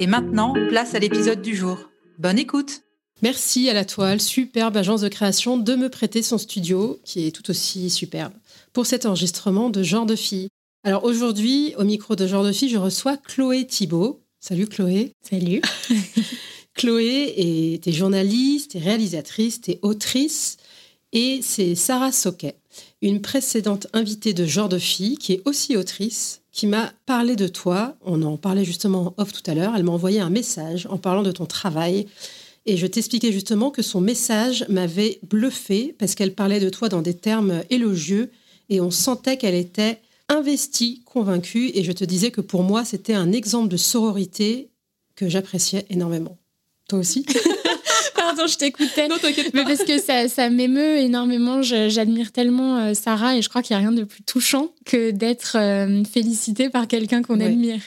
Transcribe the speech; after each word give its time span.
Et 0.00 0.06
maintenant, 0.06 0.54
place 0.68 0.94
à 0.94 0.98
l'épisode 0.98 1.42
du 1.42 1.54
jour. 1.54 1.78
Bonne 2.18 2.38
écoute 2.38 2.82
Merci 3.22 3.68
à 3.68 3.72
la 3.72 3.84
toile, 3.84 4.20
superbe 4.20 4.76
agence 4.76 5.00
de 5.00 5.08
création, 5.08 5.56
de 5.56 5.74
me 5.74 5.88
prêter 5.88 6.22
son 6.22 6.38
studio, 6.38 7.00
qui 7.04 7.26
est 7.26 7.32
tout 7.32 7.50
aussi 7.50 7.90
superbe, 7.90 8.32
pour 8.72 8.86
cet 8.86 9.06
enregistrement 9.06 9.70
de 9.70 9.82
Genre 9.82 10.06
de 10.06 10.14
Fille. 10.14 10.48
Alors 10.84 11.04
aujourd'hui, 11.04 11.74
au 11.78 11.84
micro 11.84 12.14
de 12.14 12.26
Genre 12.26 12.44
de 12.44 12.52
Fille, 12.52 12.68
je 12.68 12.78
reçois 12.78 13.16
Chloé 13.16 13.66
Thibault. 13.66 14.20
Salut 14.38 14.68
Chloé. 14.68 15.12
Salut. 15.28 15.62
Chloé 16.74 17.34
est, 17.36 17.92
journaliste, 17.92 18.76
est 18.76 18.80
réalisatrice, 18.80 19.60
est 19.66 19.80
autrice, 19.82 20.58
et 21.12 21.40
c'est 21.42 21.74
Sarah 21.74 22.12
Soquet, 22.12 22.54
une 23.02 23.20
précédente 23.20 23.88
invitée 23.92 24.32
de 24.32 24.46
Genre 24.46 24.68
de 24.68 24.78
Fille, 24.78 25.16
qui 25.16 25.32
est 25.32 25.42
aussi 25.44 25.76
autrice, 25.76 26.42
qui 26.58 26.66
m'a 26.66 26.92
parlé 27.06 27.36
de 27.36 27.46
toi. 27.46 27.94
On 28.04 28.20
en 28.22 28.36
parlait 28.36 28.64
justement 28.64 29.14
off 29.16 29.32
tout 29.32 29.48
à 29.48 29.54
l'heure. 29.54 29.74
Elle 29.76 29.84
m'a 29.84 29.92
envoyé 29.92 30.18
un 30.18 30.28
message 30.28 30.88
en 30.90 30.98
parlant 30.98 31.22
de 31.22 31.30
ton 31.30 31.46
travail 31.46 32.08
et 32.66 32.76
je 32.76 32.84
t'expliquais 32.88 33.30
justement 33.30 33.70
que 33.70 33.80
son 33.80 34.00
message 34.00 34.66
m'avait 34.68 35.20
bluffé 35.22 35.94
parce 36.00 36.16
qu'elle 36.16 36.34
parlait 36.34 36.58
de 36.58 36.68
toi 36.68 36.88
dans 36.88 37.00
des 37.00 37.14
termes 37.14 37.62
élogieux 37.70 38.32
et 38.70 38.80
on 38.80 38.90
sentait 38.90 39.36
qu'elle 39.36 39.54
était 39.54 40.00
investie, 40.28 41.02
convaincue. 41.04 41.70
Et 41.74 41.84
je 41.84 41.92
te 41.92 42.04
disais 42.04 42.32
que 42.32 42.40
pour 42.40 42.64
moi, 42.64 42.84
c'était 42.84 43.14
un 43.14 43.30
exemple 43.30 43.68
de 43.68 43.76
sororité 43.76 44.68
que 45.14 45.28
j'appréciais 45.28 45.86
énormément. 45.90 46.38
Toi 46.88 46.98
aussi? 46.98 47.24
Pardon, 48.38 48.52
je 48.52 48.56
t'écoutais. 48.58 49.08
Non, 49.08 49.16
t'inquiète 49.18 49.50
pas. 49.52 49.58
Mais 49.58 49.64
parce 49.64 49.84
que 49.84 50.00
ça, 50.00 50.28
ça 50.28 50.48
m'émeut 50.50 50.98
énormément. 50.98 51.60
J'admire 51.62 52.30
tellement 52.32 52.78
euh, 52.78 52.94
Sarah 52.94 53.36
et 53.36 53.42
je 53.42 53.48
crois 53.48 53.62
qu'il 53.62 53.76
n'y 53.76 53.82
a 53.84 53.88
rien 53.88 53.96
de 53.96 54.04
plus 54.04 54.22
touchant 54.22 54.68
que 54.84 55.10
d'être 55.10 55.56
euh, 55.56 56.04
félicité 56.04 56.68
par 56.70 56.86
quelqu'un 56.88 57.22
qu'on 57.22 57.38
Ouais. 57.40 57.46
admire. 57.46 57.80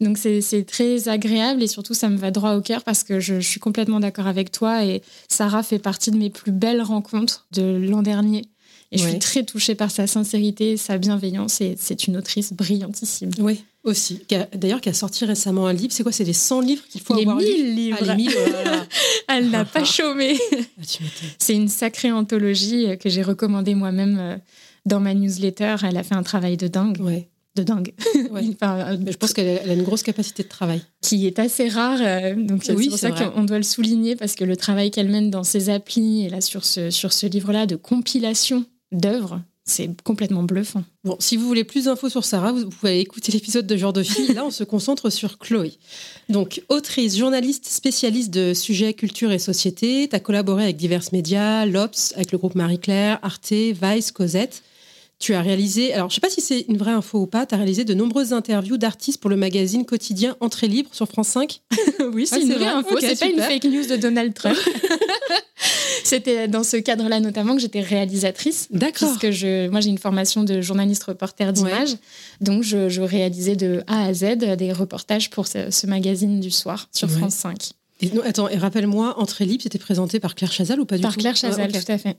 Donc 0.00 0.18
c'est 0.18 0.40
c'est 0.40 0.64
très 0.64 1.08
agréable 1.08 1.62
et 1.62 1.66
surtout 1.68 1.94
ça 1.94 2.08
me 2.08 2.16
va 2.16 2.30
droit 2.30 2.54
au 2.54 2.60
cœur 2.60 2.82
parce 2.82 3.04
que 3.04 3.20
je, 3.20 3.36
je 3.40 3.48
suis 3.48 3.60
complètement 3.60 4.00
d'accord 4.00 4.26
avec 4.26 4.50
toi 4.52 4.84
et 4.84 5.02
Sarah 5.28 5.62
fait 5.62 5.78
partie 5.78 6.10
de 6.10 6.16
mes 6.16 6.30
plus 6.30 6.52
belles 6.52 6.82
rencontres 6.82 7.46
de 7.52 7.62
l'an 7.88 8.02
dernier. 8.02 8.44
Et 8.94 8.98
je 8.98 9.04
Ouais. 9.04 9.10
suis 9.10 9.18
très 9.20 9.42
touchée 9.42 9.74
par 9.74 9.90
sa 9.90 10.06
sincérité, 10.06 10.76
sa 10.76 10.98
bienveillance 10.98 11.60
et 11.62 11.76
c'est 11.78 12.06
une 12.06 12.16
autrice 12.18 12.52
brillantissime. 12.52 13.30
Oui, 13.38 13.64
aussi. 13.84 14.22
D'ailleurs, 14.54 14.80
qui 14.80 14.88
a 14.88 14.94
sorti 14.94 15.24
récemment 15.24 15.66
un 15.66 15.72
livre. 15.72 15.92
C'est 15.92 16.02
quoi 16.02 16.12
C'est 16.12 16.24
les 16.24 16.32
100 16.32 16.60
livres 16.60 16.82
qu'il 16.88 17.00
faut 17.00 17.14
Les 17.14 17.22
avoir 17.22 17.36
1000 17.38 17.66
lus 17.66 17.74
livres. 17.74 17.98
Ah, 18.00 18.04
les 18.04 18.14
1000, 18.14 18.30
voilà. 18.30 18.86
Elle 19.28 19.50
n'a 19.50 19.64
pas 19.64 19.84
chômé. 19.84 20.38
Ah. 20.52 20.82
C'est 21.38 21.54
une 21.54 21.68
sacrée 21.68 22.12
anthologie 22.12 22.86
euh, 22.86 22.96
que 22.96 23.08
j'ai 23.08 23.22
recommandée 23.22 23.74
moi-même 23.74 24.18
euh, 24.20 24.36
dans 24.86 25.00
ma 25.00 25.14
newsletter. 25.14 25.76
Elle 25.82 25.96
a 25.96 26.02
fait 26.02 26.14
un 26.14 26.22
travail 26.22 26.56
de 26.56 26.68
dingue. 26.68 27.00
Ouais. 27.00 27.28
De 27.56 27.62
dingue. 27.62 27.92
Ouais. 28.30 28.42
Enfin, 28.54 28.78
euh, 28.78 28.96
Mais 29.00 29.12
je 29.12 29.18
pense 29.18 29.32
qu'elle 29.32 29.68
a, 29.68 29.74
une 29.74 29.82
grosse 29.82 30.02
capacité 30.02 30.42
de 30.42 30.48
travail. 30.48 30.80
qui 31.00 31.26
est 31.26 31.38
assez 31.38 31.68
rare. 31.68 31.98
donc 32.36 32.64
Oui, 32.68 32.84
c'est 32.84 32.88
pour 32.88 32.98
ça 32.98 33.10
qu'on 33.10 33.44
doit 33.44 33.58
le 33.58 33.64
souligner 33.64 34.16
parce 34.16 34.34
que 34.34 34.44
le 34.44 34.56
travail 34.56 34.90
qu'elle 34.90 35.08
mène 35.08 35.30
dans 35.30 35.44
ses 35.44 35.70
applis 35.70 36.24
et 36.24 36.30
là 36.30 36.40
sur 36.40 36.64
ce, 36.64 36.90
sur 36.90 37.12
ce 37.12 37.26
livre-là 37.26 37.66
de 37.66 37.76
compilation 37.76 38.64
d'œuvres, 38.92 39.42
c'est 39.64 39.88
complètement 40.02 40.42
bluffant. 40.42 40.82
Bon, 41.04 41.16
si 41.20 41.36
vous 41.36 41.46
voulez 41.46 41.62
plus 41.64 41.84
d'infos 41.84 42.08
sur 42.08 42.24
Sarah, 42.24 42.52
vous 42.52 42.68
pouvez 42.68 43.00
écouter 43.00 43.30
l'épisode 43.32 43.66
de 43.66 43.76
Genre 43.76 43.92
de 43.92 44.02
Fille. 44.02 44.32
Là, 44.34 44.44
on 44.44 44.50
se 44.50 44.64
concentre 44.64 45.10
sur 45.10 45.38
Chloé. 45.38 45.72
Donc, 46.28 46.62
autrice, 46.68 47.16
journaliste, 47.16 47.66
spécialiste 47.66 48.30
de 48.30 48.54
sujets 48.54 48.94
culture 48.94 49.30
et 49.30 49.38
société. 49.38 50.08
Tu 50.08 50.16
as 50.16 50.20
collaboré 50.20 50.64
avec 50.64 50.76
divers 50.76 51.04
médias, 51.12 51.64
l'Obs, 51.64 52.12
avec 52.16 52.32
le 52.32 52.38
groupe 52.38 52.54
Marie-Claire, 52.54 53.18
Arte, 53.22 53.52
Vice, 53.52 54.10
Cosette. 54.10 54.62
Tu 55.22 55.34
as 55.34 55.40
réalisé, 55.40 55.94
alors 55.94 56.10
je 56.10 56.16
sais 56.16 56.20
pas 56.20 56.28
si 56.30 56.40
c'est 56.40 56.62
une 56.68 56.76
vraie 56.76 56.90
info 56.90 57.20
ou 57.20 57.26
pas, 57.28 57.46
tu 57.46 57.54
as 57.54 57.56
réalisé 57.56 57.84
de 57.84 57.94
nombreuses 57.94 58.32
interviews 58.32 58.76
d'artistes 58.76 59.20
pour 59.20 59.30
le 59.30 59.36
magazine 59.36 59.84
quotidien 59.84 60.36
Entrée 60.40 60.66
Libre 60.66 60.88
sur 60.92 61.06
France 61.06 61.28
5. 61.28 61.60
oui, 62.12 62.26
Ah, 62.28 62.34
c'est 62.34 62.40
une 62.42 62.48
c'est 62.48 62.54
vraie 62.54 62.64
vrai 62.64 62.74
info. 62.74 62.88
Ok, 62.94 62.98
c'est 63.00 63.18
pas 63.20 63.26
une 63.26 63.40
fake 63.40 63.64
news 63.66 63.86
de 63.86 63.94
Donald 63.96 64.34
Trump. 64.34 64.56
C'était 66.04 66.48
dans 66.48 66.64
ce 66.64 66.76
cadre-là 66.76 67.20
notamment 67.20 67.54
que 67.54 67.60
j'étais 67.60 67.80
réalisatrice. 67.80 68.66
D'accord. 68.72 69.16
Puisque 69.16 69.30
je, 69.30 69.68
moi 69.68 69.80
j'ai 69.80 69.90
une 69.90 69.98
formation 69.98 70.42
de 70.42 70.60
journaliste 70.60 71.04
reporter 71.04 71.52
d'image, 71.52 71.96
donc 72.40 72.64
je, 72.64 72.88
je 72.88 73.00
réalisais 73.00 73.54
de 73.54 73.82
A 73.86 74.06
à 74.06 74.12
Z 74.12 74.36
des 74.58 74.72
reportages 74.72 75.30
pour 75.30 75.46
ce, 75.46 75.70
ce 75.70 75.86
magazine 75.86 76.40
du 76.40 76.50
soir 76.50 76.88
sur 76.92 77.08
Ouais. 77.08 77.18
France 77.18 77.34
5. 77.34 77.70
Et, 78.02 78.10
non, 78.10 78.22
attends, 78.24 78.48
et 78.48 78.56
rappelle-moi, 78.56 79.18
Entrée 79.18 79.44
Libre, 79.46 79.62
c'était 79.62 79.78
présenté 79.78 80.18
par 80.20 80.34
Claire 80.34 80.50
Chazal 80.52 80.80
ou 80.80 80.84
pas 80.84 80.96
du 80.96 81.02
Par 81.02 81.14
tout 81.14 81.20
Claire 81.20 81.36
Chazal, 81.36 81.70
Ah, 81.72 81.80
tout 81.80 81.92
à 81.92 81.98
fait. 81.98 82.16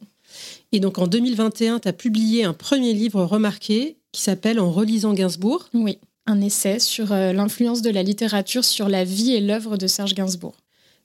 Et 0.72 0.80
donc 0.80 0.98
en 0.98 1.08
2021, 1.08 1.80
tu 1.80 1.88
as 1.88 1.94
publié 1.94 2.44
un 2.46 2.54
premier 2.54 2.94
livre 2.94 3.24
remarqué 3.24 3.98
qui 4.14 4.22
s'appelle 4.22 4.60
En 4.60 4.72
relisant 4.72 5.14
Gainsbourg. 5.14 5.70
Oui, 5.74 5.98
un 6.26 6.40
essai 6.42 6.80
sur 6.80 7.12
euh, 7.12 7.34
l'influence 7.34 7.82
de 7.82 7.90
la 7.90 8.02
littérature 8.02 8.64
sur 8.64 8.88
la 8.90 9.04
vie 9.04 9.34
et 9.34 9.42
l'œuvre 9.42 9.76
de 9.78 9.88
Serge 9.88 10.14
Gainsbourg. 10.16 10.56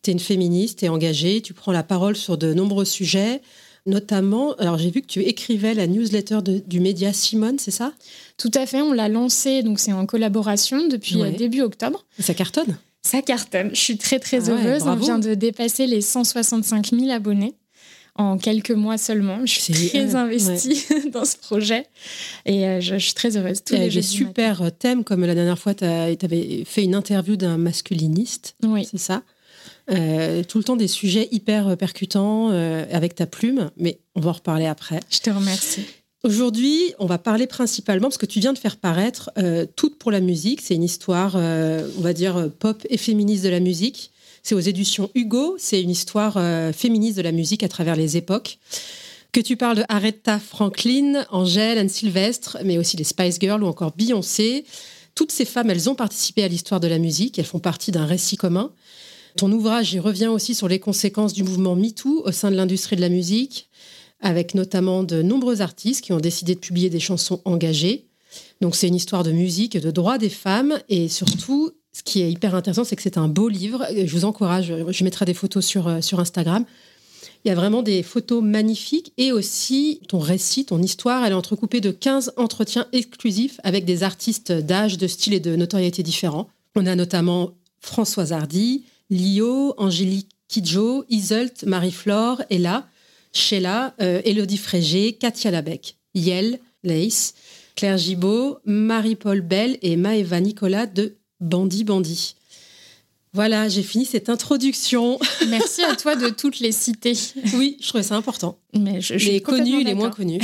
Tu 0.03 0.11
es 0.11 0.13
une 0.13 0.21
féministe, 0.21 0.79
tu 0.79 0.85
es 0.85 0.89
engagée, 0.89 1.43
tu 1.43 1.55
prends 1.55 1.73
la 1.73 1.83
parole 1.83 2.15
sur 2.17 2.39
de 2.39 2.55
nombreux 2.55 2.85
sujets, 2.85 3.43
notamment, 3.85 4.53
alors 4.55 4.79
j'ai 4.79 4.91
vu 4.91 5.01
que 5.03 5.07
tu 5.09 5.23
écrivais 5.25 5.75
la 5.75 5.87
newsletter 5.89 6.39
de- 6.43 6.63
du 6.65 6.79
média 6.79 7.13
Simone, 7.13 7.59
c'est 7.59 7.71
ça? 7.73 7.93
Tout 8.37 8.51
à 8.55 8.65
fait, 8.67 8.81
on 8.83 8.93
l'a 8.93 9.09
lancé, 9.09 9.63
donc 9.65 9.81
c'est 9.81 9.93
en 9.93 10.07
collaboration 10.07 10.87
depuis 10.87 11.17
Ouais. 11.17 11.33
euh, 11.35 11.37
début 11.37 11.63
octobre. 11.63 12.05
Ça 12.21 12.35
cartonne? 12.35 12.77
Ça 13.03 13.23
cartonne, 13.23 13.71
je 13.73 13.81
suis 13.81 13.97
très 13.99 14.19
très 14.19 14.49
Ah 14.49 14.55
ouais, 14.55 14.65
heureuse. 14.67 14.83
bravo. 14.83 15.03
On 15.03 15.05
vient 15.07 15.19
de 15.19 15.35
dépasser 15.35 15.87
les 15.87 16.01
165 16.01 16.91
000 16.91 17.11
abonnés 17.11 17.55
en 18.17 18.37
quelques 18.37 18.73
mois 18.73 18.99
seulement. 18.99 19.39
Je 19.47 19.61
suis 19.61 19.89
très 19.91 20.15
euh, 20.15 20.19
investie 20.19 20.85
dans 21.13 21.25
ce 21.25 21.37
projet 21.37 21.87
et 22.45 22.67
euh, 22.67 22.81
je, 22.81 22.95
je 22.99 23.05
suis 23.05 23.15
très 23.15 23.37
heureuse. 23.37 23.63
Tous 23.65 23.75
les 23.75 23.89
des 23.89 24.03
super 24.03 24.63
euh, 24.63 24.71
thèmes, 24.71 25.05
comme 25.05 25.25
la 25.25 25.35
dernière 25.35 25.59
fois, 25.59 25.75
tu 25.75 25.85
avais 25.85 26.65
fait 26.67 26.83
une 26.83 26.95
interview 26.97 27.37
d'un 27.37 27.57
masculiniste, 27.57 28.57
matin. 28.63 28.75
Oui. 28.75 28.89
c'est 28.91 28.99
ça? 28.99 29.23
Euh, 29.91 30.43
tout 30.45 30.59
le 30.59 30.65
temps 30.65 30.77
des 30.77 30.89
sujets 30.89 31.29
hyper 31.31 31.75
percutants 31.79 32.51
avec 32.51 33.15
ta 33.15 33.27
plume, 33.27 33.71
mais 33.79 34.01
on 34.17 34.21
va 34.21 34.31
en 34.31 34.35
reparler 34.35 34.67
après. 34.67 35.01
Je 35.09 35.21
te 35.21 35.31
remercie. 35.31 35.87
Aujourd'hui, 36.25 36.95
on 36.99 37.07
va 37.07 37.19
parler 37.19 37.47
principalement, 37.47 38.09
parce 38.09 38.19
que 38.19 38.27
tu 38.27 38.41
viens 38.41 38.53
de 38.53 38.59
faire 38.59 38.77
paraître 38.77 39.31
euh, 39.39 39.67
Toutes 39.77 39.99
pour 39.99 40.11
la 40.11 40.21
musique. 40.21 40.61
C'est 40.61 40.75
une 40.75 40.83
histoire, 40.83 41.35
euh, 41.37 41.89
on 41.97 42.01
va 42.01 42.13
dire, 42.13 42.37
euh, 42.37 42.49
pop 42.49 42.85
et 42.91 42.97
féministe 42.97 43.45
de 43.45 43.49
la 43.49 43.61
musique. 43.61 44.11
C'est 44.43 44.57
aux 44.57 44.61
éditions 44.61 45.11
Hugo. 45.15 45.55
C'est 45.59 45.81
une 45.81 45.91
histoire 45.91 46.37
euh, 46.37 46.73
féministe 46.73 47.17
de 47.17 47.23
la 47.23 47.31
musique 47.31 47.63
à 47.63 47.69
travers 47.69 47.95
les 47.95 48.17
époques. 48.17 48.59
Que 49.31 49.41
tu 49.41 49.57
parles 49.57 49.77
de 49.77 49.85
Aretha 49.89 50.41
Franklin, 50.41 51.25
Angèle, 51.31 51.79
Anne 51.79 51.89
Sylvestre, 51.89 52.59
mais 52.65 52.79
aussi 52.79 52.97
les 52.97 53.05
Spice 53.05 53.39
Girls 53.39 53.63
ou 53.63 53.67
encore 53.67 53.93
Beyoncé. 53.97 54.65
Toutes 55.15 55.31
ces 55.31 55.45
femmes, 55.45 55.71
elles 55.71 55.89
ont 55.89 55.95
participé 55.95 56.43
à 56.43 56.49
l'histoire 56.49 56.81
de 56.81 56.89
la 56.89 56.99
musique. 56.99 57.39
Elles 57.39 57.45
font 57.45 57.61
partie 57.61 57.93
d'un 57.93 58.07
récit 58.07 58.37
commun. 58.37 58.73
Ton 59.37 59.53
ouvrage 59.53 59.93
y 59.95 60.01
revient 60.01 60.27
aussi 60.27 60.55
sur 60.57 60.67
les 60.67 60.81
conséquences 60.81 61.33
du 61.33 61.45
mouvement 61.45 61.77
MeToo 61.77 62.23
au 62.25 62.33
sein 62.33 62.51
de 62.51 62.57
l'industrie 62.57 62.97
de 62.97 63.01
la 63.01 63.09
musique, 63.09 63.69
avec 64.21 64.55
notamment 64.55 65.03
de 65.03 65.23
nombreux 65.23 65.61
artistes 65.61 66.03
qui 66.03 66.13
ont 66.13 66.21
décidé 66.21 66.55
de 66.55 66.61
publier 66.61 66.91
des 66.91 67.01
chansons 67.01 67.41
engagées. 67.45 68.07
Donc 68.61 68.75
c'est 68.75 68.89
une 68.89 68.95
histoire 68.95 69.25
de 69.25 69.33
musique, 69.33 69.77
de 69.77 69.91
droits 69.91 70.19
des 70.19 70.29
femmes, 70.29 70.79
et 70.89 71.09
surtout, 71.09 71.71
ce 71.93 72.03
qui 72.03 72.23
est 72.23 72.31
hyper 72.31 72.55
intéressant, 72.55 72.85
c'est 72.85 72.97
que 72.97 73.03
c'est 73.03 73.19
un 73.19 73.29
beau 73.29 73.49
livre. 73.49 73.87
Je 73.95 74.13
vous 74.13 74.25
encourage, 74.25 74.73
je 74.89 75.05
mettrai 75.05 75.25
des 75.25 75.35
photos 75.35 75.65
sur, 75.65 75.89
euh, 75.89 76.01
sur 76.01 76.21
Instagram. 76.21 76.65
Il 77.45 77.49
y 77.49 77.51
a 77.53 77.55
vraiment 77.55 77.83
des 77.83 78.03
photos 78.03 78.43
magnifiques 78.43 79.13
et 79.17 79.31
aussi 79.31 80.01
ton 80.09 80.19
récit, 80.19 80.65
ton 80.65 80.83
histoire, 80.83 81.25
elle 81.25 81.33
est 81.33 81.37
entrecoupée 81.37 81.81
de 81.81 81.93
15 81.93 82.33
entretiens 82.37 82.87
exclusifs 82.93 83.61
avec 83.63 83.85
des 83.85 84.03
artistes 84.03 84.51
d'âge, 84.53 84.99
de 84.99 85.07
style 85.07 85.35
et 85.35 85.41
de 85.41 85.55
notoriété 85.55 86.03
différents. 86.03 86.49
On 86.75 86.85
a 86.87 86.97
notamment 86.97 87.53
Françoise 87.81 88.33
Hardy, 88.33 88.85
Lio, 89.09 89.75
Angélique 89.79 90.29
Kidjo, 90.49 91.05
Iselt, 91.09 91.65
Marie-Flore, 91.65 92.43
Ella, 92.51 92.89
Sheila, 93.33 93.95
euh, 94.01 94.21
Elodie 94.25 94.59
Frégé, 94.59 95.13
Katia 95.15 95.51
Labec, 95.51 95.97
Yel, 96.15 96.59
Lace, 96.83 97.35
Claire 97.77 97.99
Gibault, 97.99 98.59
Marie-Paul 98.65 99.41
Bell 99.41 99.79
et 99.83 99.97
Maëva 99.97 100.41
Nicolas 100.41 100.87
de 100.87 101.17
Bandi 101.41 101.85
Bandi. 101.85 102.35
Voilà, 103.33 103.69
j'ai 103.69 103.83
fini 103.83 104.05
cette 104.05 104.29
introduction. 104.29 105.19
Merci 105.49 105.83
à 105.83 105.95
toi 105.95 106.17
de 106.17 106.29
toutes 106.29 106.61
les 106.61 106.73
citer. 106.73 107.13
Oui, 107.55 107.77
je 107.81 107.89
trouvais 107.89 108.03
ça 108.03 108.17
important. 108.17 108.59
Mais 108.75 109.01
je, 109.01 109.19
je 109.19 109.31
les 109.31 109.41
connus, 109.41 109.85
les 109.85 109.95
moins 109.95 110.11
connus. 110.11 110.41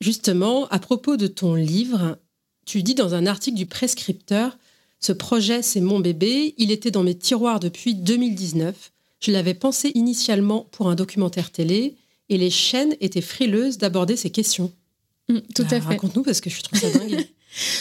Justement, 0.00 0.68
à 0.68 0.78
propos 0.78 1.16
de 1.16 1.26
ton 1.26 1.54
livre, 1.54 2.18
tu 2.66 2.82
dis 2.82 2.94
dans 2.94 3.14
un 3.14 3.26
article 3.26 3.56
du 3.56 3.66
Prescripteur, 3.66 4.56
ce 5.00 5.12
projet, 5.12 5.62
c'est 5.62 5.80
mon 5.80 6.00
bébé, 6.00 6.54
il 6.58 6.70
était 6.70 6.90
dans 6.90 7.02
mes 7.02 7.16
tiroirs 7.16 7.60
depuis 7.60 7.94
2019. 7.94 8.92
Je 9.20 9.32
l'avais 9.32 9.54
pensé 9.54 9.90
initialement 9.94 10.68
pour 10.70 10.88
un 10.88 10.94
documentaire 10.94 11.50
télé 11.50 11.96
et 12.28 12.38
les 12.38 12.50
chaînes 12.50 12.94
étaient 13.00 13.20
frileuses 13.20 13.78
d'aborder 13.78 14.16
ces 14.16 14.30
questions. 14.30 14.72
Mm, 15.28 15.38
tout 15.54 15.62
Bah, 15.64 15.68
à 15.76 15.80
fait. 15.80 15.86
Raconte-nous 15.88 16.22
parce 16.22 16.40
que 16.40 16.50
je 16.50 16.62
trouve 16.62 16.78
ça 16.80 16.90
dingue. 16.98 17.26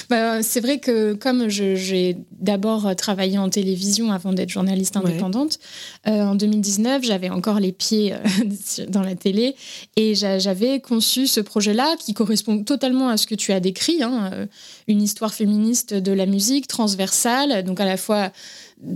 Bah, 0.10 0.42
c'est 0.44 0.62
vrai 0.62 0.80
que 0.80 1.14
comme 1.14 1.50
j'ai 1.50 2.16
d'abord 2.40 2.96
travaillé 2.96 3.38
en 3.38 3.50
télévision 3.50 4.12
avant 4.14 4.32
d'être 4.32 4.50
journaliste 4.50 4.96
Ouais. 4.96 5.04
indépendante, 5.12 5.60
euh, 6.08 6.22
en 6.24 6.36
2019, 6.36 7.04
j'avais 7.04 7.30
encore 7.30 7.60
les 7.60 7.74
pieds 7.74 8.14
euh, 8.14 8.18
dans 8.88 9.02
la 9.02 9.16
télé 9.16 9.56
et 9.98 10.16
j'a- 10.16 10.40
j'avais 10.40 10.80
conçu 10.80 11.28
ce 11.28 11.42
projet-là 11.42 11.96
qui 12.00 12.14
correspond 12.14 12.64
totalement 12.64 13.10
à 13.10 13.18
ce 13.18 13.28
que 13.28 13.36
tu 13.36 13.52
as 13.52 13.60
décrit, 13.60 14.02
hein, 14.02 14.30
euh, 14.34 14.46
une 14.88 15.02
histoire 15.02 15.34
féministe 15.34 15.94
de 15.94 16.14
la 16.14 16.26
musique 16.26 16.68
transversale, 16.68 17.64
donc 17.64 17.80
à 17.82 17.86
la 17.86 17.98
fois 17.98 18.32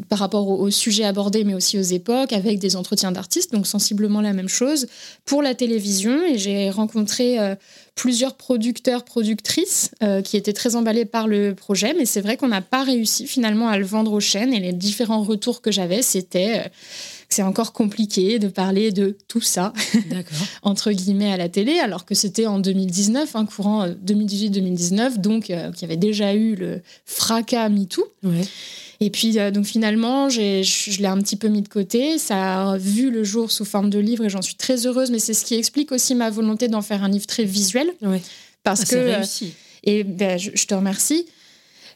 par 0.09 0.19
rapport 0.19 0.47
au, 0.47 0.57
au 0.57 0.69
sujet 0.69 1.03
abordé, 1.03 1.43
mais 1.43 1.53
aussi 1.53 1.77
aux 1.77 1.81
époques, 1.81 2.33
avec 2.33 2.59
des 2.59 2.75
entretiens 2.75 3.11
d'artistes, 3.11 3.51
donc 3.51 3.65
sensiblement 3.65 4.21
la 4.21 4.33
même 4.33 4.49
chose, 4.49 4.87
pour 5.25 5.41
la 5.41 5.55
télévision. 5.55 6.23
Et 6.23 6.37
j'ai 6.37 6.69
rencontré 6.69 7.39
euh, 7.39 7.55
plusieurs 7.95 8.35
producteurs, 8.35 9.03
productrices 9.03 9.91
euh, 10.03 10.21
qui 10.21 10.37
étaient 10.37 10.53
très 10.53 10.75
emballés 10.75 11.05
par 11.05 11.27
le 11.27 11.53
projet, 11.55 11.93
mais 11.97 12.05
c'est 12.05 12.21
vrai 12.21 12.37
qu'on 12.37 12.47
n'a 12.47 12.61
pas 12.61 12.83
réussi 12.83 13.27
finalement 13.27 13.67
à 13.67 13.77
le 13.77 13.85
vendre 13.85 14.13
aux 14.13 14.19
chaînes. 14.19 14.53
Et 14.53 14.59
les 14.59 14.73
différents 14.73 15.23
retours 15.23 15.61
que 15.61 15.71
j'avais, 15.71 16.01
c'était 16.01 16.59
euh, 16.59 16.63
que 16.63 17.35
c'est 17.35 17.43
encore 17.43 17.73
compliqué 17.73 18.39
de 18.39 18.47
parler 18.47 18.91
de 18.91 19.17
tout 19.27 19.41
ça, 19.41 19.73
entre 20.63 20.91
guillemets, 20.91 21.31
à 21.31 21.37
la 21.37 21.49
télé, 21.49 21.79
alors 21.79 22.05
que 22.05 22.15
c'était 22.15 22.45
en 22.45 22.59
2019, 22.59 23.35
un 23.35 23.45
courant 23.45 23.83
euh, 23.83 23.93
2018-2019, 24.05 25.17
donc 25.17 25.49
euh, 25.49 25.71
qu'il 25.71 25.83
y 25.83 25.85
avait 25.85 25.97
déjà 25.97 26.33
eu 26.33 26.55
le 26.55 26.81
fracas 27.05 27.69
MeToo. 27.69 28.03
Ouais. 28.23 28.41
Et 29.03 29.09
puis, 29.09 29.39
euh, 29.39 29.49
donc 29.51 29.65
finalement, 29.65 30.29
je 30.29 30.61
je 30.63 30.99
l'ai 30.99 31.07
un 31.07 31.17
petit 31.19 31.35
peu 31.35 31.47
mis 31.47 31.61
de 31.63 31.67
côté. 31.67 32.17
Ça 32.19 32.71
a 32.71 32.77
vu 32.77 33.09
le 33.09 33.23
jour 33.23 33.51
sous 33.51 33.65
forme 33.65 33.89
de 33.89 33.97
livre 33.99 34.23
et 34.25 34.29
j'en 34.29 34.43
suis 34.43 34.55
très 34.55 34.85
heureuse. 34.85 35.09
Mais 35.11 35.19
c'est 35.19 35.33
ce 35.33 35.43
qui 35.43 35.55
explique 35.55 35.91
aussi 35.91 36.13
ma 36.15 36.29
volonté 36.29 36.67
d'en 36.67 36.81
faire 36.83 37.03
un 37.03 37.09
livre 37.09 37.25
très 37.25 37.43
visuel. 37.43 37.87
Ouais. 38.03 38.21
Parce 38.63 38.81
Ah, 38.81 38.83
que. 38.83 38.89
c'est 38.91 38.97
euh, 38.97 39.15
réussi. 39.17 39.53
et 39.83 40.03
ben, 40.03 40.37
je, 40.37 40.51
je 40.53 40.65
te 40.67 40.73
remercie. 40.75 41.25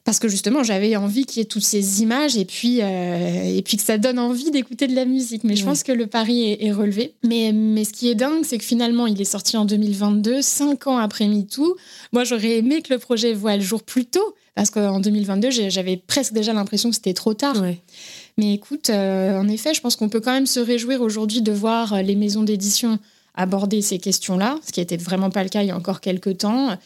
Parce 0.04 0.20
que 0.20 0.28
justement, 0.28 0.62
j'avais 0.64 0.96
envie 0.96 1.26
qu'il 1.26 1.40
y 1.40 1.42
ait 1.42 1.46
toutes 1.48 1.64
ces 1.64 2.04
images 2.04 2.38
et 2.38 2.46
puis, 2.46 2.80
euh, 2.82 3.56
et 3.58 3.64
puis 3.64 3.76
que 3.78 3.82
ça 3.82 3.98
donne 3.98 4.20
envie 4.20 4.52
d'écouter 4.52 4.86
de 4.86 4.94
la 4.94 5.06
musique. 5.06 5.44
Mais 5.44 5.56
je 5.56 5.66
pense 5.66 5.82
que 5.82 5.92
le 5.92 6.06
pari 6.06 6.44
est, 6.52 6.64
est 6.66 6.72
relevé. 6.72 7.16
Mais, 7.24 7.52
mais 7.52 7.84
ce 7.86 7.92
qui 7.92 8.10
est 8.10 8.14
dingue, 8.16 8.44
c'est 8.46 8.60
que 8.60 8.64
finalement, 8.64 9.08
il 9.08 9.20
est 9.20 9.26
sorti 9.26 9.58
en 9.58 9.66
2022, 9.66 10.44
cinq 10.44 10.86
ans 10.86 10.98
après 10.98 11.28
MeToo. 11.28 11.76
Moi, 12.14 12.24
j'aurais 12.24 12.58
aimé 12.58 12.84
que 12.84 12.94
le 12.94 13.00
projet 13.00 13.34
voie 13.34 13.56
le 13.58 13.64
jour 13.64 13.82
plus 13.82 14.06
tôt. 14.06 14.36
Parce 14.56 14.70
qu'en 14.70 15.00
2022, 15.02 15.52
j'ai- 15.52 15.70
j'avais 15.70 15.98
presque 15.98 16.34
déjà 16.34 16.54
l'impression 16.54 16.90
que 16.90 16.96
c'était 16.96 17.14
trop 17.14 17.34
tard. 17.34 17.62
Ouais. 17.62 17.82
Mais 18.38 18.54
écoute, 18.54 18.90
euh, 18.90 19.38
en 19.40 19.48
effet, 19.50 19.74
je 19.74 19.82
pense 19.82 19.96
qu'on 19.98 20.10
peut 20.10 20.22
quand 20.22 20.32
même 20.34 20.46
se 20.46 20.60
réjouir 20.62 21.02
aujourd'hui 21.02 21.42
de 21.42 21.52
voir 21.52 21.94
euh, 21.94 22.02
les 22.02 22.16
maisons 22.16 22.44
d'édition 22.44 22.98
aborder 23.34 23.82
ces 23.82 24.00
questions-là, 24.00 24.58
ce 24.66 24.72
qui 24.72 24.80
n'était 24.80 24.96
vraiment 24.96 25.30
pas 25.30 25.44
le 25.44 25.50
cas 25.50 25.62
il 25.62 25.68
y 25.68 25.72
a 25.72 25.76
encore 25.78 26.00
quelques 26.00 26.38
temps. 26.38 26.78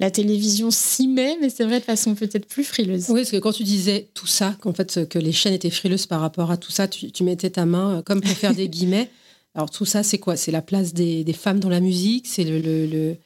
La 0.00 0.10
télévision 0.10 0.70
s'y 0.70 1.06
met, 1.06 1.36
mais 1.40 1.50
c'est 1.50 1.64
vrai 1.64 1.78
de 1.80 1.84
façon 1.84 2.14
peut-être 2.14 2.46
plus 2.46 2.64
frileuse. 2.64 3.04
Oui, 3.10 3.20
parce 3.20 3.30
que 3.30 3.36
quand 3.36 3.52
tu 3.52 3.62
disais 3.62 4.08
tout 4.14 4.26
ça, 4.26 4.56
qu'en 4.60 4.72
fait, 4.72 5.06
que 5.08 5.18
les 5.18 5.32
chaînes 5.32 5.52
étaient 5.52 5.68
frileuses 5.70 6.06
par 6.06 6.20
rapport 6.22 6.50
à 6.50 6.56
tout 6.56 6.72
ça, 6.72 6.88
tu, 6.88 7.12
tu 7.12 7.24
mettais 7.24 7.50
ta 7.50 7.66
main 7.66 7.98
euh, 7.98 8.02
comme 8.02 8.22
pour 8.22 8.30
faire 8.32 8.54
des 8.54 8.68
guillemets. 8.70 9.10
Alors 9.54 9.70
tout 9.70 9.84
ça, 9.84 10.02
c'est 10.02 10.16
quoi? 10.18 10.34
C'est 10.36 10.50
la 10.50 10.62
place 10.62 10.94
des, 10.94 11.24
des 11.24 11.32
femmes 11.34 11.60
dans 11.60 11.68
la 11.68 11.80
musique? 11.80 12.26
C'est 12.26 12.42
le, 12.44 12.58
le, 12.58 12.86
le- 12.86 13.16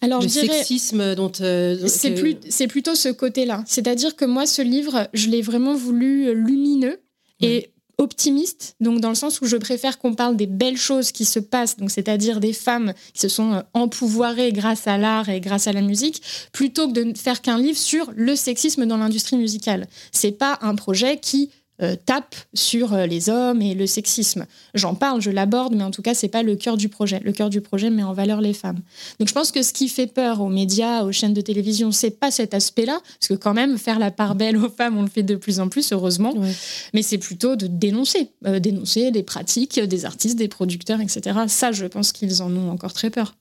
Alors 0.00 0.20
le 0.20 0.28
je 0.28 0.32
dirais, 0.32 0.58
sexisme 0.58 1.14
dont... 1.14 1.32
euh, 1.40 1.76
c'est 1.86 2.14
que- 2.14 2.20
plus, 2.20 2.36
c'est 2.48 2.66
plutôt 2.66 2.94
ce 2.94 3.08
côté-là. 3.08 3.64
C'est-à-dire 3.66 4.16
que 4.16 4.24
moi, 4.24 4.46
ce 4.46 4.62
livre, 4.62 5.08
je 5.12 5.28
l'ai 5.28 5.42
vraiment 5.42 5.74
voulu 5.74 6.28
euh, 6.28 6.32
lumineux 6.32 7.00
et 7.40 7.70
optimiste, 7.98 8.74
donc 8.80 9.00
dans 9.00 9.10
le 9.10 9.14
sens 9.14 9.40
où 9.40 9.46
je 9.46 9.56
préfère 9.56 9.98
qu'on 9.98 10.14
parle 10.14 10.36
des 10.36 10.46
belles 10.46 10.76
choses 10.76 11.12
qui 11.12 11.24
se 11.24 11.38
passent, 11.38 11.76
donc 11.76 11.90
c'est-à-dire 11.90 12.40
des 12.40 12.52
femmes 12.52 12.94
qui 13.12 13.20
se 13.20 13.28
sont 13.28 13.52
euh, 13.52 13.60
empouvoirées 13.74 14.52
grâce 14.52 14.86
à 14.86 14.98
l'art 14.98 15.28
et 15.28 15.40
grâce 15.40 15.66
à 15.66 15.72
la 15.72 15.82
musique, 15.82 16.22
plutôt 16.52 16.88
que 16.88 16.92
de 16.92 17.04
ne 17.04 17.14
faire 17.14 17.42
qu'un 17.42 17.58
livre 17.58 17.78
sur 17.78 18.12
le 18.16 18.34
sexisme 18.34 18.86
dans 18.86 18.96
l'industrie 18.96 19.36
musicale. 19.36 19.86
C'est 20.10 20.32
pas 20.32 20.58
un 20.62 20.74
projet 20.74 21.18
qui 21.18 21.50
euh, 21.82 21.96
tape 21.96 22.34
sur 22.54 22.92
euh, 22.92 23.06
les 23.06 23.28
hommes 23.28 23.60
et 23.62 23.74
le 23.74 23.86
sexisme. 23.86 24.46
J'en 24.74 24.94
parle, 24.94 25.20
je 25.20 25.30
l'aborde, 25.30 25.74
mais 25.74 25.84
en 25.84 25.90
tout 25.90 26.02
cas, 26.02 26.14
c'est 26.14 26.28
pas 26.28 26.42
le 26.42 26.56
cœur 26.56 26.76
du 26.76 26.88
projet. 26.88 27.20
Le 27.24 27.32
cœur 27.32 27.50
du 27.50 27.60
projet 27.60 27.90
met 27.90 28.02
en 28.02 28.12
valeur 28.12 28.40
les 28.40 28.52
femmes. 28.52 28.78
Donc 29.18 29.28
je 29.28 29.34
pense 29.34 29.52
que 29.52 29.62
ce 29.62 29.72
qui 29.72 29.88
fait 29.88 30.06
peur 30.06 30.40
aux 30.40 30.48
médias, 30.48 31.02
aux 31.02 31.12
chaînes 31.12 31.34
de 31.34 31.40
télévision, 31.40 31.92
c'est 31.92 32.18
pas 32.18 32.30
cet 32.30 32.54
aspect-là, 32.54 33.00
parce 33.18 33.28
que 33.28 33.34
quand 33.34 33.54
même 33.54 33.78
faire 33.78 33.98
la 33.98 34.10
part 34.10 34.34
belle 34.34 34.56
aux 34.56 34.68
femmes, 34.68 34.96
on 34.96 35.02
le 35.02 35.08
fait 35.08 35.22
de 35.22 35.34
plus 35.34 35.60
en 35.60 35.68
plus, 35.68 35.92
heureusement. 35.92 36.34
Ouais. 36.36 36.52
Mais 36.94 37.02
c'est 37.02 37.18
plutôt 37.18 37.56
de 37.56 37.66
dénoncer, 37.66 38.30
euh, 38.46 38.58
dénoncer 38.58 39.10
des 39.10 39.22
pratiques 39.22 39.80
des 39.80 40.04
artistes, 40.04 40.38
des 40.38 40.48
producteurs, 40.48 41.00
etc. 41.00 41.40
Ça, 41.48 41.72
je 41.72 41.86
pense 41.86 42.12
qu'ils 42.12 42.42
en 42.42 42.54
ont 42.54 42.70
encore 42.70 42.92
très 42.92 43.10
peur. 43.10 43.34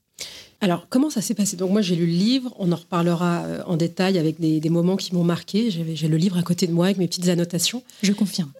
Alors, 0.64 0.88
comment 0.90 1.10
ça 1.10 1.22
s'est 1.22 1.34
passé? 1.34 1.58
Donc 1.58 1.72
moi, 1.72 1.82
j'ai 1.82 1.96
lu 1.96 2.06
le 2.06 2.12
livre, 2.12 2.54
on 2.60 2.72
en 2.72 2.76
reparlera 2.76 3.44
euh, 3.46 3.64
en 3.66 3.78
détail 3.78 4.20
avec 4.20 4.40
des, 4.40 4.60
des 4.60 4.70
moments 4.70 4.96
qui 4.96 5.14
m'ont 5.16 5.24
marqué. 5.24 5.72
J'ai 5.72 6.08
le 6.08 6.18
livre 6.18 6.38
à 6.38 6.44
côté 6.44 6.68
de 6.68 6.72
moi 6.72 6.86
avec 6.86 6.98
mes 6.98 7.08
petites 7.08 7.28
annotations. 7.30 7.84
Je 8.04 8.14
confirme. 8.14 8.52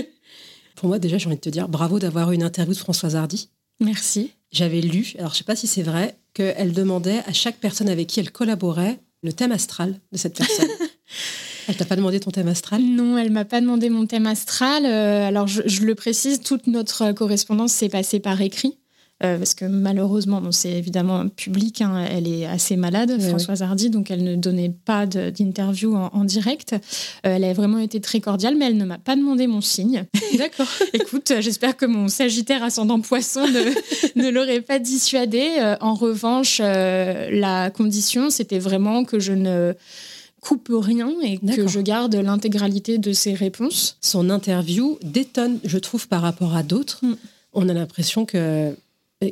Pour 0.76 0.88
moi, 0.88 0.98
déjà, 0.98 1.16
j'ai 1.16 1.26
envie 1.26 1.36
de 1.36 1.40
te 1.40 1.48
dire 1.48 1.68
bravo 1.68 1.98
d'avoir 1.98 2.30
eu 2.30 2.34
une 2.34 2.42
interview 2.42 2.74
de 2.74 2.78
Françoise 2.78 3.16
Hardy. 3.16 3.48
Merci. 3.80 4.32
J'avais 4.52 4.82
lu, 4.82 5.14
alors 5.18 5.32
je 5.32 5.38
sais 5.38 5.44
pas 5.44 5.56
si 5.56 5.66
c'est 5.66 5.82
vrai, 5.82 6.16
qu'elle 6.34 6.72
demandait 6.72 7.22
à 7.26 7.32
chaque 7.32 7.56
personne 7.56 7.88
avec 7.88 8.08
qui 8.08 8.20
elle 8.20 8.30
collaborait 8.30 8.98
le 9.22 9.32
thème 9.32 9.52
astral 9.52 9.98
de 10.12 10.18
cette 10.18 10.36
personne. 10.36 10.68
elle 11.68 11.76
t'a 11.76 11.84
pas 11.84 11.96
demandé 11.96 12.20
ton 12.20 12.30
thème 12.30 12.48
astral? 12.48 12.82
Non, 12.82 13.16
elle 13.16 13.30
m'a 13.30 13.44
pas 13.44 13.60
demandé 13.60 13.88
mon 13.88 14.06
thème 14.06 14.26
astral. 14.26 14.84
Euh, 14.84 15.26
alors, 15.26 15.46
je, 15.46 15.62
je 15.64 15.82
le 15.82 15.94
précise, 15.94 16.40
toute 16.40 16.66
notre 16.66 17.12
correspondance 17.12 17.72
s'est 17.72 17.88
passée 17.88 18.20
par 18.20 18.40
écrit. 18.40 18.79
Euh, 19.22 19.38
parce 19.38 19.54
que 19.54 19.64
malheureusement, 19.66 20.40
bon, 20.40 20.52
c'est 20.52 20.72
évidemment 20.72 21.28
public, 21.28 21.82
hein, 21.82 22.04
elle 22.10 22.26
est 22.26 22.46
assez 22.46 22.76
malade, 22.76 23.14
Oui, 23.18 23.28
Françoise 23.28 23.62
Hardy, 23.62 23.90
donc 23.90 24.10
elle 24.10 24.24
ne 24.24 24.34
donnait 24.34 24.70
pas 24.70 25.06
d'interview 25.06 25.94
en, 25.94 26.10
en 26.12 26.24
direct. 26.24 26.72
Euh, 26.72 27.36
elle 27.36 27.44
a 27.44 27.52
vraiment 27.52 27.78
été 27.78 28.00
très 28.00 28.20
cordiale, 28.20 28.56
mais 28.56 28.66
elle 28.66 28.76
ne 28.76 28.84
m'a 28.84 28.98
pas 28.98 29.16
demandé 29.16 29.46
mon 29.46 29.60
signe. 29.60 30.04
D'accord. 30.38 30.68
Écoute, 30.94 31.32
j'espère 31.40 31.76
que 31.76 31.86
mon 31.86 32.08
Sagittaire 32.08 32.62
ascendant 32.62 33.00
poisson 33.00 33.46
ne, 33.46 33.72
ne 34.22 34.30
l'aurait 34.30 34.62
pas 34.62 34.78
dissuadé. 34.78 35.56
Euh, 35.60 35.76
en 35.80 35.94
revanche, 35.94 36.60
la 36.60 37.70
condition, 37.70 38.30
c'était 38.30 38.58
vraiment 38.58 39.04
que 39.04 39.18
je 39.18 39.32
ne 39.32 39.74
coupe 40.40 40.70
rien 40.72 41.12
et 41.22 41.38
que 41.38 41.68
je 41.68 41.80
garde 41.80 42.14
l'intégralité 42.14 42.98
de 42.98 43.12
ses 43.12 43.34
réponses. 43.34 43.96
Son 44.00 44.30
interview 44.30 44.98
détonne, 45.02 45.58
je 45.64 45.78
trouve, 45.78 46.08
par 46.08 46.22
rapport 46.22 46.56
à 46.56 46.62
d'autres. 46.62 47.00
Mm. 47.02 47.16
On 47.52 47.68
a 47.68 47.74
l'impression 47.74 48.24
que. 48.24 48.74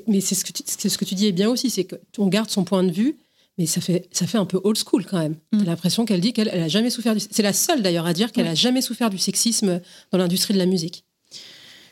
Mais 0.06 0.20
c'est 0.20 0.34
ce, 0.34 0.44
que 0.44 0.52
tu- 0.52 0.64
ce 0.88 0.98
que 0.98 1.04
tu 1.04 1.14
dis 1.14 1.26
est 1.26 1.32
bien 1.32 1.48
aussi, 1.48 1.70
c'est 1.70 1.84
qu'on 1.84 2.26
garde 2.26 2.50
son 2.50 2.64
point 2.64 2.84
de 2.84 2.92
vue, 2.92 3.16
mais 3.56 3.64
ça 3.66 3.80
fait, 3.80 4.06
ça 4.12 4.26
fait 4.26 4.36
un 4.38 4.44
peu 4.44 4.60
old 4.62 4.76
school 4.76 5.04
quand 5.06 5.18
même. 5.18 5.36
Mm. 5.52 5.58
T'as 5.60 5.64
l'impression 5.64 6.04
qu'elle 6.04 6.20
dit 6.20 6.32
qu'elle 6.32 6.50
elle 6.52 6.62
a 6.62 6.68
jamais 6.68 6.90
souffert 6.90 7.14
du. 7.14 7.20
C'est 7.30 7.42
la 7.42 7.52
seule 7.54 7.80
d'ailleurs 7.82 8.06
à 8.06 8.12
dire 8.12 8.30
qu'elle 8.32 8.44
Ouais. 8.44 8.50
a 8.50 8.54
jamais 8.54 8.82
souffert 8.82 9.08
du 9.10 9.18
sexisme 9.18 9.80
dans 10.12 10.18
l'industrie 10.18 10.52
de 10.54 10.58
la 10.58 10.66
musique. 10.66 11.04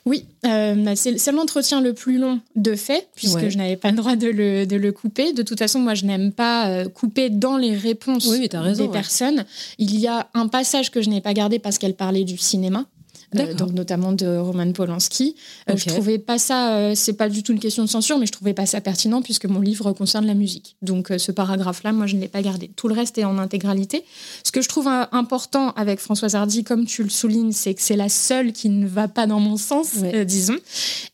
Oui, 0.05 0.25
euh, 0.47 0.93
c'est 0.95 1.19
c'est 1.19 1.33
l'entretien 1.33 1.81
le 1.81 1.93
plus 1.93 2.19
long 2.19 2.41
de 2.55 2.77
fait, 2.77 3.09
puisque 3.17 3.37
Ouais. 3.39 3.51
je 3.51 3.57
n'avais 3.59 3.77
pas 3.77 3.91
le 3.91 3.97
droit 3.97 4.15
de 4.15 4.29
le, 4.29 4.65
de 4.65 4.77
le 4.77 4.93
couper. 4.93 5.33
De 5.33 5.43
toute 5.43 5.59
façon, 5.59 5.81
moi, 5.81 5.95
je 5.95 6.05
n'aime 6.05 6.31
pas 6.31 6.69
euh, 6.69 6.89
couper 6.89 7.29
dans 7.29 7.57
les 7.57 7.75
réponses 7.75 8.27
Oui, 8.27 8.47
raison, 8.53 8.83
des 8.85 8.89
ouais. 8.89 8.93
personnes. 8.93 9.45
Il 9.79 9.99
y 9.99 10.07
a 10.07 10.29
un 10.35 10.47
passage 10.47 10.93
que 10.93 11.03
je 11.03 11.09
n'ai 11.11 11.21
pas 11.21 11.35
gardé 11.35 11.59
parce 11.59 11.79
qu'elle 11.79 11.97
parlait 11.97 12.23
du 12.23 12.39
cinéma. 12.39 12.87
Euh, 13.35 13.55
donc 13.55 13.73
notamment 13.73 14.13
de 14.13 14.37
Roman 14.37 14.71
Polanski. 14.73 15.35
Euh, 15.71 15.77
Je 15.77 15.87
trouvais 15.87 16.19
pas 16.19 16.39
ça, 16.39 16.77
euh, 16.77 16.93
c'est 16.95 17.15
pas 17.15 17.29
du 17.29 17.43
tout 17.43 17.53
une 17.53 17.59
question 17.59 17.85
de 17.85 17.89
censure, 17.89 18.19
mais 18.19 18.27
je 18.27 18.33
trouvais 18.33 18.55
pas 18.55 18.67
ça 18.67 18.81
pertinent 18.81 19.23
puisque 19.23 19.47
mon 19.47 19.61
livre 19.61 19.93
concerne 19.93 20.27
la 20.27 20.35
musique. 20.35 20.77
Donc 20.83 21.13
ce 21.17 21.33
paragraphe-là, 21.33 21.93
moi, 21.93 22.07
je 22.07 22.17
ne 22.17 22.21
l'ai 22.21 22.29
pas 22.29 22.43
gardé. 22.43 22.71
Tout 22.77 22.89
le 22.89 22.95
reste 22.95 23.19
est 23.19 23.25
en 23.25 23.39
intégralité. 23.39 24.05
Ce 24.45 24.53
que 24.53 24.63
je 24.63 24.69
trouve 24.69 24.89
important 24.89 25.71
avec 25.73 26.01
Françoise 26.01 26.35
Hardy, 26.35 26.65
comme 26.65 26.87
tu 26.87 27.03
le 27.03 27.11
soulignes, 27.11 27.53
c'est 27.53 27.75
que 27.75 27.83
c'est 27.83 27.97
la 27.97 28.09
seule 28.09 28.53
qui 28.53 28.69
ne 28.69 28.87
va 28.87 29.09
pas 29.09 29.27
dans 29.27 29.41
mon 29.41 29.57
sens, 29.57 29.97
disons. 30.27 30.57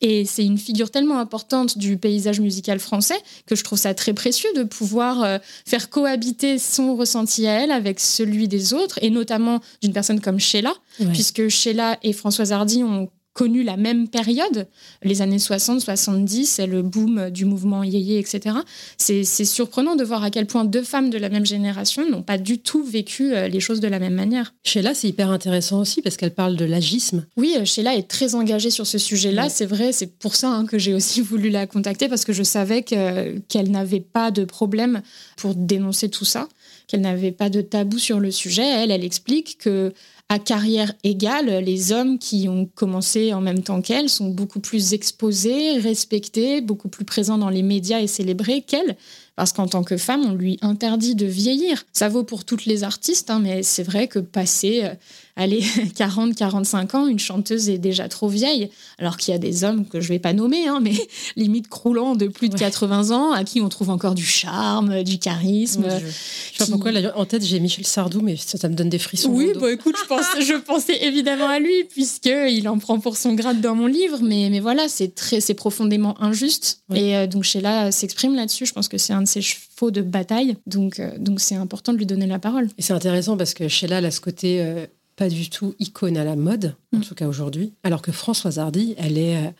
Et 0.00 0.24
c'est 0.24 0.44
une 0.44 0.58
figure 0.58 0.90
tellement 0.90 1.18
importante 1.18 1.78
du 1.78 1.96
paysage 1.96 2.40
musical 2.40 2.78
français 2.78 3.16
que 3.46 3.56
je 3.56 3.64
trouve 3.64 3.78
ça 3.78 3.94
très 3.94 4.12
précieux 4.12 4.50
de 4.56 4.62
pouvoir 4.62 5.40
faire 5.64 5.90
cohabiter 5.90 6.58
son 6.58 6.94
ressenti 6.96 7.46
à 7.46 7.52
elle 7.62 7.70
avec 7.70 8.00
celui 8.00 8.48
des 8.48 8.74
autres, 8.74 8.98
et 9.02 9.10
notamment 9.10 9.60
d'une 9.82 9.92
personne 9.92 10.20
comme 10.20 10.38
Sheila, 10.38 10.74
puisque 11.12 11.48
Sheila 11.48 11.98
et 12.02 12.12
Françoise 12.12 12.52
Hardy 12.52 12.82
ont 12.84 13.08
connu 13.32 13.62
la 13.62 13.76
même 13.76 14.08
période, 14.08 14.68
les 15.02 15.22
années 15.22 15.38
60, 15.38 15.80
70, 15.80 16.46
c'est 16.46 16.66
le 16.66 16.82
boom 16.82 17.30
du 17.30 17.44
mouvement 17.44 17.82
yéyé, 17.82 18.18
etc. 18.18 18.56
C'est 18.98 19.24
surprenant 19.24 19.96
de 19.96 20.04
voir 20.04 20.22
à 20.22 20.30
quel 20.30 20.46
point 20.46 20.64
deux 20.64 20.82
femmes 20.82 21.10
de 21.10 21.18
la 21.18 21.28
même 21.28 21.46
génération 21.46 22.08
n'ont 22.08 22.22
pas 22.22 22.38
du 22.38 22.58
tout 22.58 22.84
vécu 22.84 23.32
euh, 23.32 23.48
les 23.48 23.60
choses 23.60 23.80
de 23.80 23.88
la 23.88 23.98
même 23.98 24.14
manière. 24.14 24.54
Sheila, 24.64 24.94
c'est 24.94 25.08
hyper 25.08 25.30
intéressant 25.30 25.80
aussi 25.80 26.02
parce 26.02 26.16
qu'elle 26.16 26.34
parle 26.34 26.56
de 26.56 26.64
l'agisme. 26.64 27.24
Oui, 27.36 27.56
euh, 27.58 27.64
Sheila 27.64 27.96
est 27.96 28.08
très 28.08 28.34
engagée 28.34 28.70
sur 28.70 28.86
ce 28.86 28.98
sujet-là, 28.98 29.48
c'est 29.48 29.66
vrai, 29.66 29.92
c'est 29.92 30.18
pour 30.18 30.34
ça 30.34 30.50
hein, 30.50 30.66
que 30.66 30.78
j'ai 30.78 30.94
aussi 30.94 31.20
voulu 31.22 31.48
la 31.48 31.66
contacter 31.66 32.08
parce 32.08 32.24
que 32.24 32.32
je 32.32 32.42
savais 32.42 32.82
qu'elle 32.82 33.70
n'avait 33.70 34.00
pas 34.00 34.30
de 34.30 34.44
problème 34.44 35.02
pour 35.36 35.54
dénoncer 35.54 36.08
tout 36.08 36.24
ça 36.24 36.48
qu'elle 36.88 37.00
n'avait 37.00 37.32
pas 37.32 37.48
de 37.48 37.60
tabou 37.62 37.98
sur 37.98 38.20
le 38.20 38.30
sujet. 38.30 38.66
Elle, 38.66 38.90
elle 38.90 39.04
explique 39.04 39.56
que 39.58 39.94
à 40.32 40.38
carrière 40.38 40.94
égale, 41.04 41.62
les 41.62 41.92
hommes 41.92 42.18
qui 42.18 42.48
ont 42.48 42.64
commencé 42.64 43.34
en 43.34 43.42
même 43.42 43.62
temps 43.62 43.82
qu'elle 43.82 44.08
sont 44.08 44.30
beaucoup 44.30 44.60
plus 44.60 44.94
exposés, 44.94 45.76
respectés, 45.78 46.62
beaucoup 46.62 46.88
plus 46.88 47.04
présents 47.04 47.36
dans 47.36 47.50
les 47.50 47.60
médias 47.60 48.00
et 48.00 48.06
célébrés 48.06 48.62
qu'elle 48.62 48.96
parce 49.36 49.52
qu'en 49.52 49.66
tant 49.66 49.82
que 49.82 49.96
femme, 49.96 50.24
on 50.26 50.34
lui 50.34 50.58
interdit 50.60 51.14
de 51.14 51.24
vieillir. 51.24 51.84
Ça 51.92 52.08
vaut 52.08 52.22
pour 52.22 52.44
toutes 52.44 52.66
les 52.66 52.84
artistes, 52.84 53.30
hein, 53.30 53.40
mais 53.42 53.62
c'est 53.62 53.82
vrai 53.82 54.06
que 54.06 54.18
passer, 54.18 54.82
euh, 54.84 54.94
allez, 55.36 55.64
40, 55.96 56.34
45 56.34 56.94
ans, 56.94 57.06
une 57.06 57.18
chanteuse 57.18 57.70
est 57.70 57.78
déjà 57.78 58.08
trop 58.08 58.28
vieille, 58.28 58.68
alors 58.98 59.16
qu'il 59.16 59.32
y 59.32 59.34
a 59.34 59.38
des 59.38 59.64
hommes 59.64 59.86
que 59.86 60.00
je 60.00 60.08
vais 60.08 60.18
pas 60.18 60.34
nommer, 60.34 60.68
hein, 60.68 60.80
mais 60.82 60.92
limite 61.36 61.68
croulant 61.68 62.14
de 62.14 62.26
plus 62.26 62.50
de 62.50 62.58
80 62.58 63.10
ans, 63.10 63.32
à 63.32 63.44
qui 63.44 63.62
on 63.62 63.70
trouve 63.70 63.88
encore 63.88 64.14
du 64.14 64.24
charme, 64.24 65.02
du 65.02 65.18
charisme. 65.18 65.86
je, 65.88 66.06
sais 66.06 66.58
pas 66.58 66.66
pourquoi, 66.66 66.92
en 67.16 67.24
tête, 67.24 67.44
j'ai 67.44 67.58
Michel 67.58 67.86
Sardou, 67.86 68.20
mais 68.20 68.36
ça, 68.36 68.68
me 68.68 68.74
donne 68.74 68.90
des 68.90 68.98
frissons. 68.98 69.30
Oui, 69.30 69.52
bah 69.58 69.72
écoute, 69.72 69.96
je, 69.98 70.06
pense, 70.06 70.21
je 70.40 70.58
pensais 70.58 71.04
évidemment 71.04 71.48
à 71.48 71.58
lui, 71.58 71.84
puisqu'il 71.84 72.68
en 72.68 72.78
prend 72.78 72.98
pour 72.98 73.16
son 73.16 73.34
grade 73.34 73.60
dans 73.60 73.74
mon 73.74 73.86
livre, 73.86 74.20
mais, 74.22 74.48
mais 74.50 74.60
voilà, 74.60 74.88
c'est 74.88 75.14
très, 75.14 75.40
c'est 75.40 75.54
profondément 75.54 76.20
injuste. 76.22 76.82
Et 76.94 77.16
euh, 77.16 77.26
donc 77.26 77.44
Sheila 77.44 77.92
s'exprime 77.92 78.34
là-dessus, 78.34 78.66
je 78.66 78.72
pense 78.72 78.88
que 78.88 78.98
c'est 78.98 79.12
un 79.12 79.22
de 79.22 79.28
ses 79.28 79.42
chevaux 79.42 79.90
de 79.90 80.02
bataille. 80.02 80.56
Donc, 80.66 81.00
euh, 81.00 81.10
donc 81.18 81.40
c'est 81.40 81.54
important 81.54 81.92
de 81.92 81.98
lui 81.98 82.06
donner 82.06 82.26
la 82.26 82.38
parole. 82.38 82.68
Et 82.78 82.82
c'est 82.82 82.92
intéressant 82.92 83.36
parce 83.36 83.54
que 83.54 83.68
Sheila 83.68 83.98
elle 83.98 84.06
a 84.06 84.10
ce 84.10 84.20
côté 84.20 84.62
euh, 84.62 84.86
pas 85.16 85.28
du 85.28 85.50
tout 85.50 85.74
icône 85.78 86.16
à 86.16 86.24
la 86.24 86.36
mode, 86.36 86.74
en 86.94 86.98
mm. 86.98 87.02
tout 87.02 87.14
cas 87.14 87.26
aujourd'hui, 87.26 87.72
alors 87.82 88.02
que 88.02 88.12
Françoise 88.12 88.58
Hardy, 88.58 88.94
elle 88.98 89.18
est 89.18 89.36
euh, 89.36 89.50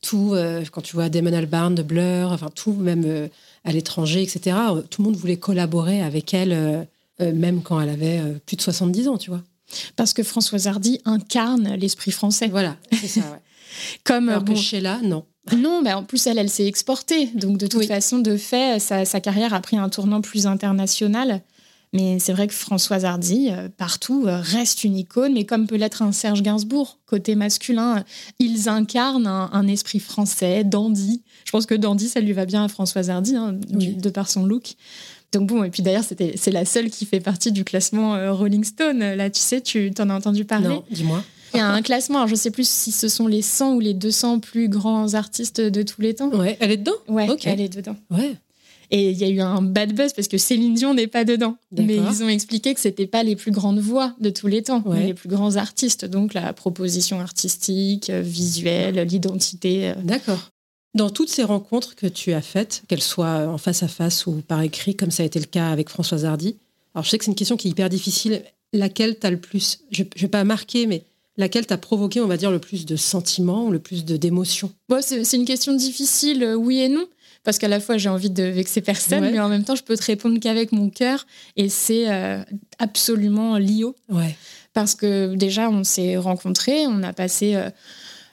tout, 0.00 0.36
quand 0.70 0.80
tu 0.80 0.94
vois 0.94 1.08
Damon 1.08 1.32
Albarn 1.32 1.74
de 1.74 1.82
Blur, 1.82 2.30
enfin 2.30 2.50
tout, 2.54 2.72
même 2.72 3.28
à 3.64 3.72
l'étranger, 3.72 4.22
etc., 4.22 4.56
tout 4.88 5.02
le 5.02 5.08
monde 5.08 5.16
voulait 5.16 5.38
collaborer 5.38 6.02
avec 6.02 6.32
elle, 6.34 6.86
même 7.18 7.62
quand 7.62 7.80
elle 7.80 7.88
avait 7.88 8.22
plus 8.46 8.54
de 8.54 8.62
70 8.62 9.08
ans, 9.08 9.18
tu 9.18 9.30
vois. 9.30 9.42
Parce 9.96 10.12
que 10.12 10.22
Françoise 10.22 10.66
Hardy 10.66 11.00
incarne 11.04 11.74
l'esprit 11.74 12.10
français. 12.10 12.48
Voilà, 12.48 12.76
c'est 12.92 13.08
ça, 13.08 13.20
ouais. 13.20 13.42
Comme 14.04 14.28
alors 14.28 14.44
que 14.44 14.54
Sheila, 14.54 15.00
non. 15.02 15.24
Non, 15.56 15.82
mais 15.82 15.92
en 15.92 16.04
plus, 16.04 16.26
elle, 16.26 16.38
elle 16.38 16.50
s'est 16.50 16.66
exportée. 16.66 17.26
Donc, 17.34 17.58
de 17.58 17.66
toute 17.66 17.86
façon, 17.86 18.18
de 18.18 18.36
fait, 18.36 18.78
sa, 18.80 19.04
carrière 19.20 19.54
a 19.54 19.60
pris 19.60 19.76
un 19.76 19.88
tournant 19.88 20.20
plus 20.20 20.46
international. 20.46 21.42
Mais 21.94 22.18
c'est 22.18 22.34
vrai 22.34 22.46
que 22.46 22.52
Françoise 22.52 23.06
Hardy, 23.06 23.48
euh, 23.50 23.70
partout, 23.74 24.26
euh, 24.26 24.40
reste 24.42 24.84
une 24.84 24.94
icône, 24.94 25.32
mais 25.32 25.46
comme 25.46 25.66
peut 25.66 25.76
l'être 25.76 26.02
un 26.02 26.12
Serge 26.12 26.42
Gainsbourg, 26.42 26.98
côté 27.06 27.34
masculin, 27.34 28.04
ils 28.38 28.68
incarnent 28.68 29.26
un, 29.26 29.66
esprit 29.66 29.98
français, 29.98 30.64
dandy. 30.64 31.22
Je 31.46 31.50
pense 31.50 31.64
que 31.64 31.74
dandy, 31.74 32.08
ça 32.08 32.20
lui 32.20 32.34
va 32.34 32.44
bien 32.44 32.62
à 32.62 32.68
Françoise 32.68 33.08
Hardy, 33.08 33.36
hein, 33.36 33.54
de 33.70 34.10
par 34.10 34.28
son 34.28 34.44
look. 34.44 34.74
Donc 35.32 35.48
bon, 35.48 35.62
et 35.62 35.70
puis 35.70 35.82
d'ailleurs, 35.82 36.04
c'est 36.04 36.50
la 36.50 36.64
seule 36.64 36.90
qui 36.90 37.04
fait 37.04 37.20
partie 37.20 37.52
du 37.52 37.64
classement 37.64 38.14
euh, 38.14 38.32
Rolling 38.32 38.64
Stone. 38.64 38.98
Là, 38.98 39.28
tu 39.28 39.40
sais, 39.40 39.60
tu 39.60 39.90
t'en 39.90 40.08
as 40.10 40.14
entendu 40.14 40.44
parler? 40.44 40.68
Non, 40.68 40.84
dis-moi. 40.90 41.22
Il 41.54 41.58
y 41.58 41.60
a 41.60 41.68
un 41.68 41.82
classement, 41.82 42.26
je 42.26 42.32
ne 42.32 42.38
sais 42.38 42.50
plus 42.50 42.68
si 42.68 42.92
ce 42.92 43.08
sont 43.08 43.26
les 43.26 43.42
100 43.42 43.74
ou 43.74 43.80
les 43.80 43.94
200 43.94 44.40
plus 44.40 44.68
grands 44.68 45.14
artistes 45.14 45.60
de 45.60 45.82
tous 45.82 46.00
les 46.00 46.14
temps. 46.14 46.28
Ouais, 46.30 46.56
elle 46.60 46.70
est 46.70 46.76
dedans? 46.76 46.92
Ouais, 47.08 47.26
elle 47.44 47.60
est 47.60 47.74
dedans. 47.74 47.96
Ouais. 48.10 48.36
Et 48.90 49.10
il 49.10 49.18
y 49.18 49.24
a 49.24 49.28
eu 49.28 49.40
un 49.40 49.60
bad 49.60 49.92
buzz 49.92 50.14
parce 50.14 50.28
que 50.28 50.38
Céline 50.38 50.74
Dion 50.74 50.94
n'est 50.94 51.06
pas 51.06 51.24
dedans. 51.24 51.56
Mais 51.72 51.96
ils 51.96 52.22
ont 52.22 52.28
expliqué 52.28 52.72
que 52.72 52.80
c'était 52.80 53.06
pas 53.06 53.22
les 53.22 53.36
plus 53.36 53.50
grandes 53.50 53.80
voix 53.80 54.14
de 54.20 54.30
tous 54.30 54.46
les 54.46 54.62
temps, 54.62 54.82
mais 54.86 55.08
les 55.08 55.14
plus 55.14 55.28
grands 55.28 55.56
artistes. 55.56 56.06
Donc 56.06 56.32
la 56.32 56.52
proposition 56.52 57.20
artistique, 57.20 58.08
euh, 58.08 58.22
visuelle, 58.22 58.96
l'identité. 59.02 59.90
Euh. 59.90 59.94
D'accord. 60.02 60.50
Dans 60.94 61.10
toutes 61.10 61.28
ces 61.28 61.44
rencontres 61.44 61.94
que 61.94 62.06
tu 62.06 62.32
as 62.32 62.40
faites, 62.40 62.82
qu'elles 62.88 63.02
soient 63.02 63.46
en 63.46 63.58
face 63.58 63.82
à 63.82 63.88
face 63.88 64.26
ou 64.26 64.42
par 64.46 64.62
écrit, 64.62 64.96
comme 64.96 65.10
ça 65.10 65.22
a 65.22 65.26
été 65.26 65.38
le 65.38 65.46
cas 65.46 65.70
avec 65.70 65.88
Françoise 65.88 66.24
Hardy, 66.24 66.56
alors 66.94 67.04
je 67.04 67.10
sais 67.10 67.18
que 67.18 67.24
c'est 67.24 67.30
une 67.30 67.36
question 67.36 67.56
qui 67.56 67.68
est 67.68 67.70
hyper 67.70 67.88
difficile. 67.88 68.42
Laquelle 68.72 69.18
t'as 69.18 69.30
le 69.30 69.38
plus, 69.38 69.80
je 69.90 70.02
ne 70.02 70.08
vais 70.20 70.28
pas 70.28 70.44
marquer, 70.44 70.86
mais 70.86 71.04
laquelle 71.36 71.66
t'a 71.66 71.78
provoqué, 71.78 72.20
on 72.20 72.26
va 72.26 72.36
dire, 72.36 72.50
le 72.50 72.58
plus 72.58 72.84
de 72.84 72.96
sentiments, 72.96 73.70
le 73.70 73.78
plus 73.78 74.04
d'émotions? 74.04 74.72
Bon, 74.88 75.00
C'est 75.00 75.36
une 75.36 75.44
question 75.44 75.74
difficile, 75.74 76.42
euh, 76.42 76.54
oui 76.54 76.80
et 76.80 76.88
non. 76.88 77.06
Parce 77.44 77.58
qu'à 77.58 77.68
la 77.68 77.80
fois, 77.80 77.96
j'ai 77.96 78.08
envie 78.08 78.30
de 78.30 78.42
vexer 78.42 78.80
personne, 78.80 79.30
mais 79.30 79.40
en 79.40 79.48
même 79.48 79.64
temps, 79.64 79.76
je 79.76 79.82
peux 79.82 79.96
te 79.96 80.04
répondre 80.04 80.38
qu'avec 80.40 80.72
mon 80.72 80.90
cœur. 80.90 81.24
Et 81.56 81.68
c'est 81.68 82.10
euh, 82.10 82.42
absolument 82.78 83.56
Lio. 83.56 83.94
Ouais. 84.10 84.36
Parce 84.74 84.94
que 84.94 85.34
déjà, 85.34 85.70
on 85.70 85.84
s'est 85.84 86.16
rencontrés, 86.16 86.86
on 86.88 87.02
a 87.02 87.12
passé 87.12 87.54
euh, 87.54 87.70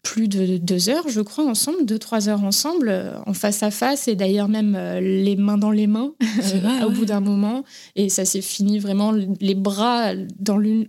plus 0.05 0.27
de 0.27 0.57
deux 0.57 0.89
heures, 0.89 1.09
je 1.09 1.19
crois, 1.21 1.45
ensemble, 1.45 1.83
deux, 1.85 1.99
trois 1.99 2.29
heures 2.29 2.43
ensemble, 2.43 2.93
en 3.25 3.33
face 3.33 3.63
à 3.63 3.71
face, 3.71 4.07
et 4.07 4.15
d'ailleurs 4.15 4.47
même 4.47 4.77
les 5.01 5.35
mains 5.35 5.57
dans 5.57 5.71
les 5.71 5.87
mains 5.87 6.13
au 6.85 6.91
bout 6.91 7.05
d'un 7.05 7.19
moment. 7.19 7.63
Et 7.95 8.09
ça 8.09 8.23
s'est 8.23 8.41
fini 8.41 8.79
vraiment 8.79 9.11
les 9.11 9.55
bras 9.55 10.13
dans 10.39 10.57
l'une, 10.57 10.85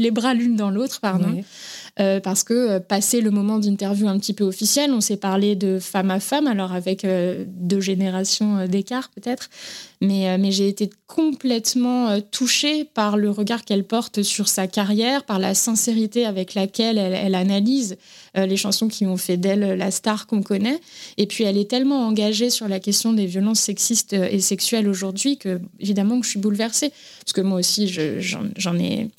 les 0.00 0.10
bras 0.10 0.34
l'une 0.34 0.56
dans 0.56 0.70
l'autre, 0.70 1.00
pardon. 1.00 1.42
Euh, 1.98 2.20
parce 2.20 2.44
que 2.44 2.54
euh, 2.54 2.80
passé 2.80 3.20
le 3.20 3.30
moment 3.30 3.58
d'interview 3.58 4.08
un 4.08 4.18
petit 4.18 4.32
peu 4.32 4.44
officiel, 4.44 4.92
on 4.92 5.00
s'est 5.00 5.18
parlé 5.18 5.56
de 5.56 5.78
femme 5.78 6.10
à 6.10 6.20
femme, 6.20 6.46
alors 6.46 6.72
avec 6.72 7.04
euh, 7.04 7.44
deux 7.46 7.80
générations 7.80 8.66
d'écart 8.66 9.10
peut-être, 9.10 9.50
mais, 10.00 10.38
mais 10.38 10.50
j'ai 10.50 10.68
été 10.68 10.88
complètement 11.06 12.20
touchée 12.30 12.84
par 12.84 13.18
le 13.18 13.28
regard 13.28 13.64
qu'elle 13.66 13.84
porte 13.84 14.22
sur 14.22 14.48
sa 14.48 14.66
carrière, 14.66 15.24
par 15.24 15.38
la 15.38 15.54
sincérité 15.54 16.24
avec 16.24 16.54
laquelle 16.54 16.96
elle, 16.96 17.12
elle 17.12 17.34
analyse 17.34 17.98
les 18.34 18.56
chansons 18.56 18.88
qui 18.88 19.04
ont 19.04 19.18
fait 19.18 19.36
d'elle 19.36 19.76
la 19.76 19.90
star 19.90 20.26
qu'on 20.26 20.42
connaît. 20.42 20.80
Et 21.18 21.26
puis 21.26 21.44
elle 21.44 21.58
est 21.58 21.68
tellement 21.68 22.06
engagée 22.06 22.48
sur 22.48 22.66
la 22.66 22.80
question 22.80 23.12
des 23.12 23.26
violences 23.26 23.60
sexistes 23.60 24.14
et 24.14 24.40
sexuelles 24.40 24.88
aujourd'hui 24.88 25.36
que 25.36 25.60
évidemment 25.80 26.18
que 26.18 26.24
je 26.24 26.30
suis 26.30 26.40
bouleversée, 26.40 26.92
parce 27.22 27.34
que 27.34 27.42
moi 27.42 27.58
aussi 27.58 27.86
j'en 28.56 28.78
ai 28.78 29.10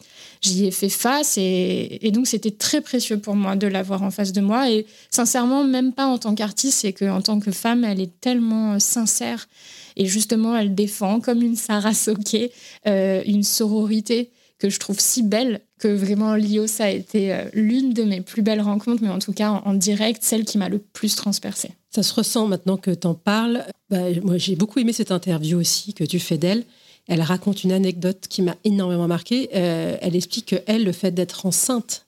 j'y 0.42 0.66
ai 0.66 0.72
fait 0.72 0.90
face 0.90 1.38
et, 1.38 2.00
donc 2.12 2.28
c'était 2.28 2.52
très 2.52 2.82
précieux 2.82 3.20
pour 3.20 3.36
moi 3.36 3.56
de 3.56 3.68
l'avoir 3.68 4.02
en 4.02 4.12
face 4.12 4.32
de 4.32 4.42
moi 4.42 4.70
et 4.70 4.86
sincèrement 5.10 5.64
même 5.64 5.94
pas 5.94 6.08
en 6.08 6.18
tant 6.18 6.36
qu'artiste 6.36 6.80
c'est 6.80 6.94
qu'en 6.94 7.22
tant 7.22 7.40
que 7.40 7.52
femme 7.52 7.84
elle 7.84 8.02
est 8.02 8.20
tellement 8.20 8.80
sincère 8.80 9.48
et 9.96 10.06
justement 10.06 10.58
elle 10.58 10.74
défend 10.74 11.20
comme 11.20 11.42
une 11.42 11.56
Sarah 11.56 11.94
Soké 11.94 12.52
euh, 12.88 13.22
une 13.26 13.44
sororité 13.44 14.32
que 14.58 14.70
je 14.70 14.80
trouve 14.80 15.00
si 15.00 15.22
belle 15.22 15.62
que 15.80 15.88
vraiment 15.88 16.36
Lio 16.36 16.66
ça 16.66 16.86
a 16.86 16.90
été 16.90 17.34
euh, 17.34 17.44
l'une 17.54 17.94
de 17.94 18.04
mes 18.04 18.22
plus 18.22 18.42
belles 18.42 18.62
rencontres 18.62 19.04
mais 19.04 19.10
en 19.10 19.20
tout 19.20 19.34
cas 19.34 19.62
en, 19.64 19.74
direct 19.76 20.24
celle 20.24 20.46
qui 20.46 20.58
m'a 20.58 20.70
le 20.70 20.80
plus 20.80 21.16
transpercée. 21.16 21.72
Ça 21.92 22.04
se 22.04 22.14
ressent 22.14 22.48
maintenant 22.48 22.78
que 22.78 22.92
tu 22.92 23.06
en 23.06 23.16
parles. 23.16 23.66
Bah, 23.90 24.04
moi 24.24 24.38
j'ai 24.38 24.56
beaucoup 24.56 24.80
aimé 24.80 24.94
cette 24.94 25.12
interview 25.12 25.60
aussi 25.60 25.94
que 25.94 26.04
tu 26.04 26.20
fais 26.20 26.38
d'elle 26.38 26.64
elle 27.08 27.22
raconte 27.22 27.64
une 27.64 27.72
anecdote 27.72 28.28
qui 28.30 28.42
m'a 28.42 28.56
énormément 28.64 29.08
marquée. 29.08 29.50
Euh, 29.56 29.98
elle 30.02 30.16
explique 30.16 30.48
que 30.48 30.56
elle, 30.68 30.84
le 30.84 30.92
fait 30.92 31.12
d'être 31.12 31.46
enceinte, 31.46 32.06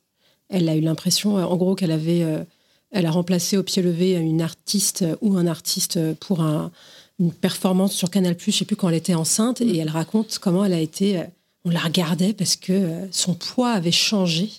elle 0.49 0.69
a 0.69 0.75
eu 0.75 0.81
l'impression, 0.81 1.37
euh, 1.37 1.43
en 1.43 1.57
gros, 1.57 1.75
qu'elle 1.75 1.91
avait, 1.91 2.23
euh, 2.23 2.43
elle 2.91 3.05
a 3.05 3.11
remplacé 3.11 3.57
au 3.57 3.63
pied 3.63 3.81
levé 3.81 4.13
une 4.13 4.41
artiste 4.41 5.05
ou 5.21 5.37
un 5.37 5.47
artiste 5.47 5.99
pour 6.15 6.41
une 7.19 7.31
performance 7.31 7.93
sur 7.93 8.09
Canal+. 8.11 8.35
Je 8.37 8.51
sais 8.51 8.65
plus 8.65 8.75
quand 8.75 8.89
elle 8.89 8.95
était 8.95 9.15
enceinte, 9.15 9.61
et 9.61 9.77
elle 9.77 9.89
raconte 9.89 10.37
comment 10.39 10.63
elle 10.63 10.73
a 10.73 10.79
été. 10.79 11.23
on 11.65 11.71
la 11.71 11.79
regardait 11.79 12.33
parce 12.33 12.55
que 12.55 13.07
son 13.09 13.33
poids 13.33 13.71
avait 13.71 13.91
changé. 13.91 14.51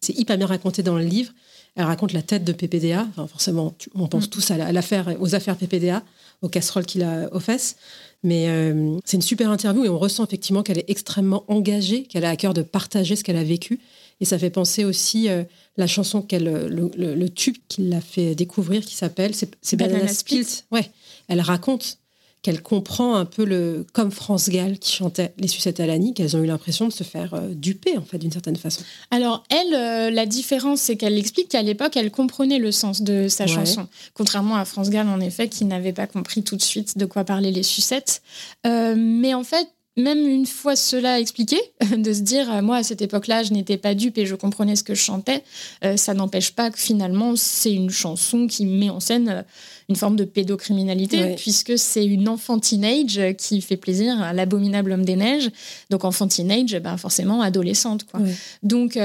C'est 0.00 0.18
hyper 0.18 0.38
bien 0.38 0.46
raconté 0.46 0.82
dans 0.82 0.98
le 0.98 1.04
livre. 1.04 1.32
Elle 1.78 1.84
raconte 1.84 2.12
la 2.12 2.22
tête 2.22 2.42
de 2.42 2.52
PPDA. 2.52 3.06
Enfin, 3.10 3.28
forcément, 3.28 3.72
on 3.94 4.08
pense 4.08 4.26
mm. 4.26 4.30
tous 4.30 4.50
à 4.50 4.72
l'affaire, 4.72 5.14
aux 5.20 5.36
affaires 5.36 5.56
PPDA, 5.56 6.02
aux 6.42 6.48
casseroles 6.48 6.84
qu'il 6.84 7.04
a 7.04 7.32
aux 7.32 7.38
fesses. 7.38 7.76
Mais 8.24 8.48
euh, 8.48 8.98
c'est 9.04 9.16
une 9.16 9.22
super 9.22 9.48
interview 9.52 9.84
et 9.84 9.88
on 9.88 9.96
ressent 9.96 10.24
effectivement 10.24 10.64
qu'elle 10.64 10.78
est 10.78 10.90
extrêmement 10.90 11.44
engagée, 11.46 12.02
qu'elle 12.02 12.24
a 12.24 12.30
à 12.30 12.36
cœur 12.36 12.52
de 12.52 12.62
partager 12.62 13.14
ce 13.14 13.22
qu'elle 13.22 13.36
a 13.36 13.44
vécu 13.44 13.78
Et 14.20 14.24
ça 14.24 14.40
fait 14.40 14.50
penser 14.50 14.84
aussi 14.84 15.28
euh, 15.28 15.44
la 15.76 15.86
chanson 15.86 16.20
qu'elle, 16.20 16.44
le, 16.44 16.90
le, 16.96 17.30
tube 17.30 17.54
qui 17.68 17.82
l'a 17.82 18.00
fait 18.00 18.34
découvrir, 18.34 18.84
qui 18.84 18.96
s'appelle 18.96 19.36
c'est, 19.36 19.76
Banana, 19.76 20.08
Split. 20.08 20.64
Ouais, 20.72 20.90
elle 21.28 21.40
raconte 21.40 21.98
qu'elle 22.42 22.62
comprend 22.62 23.16
un 23.16 23.24
peu 23.24 23.44
le 23.44 23.86
comme 23.92 24.10
France 24.10 24.48
Gall 24.48 24.78
qui 24.78 24.92
chantait 24.92 25.32
les 25.38 25.48
sucettes 25.48 25.80
à 25.80 25.86
l'année, 25.86 26.12
qu'elles 26.12 26.36
ont 26.36 26.42
eu 26.42 26.46
l'impression 26.46 26.86
de 26.86 26.92
se 26.92 27.04
faire 27.04 27.34
euh, 27.34 27.48
duper 27.52 27.96
en 27.98 28.02
fait 28.02 28.18
d'une 28.18 28.32
certaine 28.32 28.56
façon. 28.56 28.82
Alors 29.10 29.44
elle, 29.50 29.74
euh, 29.74 30.10
la 30.10 30.26
différence 30.26 30.80
c'est 30.80 30.96
qu'elle 30.96 31.18
explique 31.18 31.48
qu'à 31.48 31.62
l'époque 31.62 31.96
elle 31.96 32.10
comprenait 32.10 32.58
le 32.58 32.72
sens 32.72 33.02
de 33.02 33.28
sa 33.28 33.46
chanson, 33.46 33.88
contrairement 34.14 34.56
à 34.56 34.64
France 34.64 34.90
Gall 34.90 35.08
en 35.08 35.20
effet 35.20 35.48
qui 35.48 35.64
n'avait 35.64 35.92
pas 35.92 36.06
compris 36.06 36.42
tout 36.42 36.56
de 36.56 36.62
suite 36.62 36.96
de 36.96 37.06
quoi 37.06 37.24
parlaient 37.24 37.50
les 37.50 37.62
sucettes. 37.62 38.22
mais 38.64 39.34
en 39.34 39.44
fait 39.44 39.68
même 39.98 40.26
une 40.26 40.46
fois 40.46 40.76
cela 40.76 41.20
expliqué, 41.20 41.60
de 41.96 42.12
se 42.12 42.20
dire, 42.20 42.50
euh, 42.50 42.62
moi, 42.62 42.76
à 42.76 42.82
cette 42.82 43.02
époque-là, 43.02 43.42
je 43.42 43.52
n'étais 43.52 43.76
pas 43.76 43.94
dupe 43.94 44.16
et 44.16 44.26
je 44.26 44.34
comprenais 44.34 44.76
ce 44.76 44.84
que 44.84 44.94
je 44.94 45.02
chantais, 45.02 45.42
euh, 45.84 45.96
ça 45.96 46.14
n'empêche 46.14 46.52
pas 46.52 46.70
que 46.70 46.78
finalement, 46.78 47.34
c'est 47.36 47.74
une 47.74 47.90
chanson 47.90 48.46
qui 48.46 48.64
met 48.64 48.90
en 48.90 49.00
scène 49.00 49.28
euh, 49.28 49.42
une 49.88 49.96
forme 49.96 50.16
de 50.16 50.24
pédocriminalité, 50.24 51.34
puisque 51.36 51.78
c'est 51.78 52.04
une 52.04 52.28
enfant 52.28 52.58
teenage 52.58 53.20
qui 53.38 53.60
fait 53.60 53.76
plaisir 53.76 54.20
à 54.20 54.32
l'abominable 54.32 54.92
homme 54.92 55.04
des 55.04 55.16
neiges. 55.16 55.50
Donc 55.90 56.04
enfant 56.04 56.28
teenage, 56.28 56.78
ben 56.78 56.96
forcément 56.96 57.40
adolescente. 57.40 58.04
Quoi. 58.04 58.20
Donc, 58.62 58.98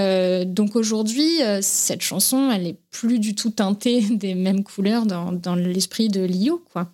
donc 0.47 0.75
aujourd'hui, 0.75 1.39
cette 1.61 2.01
chanson, 2.01 2.51
elle 2.51 2.67
est 2.67 2.75
plus 2.93 3.19
du 3.19 3.35
tout 3.35 3.49
teintée 3.49 4.01
des 4.11 4.35
mêmes 4.35 4.63
couleurs 4.63 5.05
dans, 5.05 5.31
dans 5.31 5.55
l'esprit 5.55 6.07
de 6.09 6.21
Lio. 6.21 6.63
Quoi. 6.71 6.89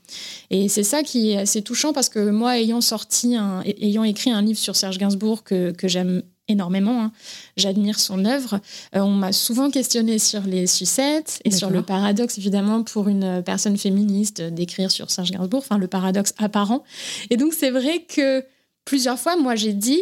Et 0.49 0.69
c'est 0.69 0.83
ça 0.83 1.03
qui 1.03 1.31
est 1.31 1.37
assez 1.37 1.61
touchant, 1.61 1.93
parce 1.93 2.09
que 2.09 2.29
moi, 2.29 2.59
ayant 2.59 2.81
sorti 2.81 3.35
un, 3.35 3.61
ayant 3.65 4.03
écrit 4.03 4.31
un 4.31 4.41
livre 4.41 4.59
sur 4.59 4.75
Serge 4.75 4.97
Gainsbourg 4.97 5.43
que, 5.43 5.71
que 5.71 5.87
j'aime 5.87 6.23
énormément, 6.49 7.03
hein, 7.03 7.11
j'admire 7.55 7.99
son 7.99 8.25
œuvre, 8.25 8.59
euh, 8.95 8.99
on 8.99 9.11
m'a 9.11 9.31
souvent 9.31 9.69
questionné 9.69 10.19
sur 10.19 10.41
les 10.41 10.67
sucettes 10.67 11.39
et 11.45 11.51
sur 11.51 11.69
le 11.69 11.81
paradoxe, 11.81 12.37
évidemment, 12.37 12.83
pour 12.83 13.07
une 13.07 13.41
personne 13.43 13.77
féministe 13.77 14.41
d'écrire 14.41 14.91
sur 14.91 15.09
Serge 15.11 15.31
Gainsbourg, 15.31 15.59
enfin 15.59 15.77
le 15.77 15.87
paradoxe 15.87 16.33
apparent. 16.37 16.83
Et 17.29 17.37
donc 17.37 17.53
c'est 17.53 17.71
vrai 17.71 18.05
que 18.07 18.43
plusieurs 18.83 19.19
fois, 19.19 19.37
moi 19.37 19.55
j'ai 19.55 19.73
dit, 19.73 20.01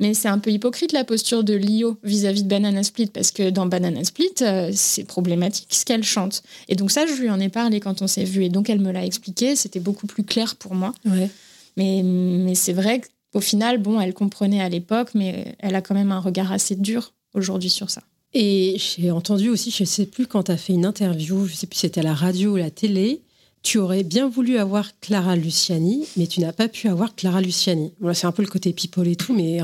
mais 0.00 0.14
c'est 0.14 0.28
un 0.28 0.38
peu 0.38 0.50
hypocrite 0.50 0.92
la 0.92 1.04
posture 1.04 1.42
de 1.42 1.54
Lio 1.54 1.98
vis-à-vis 2.04 2.44
de 2.44 2.48
Banana 2.48 2.82
Split, 2.84 3.08
parce 3.08 3.32
que 3.32 3.50
dans 3.50 3.66
Banana 3.66 4.04
Split, 4.04 4.34
euh, 4.42 4.70
c'est 4.72 5.04
problématique 5.04 5.74
ce 5.74 5.84
qu'elle 5.84 6.04
chante. 6.04 6.42
Et 6.68 6.76
donc 6.76 6.90
ça, 6.92 7.04
je 7.06 7.14
lui 7.14 7.30
en 7.30 7.40
ai 7.40 7.48
parlé 7.48 7.80
quand 7.80 8.00
on 8.00 8.06
s'est 8.06 8.24
vu, 8.24 8.44
et 8.44 8.48
donc 8.48 8.70
elle 8.70 8.80
me 8.80 8.92
l'a 8.92 9.04
expliqué, 9.04 9.56
c'était 9.56 9.80
beaucoup 9.80 10.06
plus 10.06 10.22
clair 10.22 10.54
pour 10.56 10.74
moi. 10.74 10.94
Ouais. 11.04 11.28
Mais, 11.76 12.02
mais 12.04 12.54
c'est 12.54 12.72
vrai 12.72 13.00
qu'au 13.32 13.40
final, 13.40 13.78
bon, 13.78 14.00
elle 14.00 14.14
comprenait 14.14 14.60
à 14.60 14.68
l'époque, 14.68 15.10
mais 15.14 15.56
elle 15.58 15.74
a 15.74 15.82
quand 15.82 15.94
même 15.94 16.12
un 16.12 16.20
regard 16.20 16.52
assez 16.52 16.74
dur 16.74 17.14
aujourd'hui 17.34 17.70
sur 17.70 17.90
ça. 17.90 18.02
Et 18.34 18.76
j'ai 18.78 19.10
entendu 19.10 19.48
aussi, 19.48 19.70
je 19.70 19.82
ne 19.82 19.86
sais 19.86 20.06
plus 20.06 20.26
quand 20.26 20.44
tu 20.44 20.52
as 20.52 20.56
fait 20.56 20.74
une 20.74 20.84
interview, 20.84 21.46
je 21.46 21.52
ne 21.52 21.56
sais 21.56 21.66
plus 21.66 21.76
si 21.76 21.80
c'était 21.82 22.00
à 22.00 22.04
la 22.04 22.14
radio 22.14 22.52
ou 22.52 22.56
à 22.56 22.60
la 22.60 22.70
télé, 22.70 23.22
tu 23.62 23.78
aurais 23.78 24.04
bien 24.04 24.28
voulu 24.28 24.58
avoir 24.58 24.98
Clara 25.00 25.34
Luciani, 25.34 26.04
mais 26.16 26.26
tu 26.26 26.40
n'as 26.40 26.52
pas 26.52 26.68
pu 26.68 26.88
avoir 26.88 27.14
Clara 27.14 27.40
Luciani. 27.40 27.92
Voilà, 28.00 28.14
c'est 28.14 28.26
un 28.26 28.32
peu 28.32 28.42
le 28.42 28.48
côté 28.48 28.72
people 28.72 29.08
et 29.08 29.16
tout, 29.16 29.34
mais 29.34 29.60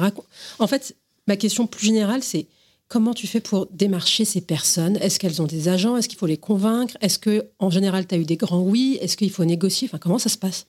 en 0.59 0.67
fait, 0.67 0.97
ma 1.27 1.37
question 1.37 1.67
plus 1.67 1.87
générale, 1.87 2.23
c'est 2.23 2.47
comment 2.89 3.15
tu 3.15 3.27
fais 3.27 3.41
pour 3.41 3.67
démarcher 3.71 4.25
ces 4.25 4.41
personnes? 4.41 4.97
Est-ce 4.97 5.19
qu'elles 5.19 5.41
ont 5.41 5.47
des 5.47 5.69
agents? 5.69 5.97
Est-ce 5.97 6.09
qu'il 6.09 6.19
faut 6.19 6.27
les 6.27 6.37
convaincre? 6.37 6.97
Est-ce 7.01 7.19
que 7.19 7.47
en 7.59 7.71
général, 7.71 8.07
tu 8.07 8.15
as 8.15 8.19
eu 8.19 8.25
des 8.25 8.37
grands 8.37 8.63
oui? 8.63 8.99
Est-ce 9.01 9.17
qu'il 9.17 9.31
faut 9.31 9.45
négocier? 9.45 9.89
Enfin, 9.89 9.99
comment 9.99 10.19
ça 10.19 10.29
se 10.29 10.39
passe? 10.39 10.67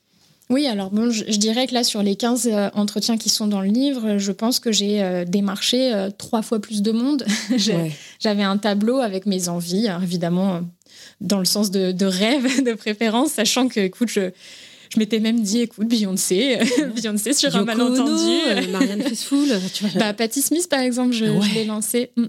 Oui, 0.50 0.68
alors 0.68 0.92
bon, 0.92 1.10
je, 1.10 1.24
dirais 1.38 1.66
que 1.66 1.74
là, 1.74 1.84
sur 1.84 2.04
les 2.04 2.16
15 2.16 2.48
euh, 2.52 2.70
entretiens 2.76 3.18
qui 3.18 3.30
sont 3.30 3.48
dans 3.48 3.62
le 3.62 3.70
livre, 3.70 4.18
je 4.20 4.32
pense 4.32 4.60
que 4.60 4.72
j'ai 4.72 5.02
euh, 5.02 5.26
démarché 5.26 5.92
euh, 5.92 6.12
trois 6.16 6.44
fois 6.44 6.60
plus 6.60 6.84
de 6.84 6.92
monde. 6.92 7.26
J'avais 8.20 8.44
un 8.44 8.58
tableau 8.58 9.00
avec 9.00 9.26
mes 9.26 9.50
envies, 9.50 9.88
évidemment, 10.04 10.62
dans 11.20 11.40
le 11.40 11.46
sens 11.46 11.72
de, 11.72 11.92
de, 11.92 12.06
rêve, 12.06 12.64
de 12.64 12.74
préférence, 12.74 13.32
sachant 13.32 13.68
que, 13.68 13.80
écoute, 13.80 14.10
je, 14.10 14.30
je 14.94 15.00
m'étais 15.00 15.20
même 15.20 15.42
dit, 15.42 15.62
écoute, 15.62 15.88
Beyoncé, 15.88 16.60
Beyoncé 16.96 17.34
sur 17.34 17.56
un 17.56 17.64
malentendu. 17.64 18.70
Marianne 18.72 19.02
Faithfull. 19.02 19.50
Tu 19.74 19.86
vois. 19.88 20.00
Bah, 20.00 20.14
Patti 20.14 20.44
Smith, 20.44 20.70
par 20.70 20.82
exemple, 20.82 21.14
je, 21.14 21.26
je 21.26 21.54
l'ai 21.56 21.66
lancé. 21.66 22.12
Mm. 22.18 22.26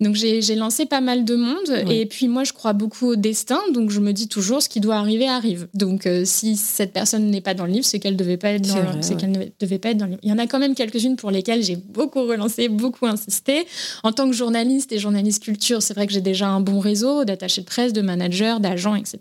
Donc 0.00 0.14
j'ai 0.14 0.54
lancé 0.54 0.86
pas 0.86 1.00
mal 1.00 1.24
de 1.24 1.34
monde 1.34 1.84
et 1.90 2.06
puis 2.06 2.28
moi 2.28 2.44
je 2.44 2.52
crois 2.52 2.72
beaucoup 2.72 3.08
au 3.08 3.16
destin 3.16 3.58
donc 3.72 3.90
je 3.90 4.00
me 4.00 4.12
dis 4.12 4.28
toujours 4.28 4.62
ce 4.62 4.68
qui 4.68 4.80
doit 4.80 4.96
arriver 4.96 5.28
arrive. 5.28 5.68
Donc 5.74 6.06
euh, 6.06 6.24
si 6.24 6.56
cette 6.56 6.92
personne 6.92 7.30
n'est 7.30 7.40
pas 7.40 7.54
dans 7.54 7.66
le 7.66 7.72
livre 7.72 7.84
c'est 7.84 7.98
qu'elle 7.98 8.16
devait 8.16 8.36
pas 8.36 8.50
être 8.50 8.62
dans 8.62 9.02
c'est 9.02 9.16
qu'elle 9.16 9.32
ne 9.32 9.44
devait 9.60 9.78
pas 9.78 9.90
être 9.90 9.98
dans 9.98 10.06
le 10.06 10.12
livre. 10.12 10.20
Il 10.22 10.30
y 10.30 10.32
en 10.32 10.38
a 10.38 10.46
quand 10.46 10.58
même 10.58 10.74
quelques-unes 10.74 11.16
pour 11.16 11.30
lesquelles 11.30 11.62
j'ai 11.62 11.76
beaucoup 11.76 12.22
relancé, 12.22 12.68
beaucoup 12.68 13.06
insisté. 13.06 13.66
En 14.02 14.12
tant 14.12 14.28
que 14.28 14.34
journaliste 14.34 14.92
et 14.92 14.98
journaliste 14.98 15.42
culture, 15.42 15.82
c'est 15.82 15.94
vrai 15.94 16.06
que 16.06 16.12
j'ai 16.12 16.20
déjà 16.20 16.48
un 16.48 16.60
bon 16.60 16.80
réseau 16.80 17.24
d'attachés 17.24 17.62
de 17.62 17.66
presse, 17.66 17.92
de 17.92 18.02
managers, 18.02 18.56
d'agents, 18.60 18.94
etc. 18.94 19.18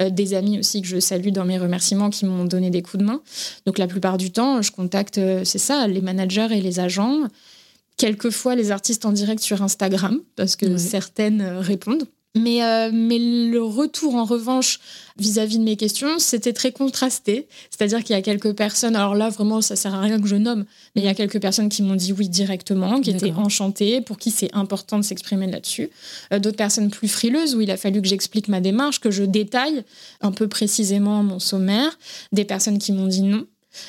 Euh, 0.00 0.10
des 0.10 0.34
amis 0.34 0.58
aussi 0.58 0.82
que 0.82 0.88
je 0.88 1.00
salue 1.00 1.28
dans 1.28 1.44
mes 1.44 1.58
remerciements 1.58 2.10
qui 2.10 2.26
m'ont 2.26 2.44
donné 2.44 2.70
des 2.70 2.82
coups 2.82 3.02
de 3.02 3.04
main. 3.04 3.20
Donc 3.66 3.78
la 3.78 3.86
plupart 3.86 4.18
du 4.18 4.30
temps 4.30 4.62
je 4.62 4.72
contacte 4.72 5.18
euh, 5.18 5.42
c'est 5.44 5.58
ça 5.58 5.86
les 5.86 6.00
managers 6.00 6.48
et 6.50 6.60
les 6.60 6.80
agents 6.80 7.22
quelquefois 7.96 8.54
les 8.54 8.70
artistes 8.70 9.04
en 9.04 9.12
direct 9.12 9.42
sur 9.42 9.62
Instagram, 9.62 10.20
parce 10.36 10.56
que 10.56 10.76
certaines 10.76 11.40
euh, 11.40 11.60
répondent. 11.60 12.06
Mais, 12.36 12.62
euh, 12.62 12.90
mais 12.92 13.18
le 13.18 13.62
retour, 13.62 14.14
en 14.14 14.24
revanche, 14.24 14.78
vis-à-vis 15.18 15.58
de 15.58 15.64
mes 15.64 15.76
questions, 15.76 16.18
c'était 16.18 16.52
très 16.52 16.70
contrasté. 16.70 17.48
C'est-à-dire 17.70 18.04
qu'il 18.04 18.14
y 18.14 18.18
a 18.18 18.22
quelques 18.22 18.52
personnes, 18.52 18.94
alors 18.94 19.14
là, 19.14 19.30
vraiment, 19.30 19.62
ça 19.62 19.74
sert 19.74 19.94
à 19.94 20.02
rien 20.02 20.20
que 20.20 20.28
je 20.28 20.36
nomme, 20.36 20.66
mais 20.94 21.00
il 21.00 21.04
y 21.04 21.08
a 21.08 21.14
quelques 21.14 21.40
personnes 21.40 21.70
qui 21.70 21.82
m'ont 21.82 21.94
dit 21.94 22.12
oui 22.12 22.28
directement, 22.28 23.00
qui 23.00 23.10
étaient 23.10 23.32
enchantées, 23.32 24.02
pour 24.02 24.18
qui 24.18 24.30
c'est 24.30 24.54
important 24.54 24.98
de 24.98 25.02
s'exprimer 25.02 25.46
là-dessus. 25.46 25.88
Euh, 26.32 26.38
d'autres 26.38 26.58
personnes 26.58 26.90
plus 26.90 27.08
frileuses, 27.08 27.54
où 27.54 27.62
il 27.62 27.70
a 27.70 27.78
fallu 27.78 28.02
que 28.02 28.08
j'explique 28.08 28.48
ma 28.48 28.60
démarche, 28.60 29.00
que 29.00 29.10
je 29.10 29.22
détaille 29.22 29.82
un 30.20 30.30
peu 30.30 30.46
précisément 30.46 31.22
mon 31.22 31.38
sommaire. 31.38 31.98
Des 32.32 32.44
personnes 32.44 32.78
qui 32.78 32.92
m'ont 32.92 33.06
dit 33.06 33.22
non, 33.22 33.46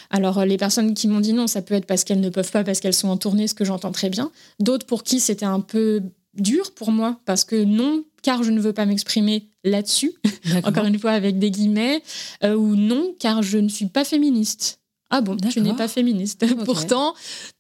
alors, 0.09 0.39
euh, 0.39 0.45
les 0.45 0.57
personnes 0.57 0.93
qui 0.93 1.07
m'ont 1.07 1.19
dit 1.19 1.33
non, 1.33 1.47
ça 1.47 1.61
peut 1.61 1.73
être 1.73 1.85
parce 1.85 2.03
qu'elles 2.03 2.19
ne 2.19 2.29
peuvent 2.29 2.51
pas, 2.51 2.63
parce 2.63 2.79
qu'elles 2.79 2.93
sont 2.93 3.09
en 3.09 3.17
tournée, 3.17 3.47
ce 3.47 3.53
que 3.53 3.65
j'entends 3.65 3.91
très 3.91 4.09
bien. 4.09 4.31
D'autres 4.59 4.85
pour 4.85 5.03
qui 5.03 5.19
c'était 5.19 5.45
un 5.45 5.59
peu 5.59 6.01
dur 6.35 6.73
pour 6.73 6.91
moi, 6.91 7.19
parce 7.25 7.43
que 7.43 7.63
non, 7.63 8.03
car 8.21 8.43
je 8.43 8.51
ne 8.51 8.59
veux 8.59 8.73
pas 8.73 8.85
m'exprimer 8.85 9.49
là-dessus, 9.63 10.13
encore 10.63 10.85
une 10.85 10.99
fois 10.99 11.11
avec 11.11 11.39
des 11.39 11.51
guillemets, 11.51 12.01
euh, 12.43 12.55
ou 12.55 12.75
non, 12.75 13.15
car 13.19 13.41
je 13.41 13.57
ne 13.57 13.69
suis 13.69 13.87
pas 13.87 14.03
féministe. 14.03 14.79
Ah 15.09 15.21
bon, 15.21 15.37
tu 15.37 15.61
n'es 15.61 15.73
pas 15.73 15.87
féministe. 15.87 16.45
Pourtant, 16.65 17.13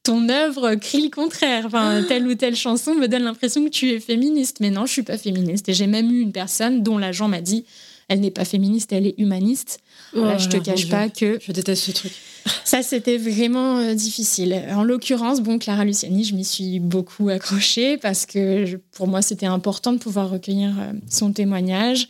ton 0.03 0.27
œuvre 0.27 0.75
crie 0.75 1.03
le 1.03 1.09
contraire. 1.09 1.65
Enfin, 1.65 2.03
telle 2.07 2.27
ou 2.27 2.35
telle 2.35 2.55
chanson 2.55 2.93
me 2.93 3.07
donne 3.07 3.23
l'impression 3.23 3.63
que 3.63 3.69
tu 3.69 3.89
es 3.91 3.99
féministe. 3.99 4.57
Mais 4.59 4.69
non, 4.69 4.85
je 4.85 4.91
suis 4.91 5.03
pas 5.03 5.17
féministe. 5.17 5.69
Et 5.69 5.73
j'ai 5.73 5.87
même 5.87 6.11
eu 6.11 6.19
une 6.19 6.33
personne 6.33 6.83
dont 6.83 6.97
l'agent 6.97 7.27
m'a 7.27 7.41
dit 7.41 7.65
elle 8.09 8.21
n'est 8.21 8.31
pas 8.31 8.45
féministe, 8.45 8.93
elle 8.93 9.05
est 9.05 9.15
humaniste. 9.17 9.79
Je 10.13 10.19
ne 10.19 10.37
je 10.37 10.47
te 10.47 10.57
cache 10.57 10.87
pas 10.87 11.09
que. 11.09 11.39
Je 11.45 11.51
déteste 11.51 11.83
ce 11.83 11.91
truc. 11.91 12.13
Ça, 12.63 12.81
c'était 12.81 13.17
vraiment 13.17 13.79
euh, 13.79 13.93
difficile. 13.93 14.63
En 14.71 14.83
l'occurrence, 14.83 15.41
bon, 15.41 15.59
Clara 15.59 15.83
Luciani, 15.83 16.23
je 16.23 16.33
m'y 16.33 16.45
suis 16.45 16.79
beaucoup 16.79 17.27
accrochée 17.27 17.97
parce 17.97 18.25
que 18.25 18.77
pour 18.93 19.07
moi, 19.07 19.21
c'était 19.21 19.45
important 19.45 19.91
de 19.91 19.97
pouvoir 19.97 20.29
recueillir 20.29 20.73
euh, 20.79 20.93
son 21.09 21.33
témoignage. 21.33 22.07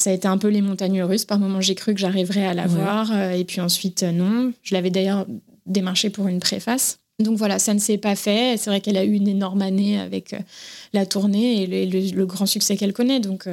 Ça 0.00 0.10
a 0.10 0.12
été 0.12 0.26
un 0.26 0.38
peu 0.38 0.48
les 0.48 0.62
montagnes 0.62 1.02
russes. 1.02 1.24
Par 1.24 1.38
moments, 1.38 1.60
j'ai 1.60 1.74
cru 1.74 1.94
que 1.94 2.00
j'arriverais 2.00 2.46
à 2.46 2.54
la 2.54 2.66
voir. 2.66 3.12
Euh, 3.12 3.32
et 3.32 3.44
puis 3.44 3.60
ensuite, 3.60 4.02
non. 4.02 4.52
Je 4.62 4.74
l'avais 4.74 4.90
d'ailleurs 4.90 5.26
démarché 5.66 6.10
pour 6.10 6.26
une 6.28 6.40
préface. 6.40 6.98
Donc 7.18 7.36
voilà, 7.36 7.58
ça 7.58 7.74
ne 7.74 7.78
s'est 7.78 7.98
pas 7.98 8.16
fait. 8.16 8.56
C'est 8.56 8.70
vrai 8.70 8.80
qu'elle 8.80 8.96
a 8.96 9.04
eu 9.04 9.12
une 9.12 9.28
énorme 9.28 9.60
année 9.60 10.00
avec 10.00 10.34
la 10.94 11.04
tournée 11.04 11.62
et 11.62 11.86
le, 11.86 12.24
grand 12.24 12.46
succès 12.46 12.78
qu'elle 12.78 12.94
connaît. 12.94 13.20
Donc 13.20 13.46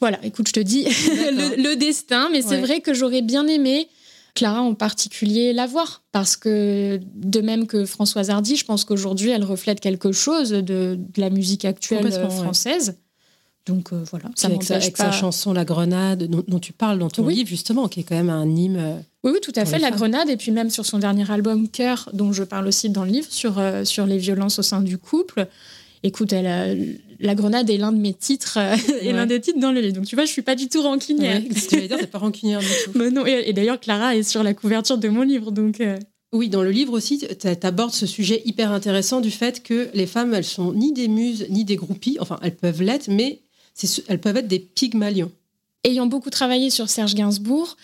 voilà, 0.00 0.18
écoute, 0.24 0.48
je 0.48 0.52
te 0.52 0.60
dis 0.60 0.84
le, 0.84 1.74
destin, 1.74 2.28
mais 2.30 2.42
c'est 2.42 2.60
vrai 2.60 2.80
que 2.80 2.94
j'aurais 2.94 3.22
bien 3.22 3.46
aimé 3.46 3.88
Clara 4.34 4.60
en 4.60 4.74
particulier 4.74 5.52
la 5.52 5.66
voir, 5.66 6.02
parce 6.12 6.36
que 6.36 7.00
de 7.14 7.40
même 7.40 7.66
que 7.66 7.86
Françoise 7.86 8.30
Hardy, 8.30 8.56
je 8.56 8.64
pense 8.64 8.84
qu'aujourd'hui 8.84 9.30
elle 9.30 9.44
reflète 9.44 9.80
quelque 9.80 10.12
chose 10.12 10.50
de, 10.50 10.98
la 11.16 11.30
musique 11.30 11.64
actuelle 11.64 12.12
française. 12.12 12.98
Donc 13.66 13.92
euh, 13.92 14.04
voilà, 14.10 14.26
ça 14.36 14.46
avec, 14.46 14.62
sa, 14.62 14.76
avec 14.76 14.96
sa 14.96 15.10
chanson 15.10 15.52
La 15.52 15.64
Grenade, 15.64 16.24
dont, 16.24 16.58
tu 16.60 16.72
parles 16.72 17.00
dans 17.00 17.10
ton 17.10 17.26
livre 17.26 17.48
justement, 17.48 17.88
qui 17.88 18.00
est 18.00 18.02
quand 18.04 18.14
même 18.14 18.30
un 18.30 18.48
hymne. 18.48 18.76
Euh, 18.76 18.96
oui, 19.24 19.32
oui, 19.34 19.40
tout 19.42 19.52
à 19.56 19.64
fait, 19.64 19.80
La 19.80 19.90
Grenade, 19.90 20.30
et 20.30 20.36
puis 20.36 20.52
même 20.52 20.70
sur 20.70 20.86
son 20.86 21.00
dernier 21.00 21.28
album 21.28 21.68
Cœur, 21.68 22.08
dont 22.12 22.32
je 22.32 22.44
parle 22.44 22.68
aussi 22.68 22.90
dans 22.90 23.04
le 23.04 23.10
livre, 23.10 23.26
sur, 23.28 23.58
euh, 23.58 23.84
sur 23.84 24.06
les 24.06 24.18
violences 24.18 24.60
au 24.60 24.62
sein 24.62 24.80
du 24.80 24.98
couple. 24.98 25.48
Écoute, 26.04 26.32
elle 26.32 27.00
La 27.18 27.34
Grenade 27.34 27.68
est 27.68 27.76
l'un 27.76 27.90
de 27.90 27.98
mes 27.98 28.14
titres 28.14 28.58
et 29.02 29.12
l'un 29.12 29.26
des 29.26 29.40
titres 29.40 29.58
dans 29.58 29.72
le 29.72 29.80
livre. 29.80 29.94
Donc 29.94 30.04
tu 30.04 30.14
vois, 30.14 30.26
je 30.26 30.30
suis 30.30 30.42
pas 30.42 30.54
du 30.54 30.68
tout 30.68 30.82
rancunière. 30.82 31.42
Ouais, 31.42 31.58
ce 31.58 31.66
que 31.66 31.86
dire, 31.88 31.96
c'est 31.98 32.10
pas 32.10 32.18
rancunière 32.18 32.60
du 32.60 32.66
tout. 32.84 33.10
non, 33.10 33.26
et, 33.26 33.52
d'ailleurs, 33.52 33.80
Clara 33.80 34.14
est 34.14 34.22
sur 34.22 34.44
la 34.44 34.54
couverture 34.54 34.98
de 34.98 35.08
mon 35.08 35.22
livre, 35.22 35.50
donc. 35.50 35.82
Oui, 36.32 36.48
dans 36.48 36.62
le 36.62 36.70
livre 36.70 36.92
aussi, 36.92 37.18
tu 37.18 37.66
abordes 37.66 37.94
ce 37.94 38.06
sujet 38.06 38.42
hyper 38.44 38.70
intéressant 38.70 39.20
du 39.20 39.30
fait 39.30 39.62
que 39.62 39.88
les 39.94 40.06
femmes, 40.06 40.34
elles 40.34 40.44
sont 40.44 40.72
ni 40.72 40.92
des 40.92 41.08
muses, 41.08 41.46
ni 41.50 41.64
des 41.64 41.76
groupies. 41.76 42.18
Enfin, 42.20 42.38
elles 42.42 42.54
peuvent 42.54 42.82
l'être, 42.82 43.08
mais 43.08 43.40
elles 44.08 44.20
peuvent 44.20 44.36
être 44.36 44.48
des 44.48 44.58
pygmalions. 44.58 45.30
Ayant 45.84 46.06
beaucoup 46.06 46.30
travaillé 46.30 46.70
sur 46.70 46.88
Serge 46.88 47.14
Gainsbourg, 47.14 47.76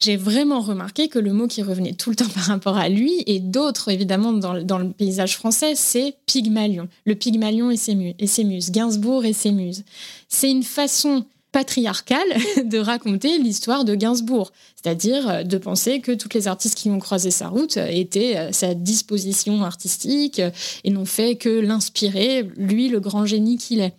j'ai 0.00 0.16
vraiment 0.16 0.60
remarqué 0.60 1.08
que 1.08 1.18
le 1.18 1.32
mot 1.34 1.46
qui 1.46 1.62
revenait 1.62 1.92
tout 1.92 2.10
le 2.10 2.16
temps 2.16 2.28
par 2.34 2.44
rapport 2.44 2.78
à 2.78 2.88
lui 2.88 3.22
et 3.26 3.38
d'autres 3.38 3.90
évidemment 3.90 4.32
dans, 4.32 4.78
le 4.78 4.90
paysage 4.92 5.36
français, 5.36 5.74
c'est 5.74 6.14
Pygmalion. 6.26 6.88
Le 7.04 7.14
Pygmalion 7.14 7.70
et 7.70 7.76
ses, 7.76 7.94
mu 7.94 8.14
et 8.18 8.26
ses 8.26 8.44
muses, 8.44 8.70
Gainsbourg 8.70 9.24
et 9.24 9.32
ses 9.32 9.52
muses. 9.52 9.84
C'est 10.28 10.50
une 10.50 10.62
façon 10.62 11.24
patriarcale 11.52 12.28
de 12.64 12.78
raconter 12.78 13.38
l'histoire 13.38 13.84
de 13.84 13.94
Gainsbourg, 13.94 14.52
c'est-à-dire 14.80 15.28
euh, 15.28 15.42
de 15.42 15.58
penser 15.58 16.00
que 16.00 16.12
toutes 16.12 16.34
les 16.34 16.48
artistes 16.48 16.76
qui 16.76 16.90
ont 16.90 17.00
croisé 17.00 17.30
sa 17.30 17.48
route 17.48 17.76
étaient 17.76 18.36
à 18.36 18.52
sa 18.52 18.74
disposition 18.74 19.64
artistique 19.64 20.40
et 20.84 20.90
n'ont 20.90 21.04
fait 21.04 21.34
que 21.34 21.48
l'inspirer, 21.48 22.48
lui, 22.56 22.88
le 22.88 23.00
grand 23.00 23.26
génie 23.26 23.58
qu'il 23.58 23.80
est. 23.80 23.94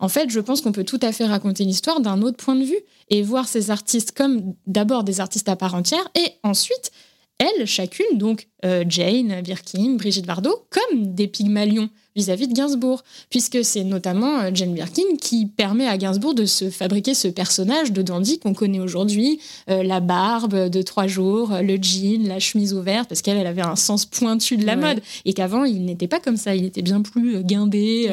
En 0.00 0.08
fait, 0.08 0.30
je 0.30 0.40
pense 0.40 0.60
qu'on 0.60 0.72
peut 0.72 0.84
tout 0.84 1.00
à 1.02 1.12
fait 1.12 1.26
raconter 1.26 1.64
l'histoire 1.64 2.00
d'un 2.00 2.22
autre 2.22 2.36
point 2.36 2.54
de 2.54 2.64
vue 2.64 2.78
et 3.08 3.22
voir 3.22 3.48
ces 3.48 3.70
artistes 3.70 4.12
comme 4.12 4.54
d'abord 4.66 5.02
des 5.04 5.20
artistes 5.20 5.48
à 5.48 5.56
part 5.56 5.74
entière 5.74 6.08
et 6.14 6.34
ensuite 6.42 6.92
elles, 7.38 7.66
chacune, 7.66 8.18
donc 8.18 8.48
euh, 8.64 8.84
Jane, 8.88 9.42
Birkin, 9.42 9.94
Brigitte 9.96 10.26
Bardot, 10.26 10.66
comme 10.70 11.14
des 11.14 11.28
Pygmalions 11.28 11.88
vis-à-vis 12.18 12.48
de 12.48 12.52
Gainsbourg, 12.52 13.02
puisque 13.30 13.64
c'est 13.64 13.84
notamment 13.84 14.40
euh, 14.40 14.50
Jane 14.52 14.74
Birkin 14.74 15.16
qui 15.20 15.46
permet 15.46 15.86
à 15.86 15.96
Gainsbourg 15.96 16.34
de 16.34 16.44
se 16.44 16.68
fabriquer 16.68 17.14
ce 17.14 17.28
personnage 17.28 17.92
de 17.92 18.02
dandy 18.02 18.38
qu'on 18.38 18.54
connaît 18.54 18.80
aujourd'hui, 18.80 19.40
euh, 19.70 19.82
la 19.82 20.00
barbe 20.00 20.68
de 20.68 20.82
trois 20.82 21.06
jours, 21.06 21.52
le 21.62 21.76
jean, 21.80 22.26
la 22.26 22.40
chemise 22.40 22.74
ouverte, 22.74 23.08
parce 23.08 23.22
qu'elle 23.22 23.46
avait 23.46 23.62
un 23.62 23.76
sens 23.76 24.04
pointu 24.04 24.56
de 24.56 24.66
la 24.66 24.76
mode, 24.76 25.00
et 25.24 25.32
qu'avant 25.32 25.64
il 25.64 25.84
n'était 25.84 26.08
pas 26.08 26.20
comme 26.20 26.36
ça, 26.36 26.54
il 26.54 26.64
était 26.64 26.82
bien 26.82 27.00
plus 27.00 27.42
guindé, 27.42 28.10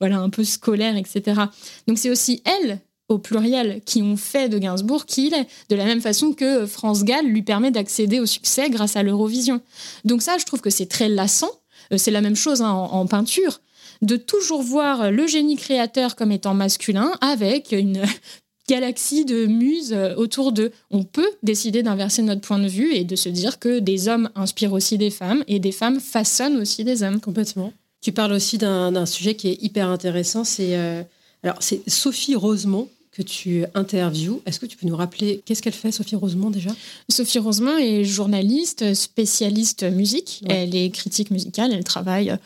voilà, 0.00 0.18
un 0.18 0.30
peu 0.30 0.44
scolaire, 0.44 0.96
etc. 0.96 1.42
Donc 1.86 1.98
c'est 1.98 2.10
aussi 2.10 2.42
elle 2.44 2.80
au 3.08 3.18
pluriel 3.18 3.80
qui 3.84 4.02
ont 4.02 4.16
fait 4.16 4.48
de 4.48 4.58
Gainsbourg 4.58 5.04
qui 5.06 5.26
il 5.26 5.34
est, 5.34 5.46
de 5.68 5.76
la 5.76 5.84
même 5.84 6.00
façon 6.00 6.32
que 6.32 6.66
France 6.66 7.04
Gall 7.04 7.26
lui 7.26 7.42
permet 7.42 7.70
d'accéder 7.70 8.20
au 8.20 8.26
succès 8.26 8.70
grâce 8.70 8.96
à 8.96 9.02
l'Eurovision. 9.02 9.60
Donc 10.04 10.22
ça, 10.22 10.38
je 10.38 10.44
trouve 10.44 10.60
que 10.60 10.70
c'est 10.70 10.86
très 10.86 11.08
lassant. 11.08 11.50
Euh, 11.92 11.98
c'est 11.98 12.10
la 12.10 12.20
même 12.20 12.36
chose 12.36 12.62
hein, 12.62 12.70
en, 12.70 13.06
peinture, 13.06 13.60
de 14.02 14.16
toujours 14.16 14.62
voir 14.62 15.10
le 15.10 15.26
génie 15.26 15.56
créateur 15.56 16.16
comme 16.16 16.32
étant 16.32 16.54
masculin 16.54 17.12
avec 17.20 17.72
une 17.72 18.02
galaxie 18.68 19.24
de 19.24 19.46
muses 19.46 19.92
euh, 19.92 20.14
autour 20.16 20.52
d'eux. 20.52 20.72
On 20.90 21.04
peut 21.04 21.30
décider 21.42 21.82
d'inverser 21.82 22.22
notre 22.22 22.40
point 22.40 22.58
de 22.58 22.68
vue 22.68 22.94
et 22.94 23.04
de 23.04 23.16
se 23.16 23.28
dire 23.28 23.58
que 23.58 23.78
des 23.78 24.08
hommes 24.08 24.30
inspirent 24.34 24.72
aussi 24.72 24.98
des 24.98 25.10
femmes 25.10 25.44
et 25.48 25.58
des 25.58 25.72
femmes 25.72 26.00
façonnent 26.00 26.60
aussi 26.60 26.84
des 26.84 27.02
hommes. 27.02 27.20
Complètement. 27.20 27.72
Tu 28.00 28.12
parles 28.12 28.32
aussi 28.32 28.58
d'un 28.58 29.06
sujet 29.06 29.34
qui 29.34 29.48
est 29.48 29.62
hyper 29.62 29.88
intéressant, 29.88 30.44
c'est 30.44 30.76
euh, 30.76 31.02
alors 31.42 31.56
c'est 31.60 31.88
Sophie 31.88 32.34
Rosemont 32.34 32.88
que 33.14 33.22
tu 33.22 33.64
interviews. 33.74 34.42
Est-ce 34.44 34.58
que 34.58 34.66
tu 34.66 34.76
peux 34.76 34.86
nous 34.86 34.96
rappeler 34.96 35.42
qu'est-ce 35.44 35.62
qu'elle 35.62 35.72
fait, 35.72 35.92
Sophie 35.92 36.16
Rosemont, 36.16 36.50
déjà? 36.50 36.70
Sophie 37.08 37.38
Rosemont 37.38 37.78
est 37.78 38.04
journaliste, 38.04 38.94
spécialiste 38.94 39.84
musique. 39.84 40.42
Elle 40.48 40.74
est 40.74 40.90
critique 40.90 41.30
musicale. 41.30 41.72
Elle 41.72 41.84
travaille 41.84 42.36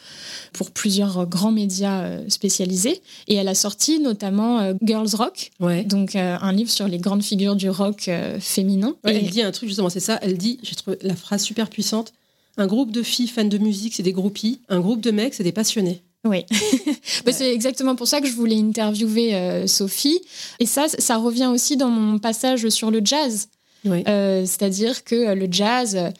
pour 0.52 0.70
plusieurs 0.70 1.26
grands 1.26 1.52
médias 1.52 2.02
euh, 2.02 2.28
spécialisés. 2.28 3.00
Et 3.28 3.35
elle 3.35 3.48
a 3.48 3.54
sorti 3.54 3.98
notamment 3.98 4.61
euh, 4.61 4.74
Girls 4.83 5.14
Rock, 5.14 5.50
donc 5.87 6.14
euh, 6.14 6.37
un 6.40 6.52
livre 6.52 6.70
sur 6.70 6.87
les 6.87 6.98
grandes 6.98 7.22
figures 7.22 7.57
du 7.57 7.70
rock 7.70 8.11
féminin. 8.40 8.94
et 9.07 9.11
elle 9.11 9.31
dit 9.31 9.42
un 9.42 9.50
truc, 9.50 9.68
justement, 9.68 9.88
c'est 9.88 10.00
ça. 10.00 10.18
Elle 10.22 10.37
dit, 10.37 10.59
j'ai 10.62 10.74
trouvé 10.74 10.98
la 11.02 11.16
phrase 11.16 11.42
super 11.42 11.70
puissante 11.70 12.12
un 12.59 12.66
groupe 12.66 12.90
de 12.90 13.02
filles 13.02 13.28
fans 13.28 13.44
de 13.44 13.59
musique, 13.59 13.94
c'est 13.94 14.02
des 14.02 14.12
groupies. 14.12 14.61
Un 14.68 14.81
groupe 14.81 15.00
de 15.00 15.12
mecs, 15.12 15.33
c'est 15.33 15.44
des 15.44 15.52
passionnés. 15.52 16.02
Oui, 16.28 16.44
bah, 17.24 17.32
c'est 17.32 17.52
exactement 17.52 17.96
pour 17.96 18.06
ça 18.06 18.20
que 18.20 18.26
je 18.26 18.34
voulais 18.34 18.58
interviewer 18.58 19.34
euh, 19.34 19.66
Sophie. 19.66 20.20
Et 20.58 20.66
ça, 20.66 20.86
ça 20.88 21.16
revient 21.16 21.46
aussi 21.46 21.76
dans 21.76 21.88
mon 21.88 22.18
passage 22.18 22.68
sur 22.68 22.90
le 22.90 23.00
jazz. 23.02 23.48
Euh, 23.86 24.44
c'est-à-dire 24.44 25.04
que 25.04 25.14
euh, 25.14 25.34
le 25.34 25.48
jazz, 25.50 26.12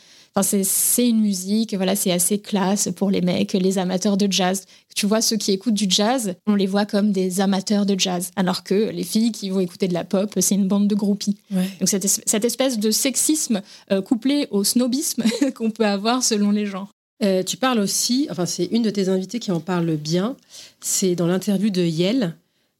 c'est 0.43 1.09
une 1.09 1.21
musique, 1.21 1.75
voilà, 1.75 1.97
c'est 1.97 2.13
assez 2.13 2.39
classe 2.39 2.89
pour 2.97 3.11
les 3.11 3.21
mecs, 3.21 3.53
les 3.53 3.77
amateurs 3.77 4.17
de 4.17 4.31
jazz. 4.31 4.65
Tu 4.95 5.05
vois, 5.05 5.21
ceux 5.21 5.37
qui 5.37 5.53
écoutent 5.53 5.75
du 5.75 5.87
jazz, 5.89 6.35
on 6.47 6.55
les 6.55 6.67
voit 6.67 6.87
comme 6.87 7.13
des 7.13 7.41
amateurs 7.41 7.85
de 7.85 7.99
jazz, 7.99 8.31
alors 8.37 8.63
que 8.63 8.91
les 8.91 9.03
filles 9.03 9.33
qui 9.33 9.51
vont 9.51 9.61
écouter 9.61 9.89
de 9.89 9.95
la 9.95 10.05
pop, 10.05 10.33
c'est 10.41 10.55
une 10.55 10.69
bande 10.69 10.89
de 10.89 10.95
groupies. 10.95 11.37
Donc 11.51 11.89
cette, 11.89 12.45
espèce 12.45 12.79
de 12.79 12.91
sexisme 12.91 13.63
couplé 14.07 14.47
au 14.51 14.65
snobisme 14.65 15.25
qu'on 15.55 15.71
peut 15.71 15.87
avoir 15.87 16.23
selon 16.23 16.51
les 16.53 16.67
gens. 16.67 16.89
Euh, 17.23 17.43
tu 17.43 17.57
parles 17.57 17.81
aussi, 17.81 18.29
enfin 18.31 18.47
c'est 18.47 18.67
une 18.67 18.83
de 18.83 18.91
tes 18.91 19.09
invitées 19.09 19.41
qui 19.41 19.51
en 19.51 19.61
parle 19.61 19.97
bien, 19.97 20.37
c'est 20.81 21.17
dans 21.17 21.27
l'interview 21.27 21.71
de 21.71 21.83
Yel, 21.83 22.37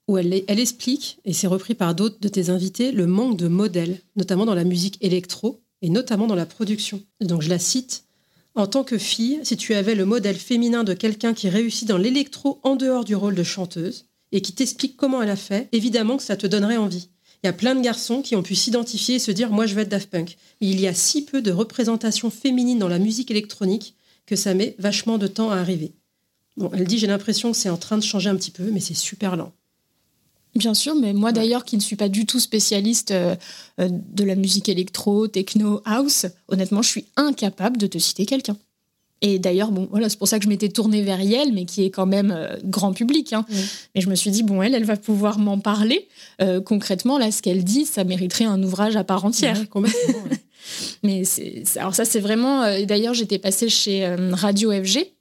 où 0.07 0.17
elle, 0.17 0.45
elle 0.47 0.61
explique, 0.61 1.19
et 1.25 1.33
c'est 1.33 1.47
repris 1.47 1.75
par 1.75 1.95
d'autres 1.95 2.21
de 2.21 2.29
tes 2.29 2.49
invités, 2.49 2.93
le 2.93 3.07
manque 3.07 3.37
de 3.37 3.49
modèles, 3.49 4.01
notamment 4.17 4.47
dans 4.47 4.55
la 4.55 4.65
musique 4.65 4.99
électro 5.01 5.61
et 5.83 5.91
notamment 5.91 6.27
dans 6.27 6.35
la 6.35 6.47
production. 6.47 7.03
Donc 7.21 7.43
je 7.43 7.49
la 7.49 7.59
cite, 7.59 8.05
en 8.55 8.67
tant 8.67 8.85
que 8.85 8.99
fille, 8.99 9.41
si 9.43 9.57
tu 9.57 9.75
avais 9.75 9.95
le 9.95 10.05
modèle 10.05 10.37
féminin 10.37 10.83
de 10.83 10.95
quelqu'un 10.95 11.35
qui 11.35 11.49
réussit 11.49 11.87
dans 11.87 11.99
l'électro 11.99 12.59
en 12.63 12.77
dehors 12.77 13.05
du 13.05 13.15
rôle 13.15 13.35
de 13.35 13.43
chanteuse 13.43 14.07
et 14.33 14.41
qui 14.41 14.53
t'explique 14.53 14.97
comment 14.97 15.23
elle 15.23 15.31
a 15.31 15.37
fait, 15.37 15.69
évidemment 15.73 16.17
que 16.17 16.23
ça 16.23 16.37
te 16.37 16.47
donnerait 16.47 16.77
envie. 16.77 17.09
Il 17.43 17.47
y 17.47 17.51
a 17.51 17.53
plein 17.53 17.77
de 17.77 17.81
garçons 17.81 18.21
qui 18.21 18.35
ont 18.35 18.43
pu 18.43 18.57
s'identifier 18.57 19.17
et 19.17 19.21
se 19.21 19.31
dire 19.31 19.51
moi 19.51 19.67
je 19.67 19.75
veux 19.75 19.83
être 19.83 19.89
Daft 19.89 20.11
Punk. 20.11 20.37
Mais 20.61 20.69
il 20.69 20.81
y 20.81 20.89
a 20.89 20.95
si 20.95 21.25
peu 21.25 21.41
de 21.41 21.53
représentation 21.53 22.31
féminine 22.31 22.81
dans 22.81 22.89
la 22.89 22.99
musique 22.99 23.31
électronique 23.31 23.95
que 24.29 24.37
ça 24.37 24.53
met 24.53 24.77
vachement 24.79 25.17
de 25.17 25.27
temps 25.27 25.51
à 25.51 25.57
arriver. 25.57 25.95
Bon, 26.59 26.71
elle 26.75 26.87
dit 26.87 26.99
j'ai 26.99 27.07
l'impression 27.07 27.51
que 27.51 27.57
c'est 27.57 27.71
en 27.71 27.79
train 27.79 27.97
de 27.97 28.03
changer 28.03 28.29
un 28.29 28.37
petit 28.37 28.51
peu, 28.51 28.71
mais 28.71 28.81
c'est 28.81 28.95
super 28.95 29.37
lent. 29.37 29.53
Bien 30.55 30.75
sûr, 30.75 30.95
mais 30.95 31.15
moi 31.15 31.33
d'ailleurs 31.33 31.65
qui 31.65 31.77
ne 31.77 31.81
suis 31.81 31.97
pas 31.97 32.11
du 32.11 32.27
tout 32.27 32.41
spécialiste 32.41 33.11
euh, 33.11 33.37
euh, 33.81 33.89
de 33.91 34.25
la 34.25 34.35
musique 34.35 34.69
électro, 34.69 35.29
techno, 35.29 35.81
house, 35.87 36.27
honnêtement, 36.49 36.83
je 36.83 36.89
suis 36.89 37.07
incapable 37.17 37.79
de 37.79 37.87
te 37.87 37.97
citer 37.97 38.27
quelqu'un. 38.27 38.57
Et 39.23 39.39
d'ailleurs, 39.39 39.73
bon, 39.73 39.89
voilà, 39.91 40.09
c'est 40.11 40.19
pour 40.19 40.29
ça 40.29 40.39
que 40.39 40.45
je 40.45 40.49
m'étais 40.49 40.69
tournée 40.69 41.03
vers 41.03 41.21
Yel, 41.21 41.53
mais 41.53 41.65
qui 41.65 41.85
est 41.85 41.91
quand 41.91 42.07
même 42.07 42.31
euh, 42.31 42.57
grand 42.65 42.93
public. 42.93 43.33
Hein. 43.33 43.47
Mais 43.95 44.01
je 44.01 44.11
me 44.11 44.15
suis 44.15 44.31
dit, 44.31 44.43
bon, 44.43 44.63
elle, 44.63 44.75
elle 44.75 44.85
va 44.85 44.97
pouvoir 44.97 45.39
m'en 45.39 45.59
parler. 45.59 46.07
concrètement, 46.65 47.19
là, 47.19 47.33
ce 47.33 47.43
qu'elle 47.43 47.65
dit, 47.65 47.85
ça 47.85 48.05
mériterait 48.05 48.45
un 48.45 48.63
ouvrage 48.63 48.95
à 48.95 49.05
part 49.05 49.25
entière. 49.25 49.69
Mais 51.03 51.23
alors 51.77 51.95
ça, 51.95 52.05
c'est 52.05 52.21
vraiment. 52.21 52.63
Euh, 52.63 52.85
d'ailleurs, 52.85 53.15
j'étais 53.15 53.39
passée 53.39 53.69
chez 53.69 54.05
euh, 54.05 54.31
Radio 54.33 54.73
FG. 54.73 55.13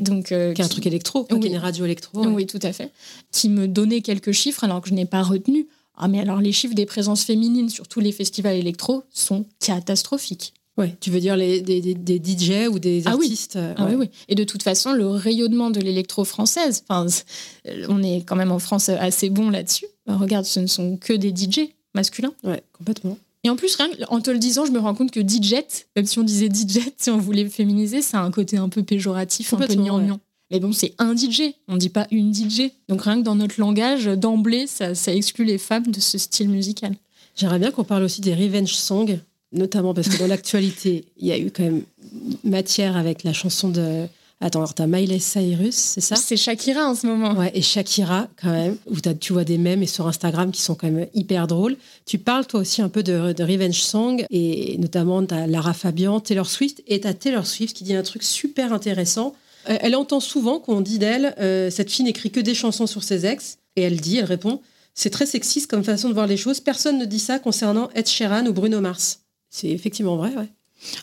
Donc, 0.00 0.32
euh, 0.32 0.54
qui 0.54 0.62
est 0.62 0.64
un 0.64 0.68
truc 0.68 0.86
électro, 0.86 1.24
qui 1.24 1.34
est 1.34 1.50
une 1.50 1.58
radio 1.58 1.84
électro. 1.84 2.26
Oui, 2.26 2.46
tout 2.46 2.58
à 2.62 2.72
fait. 2.72 2.92
Qui 3.30 3.50
me 3.50 3.68
donnait 3.68 4.00
quelques 4.00 4.32
chiffres 4.32 4.64
alors 4.64 4.80
que 4.80 4.88
je 4.88 4.94
n'ai 4.94 5.04
pas 5.04 5.22
retenu. 5.22 5.66
Ah, 5.98 6.08
mais 6.08 6.20
alors 6.20 6.40
les 6.40 6.52
chiffres 6.52 6.74
des 6.74 6.86
présences 6.86 7.24
féminines 7.24 7.68
sur 7.68 7.86
tous 7.88 8.00
les 8.00 8.12
festivals 8.12 8.56
électro 8.56 9.02
sont 9.10 9.44
catastrophiques. 9.60 10.54
Ouais, 10.78 10.94
tu 11.00 11.10
veux 11.10 11.20
dire 11.20 11.36
les, 11.36 11.62
des, 11.62 11.80
des, 11.80 12.16
DJ 12.18 12.68
ou 12.70 12.78
des 12.78 13.06
artistes 13.06 13.56
ah, 13.56 13.68
oui. 13.68 13.74
ah 13.78 13.86
oui, 13.88 13.94
oui. 13.94 14.10
Et 14.28 14.34
de 14.34 14.44
toute 14.44 14.62
façon, 14.62 14.92
le 14.92 15.08
rayonnement 15.08 15.70
de 15.70 15.80
l'électro 15.80 16.24
française, 16.24 16.84
on 17.88 18.02
est 18.02 18.22
quand 18.26 18.36
même 18.36 18.52
en 18.52 18.58
France 18.58 18.90
assez 18.90 19.30
bon 19.30 19.48
là-dessus. 19.48 19.86
Regarde, 20.06 20.44
ce 20.44 20.60
ne 20.60 20.66
sont 20.66 20.96
que 20.98 21.14
des 21.14 21.34
DJ 21.34 21.70
masculins. 21.94 22.32
Ouais, 22.44 22.62
complètement. 22.72 23.18
Et 23.46 23.48
en 23.48 23.54
plus, 23.54 23.76
rien, 23.76 23.88
en 24.08 24.20
te 24.20 24.28
le 24.28 24.40
disant, 24.40 24.66
je 24.66 24.72
me 24.72 24.80
rends 24.80 24.96
compte 24.96 25.12
que 25.12 25.20
DJ, 25.20 25.54
même 25.94 26.04
si 26.04 26.18
on 26.18 26.24
disait 26.24 26.48
DJ, 26.48 26.80
si 26.96 27.10
on 27.10 27.18
voulait 27.18 27.48
féminiser, 27.48 28.02
ça 28.02 28.18
a 28.18 28.24
un 28.24 28.32
côté 28.32 28.56
un 28.56 28.68
peu 28.68 28.82
péjoratif, 28.82 29.54
un 29.54 29.58
peu 29.58 29.72
gnangnan. 29.72 30.18
Mais 30.50 30.58
bon, 30.58 30.72
c'est 30.72 30.94
un 30.98 31.14
DJ, 31.16 31.54
on 31.68 31.76
dit 31.76 31.88
pas 31.88 32.08
une 32.10 32.34
DJ. 32.34 32.72
Donc 32.88 33.02
rien 33.02 33.18
que 33.18 33.22
dans 33.22 33.36
notre 33.36 33.60
langage, 33.60 34.06
d'emblée, 34.06 34.66
ça, 34.66 34.90
exclut 35.14 35.44
les 35.44 35.58
femmes 35.58 35.86
de 35.86 36.00
ce 36.00 36.18
style 36.18 36.48
musical. 36.48 36.96
J'aimerais 37.36 37.60
bien 37.60 37.70
qu'on 37.70 37.84
parle 37.84 38.02
aussi 38.02 38.20
des 38.20 38.34
revenge 38.34 38.74
songs, 38.74 39.16
notamment 39.52 39.94
parce 39.94 40.08
que 40.08 40.18
dans 40.18 40.26
l'actualité, 40.34 41.04
il 41.16 41.28
y 41.28 41.30
a 41.30 41.38
eu 41.38 41.52
quand 41.52 41.62
même 41.62 41.82
matière 42.42 42.96
avec 42.96 43.22
la 43.22 43.32
chanson 43.32 43.68
de 43.68 44.08
Attends, 44.40 44.58
alors 44.58 44.74
t'as 44.74 44.86
Miley 44.86 45.18
Cyrus, 45.18 45.74
c'est 45.74 46.02
ça? 46.02 46.14
C'est 46.14 46.36
Shakira 46.36 46.86
en 46.86 46.94
ce 46.94 47.06
moment. 47.06 47.32
Ouais, 47.32 47.50
et 47.54 47.62
Shakira, 47.62 48.28
quand 48.40 48.50
même, 48.50 48.76
où 48.86 48.96
tu 49.00 49.32
vois 49.32 49.44
des 49.44 49.56
mèmes 49.56 49.82
et 49.82 49.86
sur 49.86 50.06
Instagram 50.06 50.52
qui 50.52 50.60
sont 50.60 50.74
quand 50.74 50.90
même 50.90 51.06
hyper 51.14 51.46
drôles. 51.46 51.76
Tu 52.04 52.18
parles 52.18 52.46
toi 52.46 52.60
aussi 52.60 52.82
un 52.82 52.90
peu 52.90 53.02
de, 53.02 53.14
Revenge 53.42 53.80
Song, 53.80 54.26
et 54.28 54.76
notamment 54.76 55.24
t'as 55.24 55.46
Lara 55.46 55.72
Fabian, 55.72 56.20
Taylor 56.20 56.46
Swift, 56.50 56.82
et 56.86 57.00
t'as 57.00 57.14
Taylor 57.14 57.46
Swift 57.46 57.74
qui 57.74 57.84
dit 57.84 57.94
un 57.94 58.02
truc 58.02 58.22
super 58.22 58.74
intéressant. 58.74 59.34
Elle 59.64 59.96
entend 59.96 60.20
souvent 60.20 60.60
qu'on 60.60 60.80
dit 60.80 60.98
d'elle, 60.98 61.34
euh, 61.40 61.70
cette 61.70 61.90
fille 61.90 62.04
n'écrit 62.04 62.30
que 62.30 62.38
des 62.38 62.54
chansons 62.54 62.86
sur 62.86 63.02
ses 63.02 63.26
ex, 63.26 63.58
et 63.74 63.82
elle 63.82 64.00
dit, 64.00 64.18
elle 64.18 64.26
répond, 64.26 64.60
c'est 64.94 65.10
très 65.10 65.26
sexiste 65.26 65.68
comme 65.68 65.82
façon 65.82 66.08
de 66.08 66.14
voir 66.14 66.26
les 66.26 66.36
choses, 66.36 66.60
personne 66.60 66.98
ne 66.98 67.04
dit 67.04 67.18
ça 67.18 67.38
concernant 67.38 67.88
Ed 67.94 68.06
Sheeran 68.06 68.46
ou 68.46 68.52
Bruno 68.52 68.80
Mars. 68.80 69.20
C'est 69.50 69.68
effectivement 69.68 70.16
vrai, 70.16 70.34
ouais. 70.36 70.48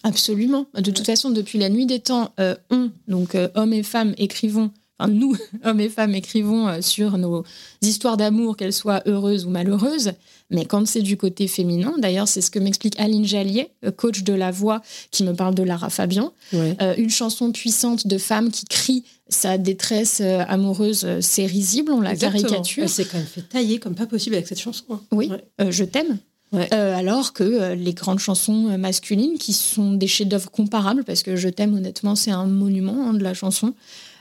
Absolument. 0.03 0.67
De 0.75 0.91
toute 0.91 1.05
façon, 1.05 1.29
depuis 1.29 1.59
la 1.59 1.69
nuit 1.69 1.85
des 1.85 1.99
temps, 1.99 2.31
euh, 2.39 2.55
on, 2.69 2.91
donc 3.07 3.35
euh, 3.35 3.49
hommes 3.55 3.73
et 3.73 3.83
femmes, 3.83 4.13
écrivons, 4.17 4.71
enfin 4.99 5.11
nous, 5.11 5.35
hommes 5.63 5.79
et 5.79 5.89
femmes, 5.89 6.15
écrivons 6.15 6.67
euh, 6.67 6.81
sur 6.81 7.17
nos 7.17 7.43
histoires 7.81 8.17
d'amour, 8.17 8.57
qu'elles 8.57 8.73
soient 8.73 9.01
heureuses 9.07 9.45
ou 9.45 9.49
malheureuses. 9.49 10.13
Mais 10.49 10.65
quand 10.65 10.85
c'est 10.87 11.01
du 11.01 11.17
côté 11.17 11.47
féminin, 11.47 11.95
d'ailleurs, 11.97 12.27
c'est 12.27 12.41
ce 12.41 12.51
que 12.51 12.59
m'explique 12.59 12.99
Aline 12.99 13.25
Jallier, 13.25 13.69
coach 13.97 14.23
de 14.23 14.33
la 14.33 14.51
voix, 14.51 14.81
qui 15.09 15.23
me 15.23 15.33
parle 15.33 15.55
de 15.55 15.63
Lara 15.63 15.89
Fabian. 15.89 16.31
une 16.51 17.09
chanson 17.09 17.51
puissante 17.51 18.05
de 18.05 18.17
femme 18.19 18.51
qui 18.51 18.65
crie 18.65 19.03
sa 19.29 19.57
détresse 19.57 20.21
amoureuse, 20.21 21.07
c'est 21.21 21.47
risible, 21.47 21.91
on 21.91 22.01
la 22.01 22.15
caricature. 22.15 22.87
S'est 22.87 23.05
quand 23.05 23.17
même 23.17 23.25
fait 23.25 23.41
tailler 23.41 23.79
comme 23.79 23.95
pas 23.95 24.05
possible 24.05 24.35
avec 24.35 24.47
cette 24.47 24.59
chanson. 24.59 24.83
Hein. 24.91 25.01
Oui, 25.11 25.31
je 25.57 25.83
t'aime. 25.85 26.19
Euh, 26.53 26.95
alors 26.95 27.33
que 27.33 27.43
euh, 27.43 27.75
les 27.75 27.93
grandes 27.93 28.19
chansons 28.19 28.69
euh, 28.69 28.77
masculines, 28.77 29.37
qui 29.39 29.53
sont 29.53 29.93
des 29.93 30.07
chefs-d'œuvre 30.07 30.51
comparables, 30.51 31.03
parce 31.03 31.23
que 31.23 31.35
Je 31.35 31.49
t'aime, 31.49 31.75
honnêtement, 31.75 32.15
c'est 32.15 32.31
un 32.31 32.45
monument 32.45 33.07
hein, 33.07 33.13
de 33.13 33.23
la 33.23 33.33
chanson. 33.33 33.73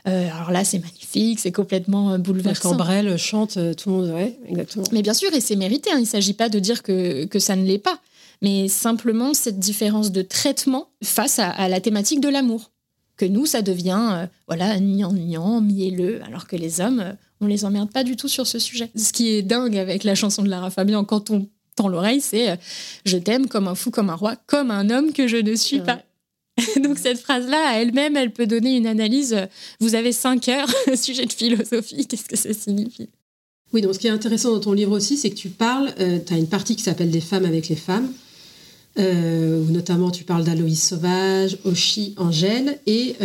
alors 0.05 0.51
là, 0.51 0.63
c'est 0.63 0.79
magnifique, 0.79 1.39
c'est 1.39 1.51
complètement 1.51 2.17
bouleversant. 2.17 2.71
Quand 2.71 2.75
Brel 2.75 3.17
chante, 3.17 3.57
tout 3.77 3.89
le 3.89 3.95
monde, 3.95 4.09
ouais, 4.09 4.37
exactement. 4.49 4.85
Mais 4.91 5.01
bien 5.01 5.13
sûr, 5.13 5.33
et 5.33 5.41
c'est 5.41 5.55
mérité. 5.55 5.91
Hein, 5.91 5.97
il 5.97 6.01
ne 6.01 6.07
s'agit 6.07 6.33
pas 6.33 6.49
de 6.49 6.59
dire 6.59 6.81
que, 6.81 7.25
que 7.25 7.39
ça 7.39 7.55
ne 7.55 7.65
l'est 7.65 7.77
pas, 7.77 7.99
mais 8.41 8.67
simplement 8.67 9.33
cette 9.33 9.59
différence 9.59 10.11
de 10.11 10.21
traitement 10.21 10.89
face 11.03 11.39
à, 11.39 11.67
la 11.69 11.79
thématique 11.79 12.19
de 12.19 12.29
l'amour. 12.29 12.71
Que 13.15 13.25
nous, 13.25 13.45
ça 13.45 13.61
devient, 13.61 14.27
voilà, 14.47 14.79
nian 14.79 15.61
mielleux, 15.61 16.21
alors 16.25 16.47
que 16.47 16.55
les 16.55 16.81
hommes, 16.81 17.15
on 17.41 17.45
les 17.45 17.63
emmerde 17.63 17.91
pas 17.91 18.03
du 18.03 18.15
tout 18.15 18.27
sur 18.27 18.47
ce 18.47 18.57
sujet. 18.57 18.89
Ce 18.95 19.13
qui 19.13 19.29
est 19.29 19.43
dingue 19.43 19.77
avec 19.77 20.03
la 20.03 20.15
chanson 20.15 20.41
de 20.41 20.49
Lara 20.49 20.71
Fabian, 20.71 21.03
quand 21.05 21.29
on 21.29 21.47
dans 21.77 21.87
l'oreille, 21.87 22.21
c'est 22.21 22.51
euh, 22.51 22.55
je 23.05 23.17
t'aime 23.17 23.47
comme 23.47 23.67
un 23.67 23.75
fou, 23.75 23.91
comme 23.91 24.09
un 24.09 24.15
roi, 24.15 24.35
comme 24.47 24.71
un 24.71 24.89
homme 24.89 25.13
que 25.13 25.27
je 25.27 25.37
ne 25.37 25.55
suis 25.55 25.81
pas. 25.81 26.01
Donc 26.83 26.97
cette 26.99 27.19
phrase-là, 27.19 27.69
à 27.69 27.79
elle-même, 27.79 28.15
elle 28.15 28.31
peut 28.31 28.47
donner 28.47 28.77
une 28.77 28.87
analyse. 28.87 29.33
Euh, 29.33 29.45
vous 29.79 29.95
avez 29.95 30.11
cinq 30.11 30.47
heures, 30.49 30.69
sujet 30.95 31.25
de 31.25 31.33
philosophie, 31.33 32.05
qu'est-ce 32.05 32.25
que 32.25 32.37
ça 32.37 32.53
signifie? 32.53 33.09
Oui, 33.71 33.81
donc 33.81 33.95
ce 33.95 33.99
qui 33.99 34.05
est 34.05 34.11
intéressant 34.11 34.51
dans 34.51 34.59
ton 34.59 34.73
livre 34.73 34.91
aussi, 34.91 35.17
c'est 35.17 35.31
que 35.31 35.35
tu 35.35 35.49
parles, 35.49 35.91
euh, 35.99 36.19
tu 36.23 36.33
as 36.33 36.37
une 36.37 36.47
partie 36.47 36.75
qui 36.75 36.83
s'appelle 36.83 37.09
Des 37.09 37.21
femmes 37.21 37.45
avec 37.45 37.69
les 37.69 37.75
femmes, 37.75 38.11
où 38.97 39.71
notamment 39.71 40.11
tu 40.11 40.23
parles 40.23 40.43
d'Aloïse 40.43 40.83
Sauvage, 40.83 41.57
Oshi, 41.63 42.13
Angèle, 42.17 42.77
et 42.85 43.15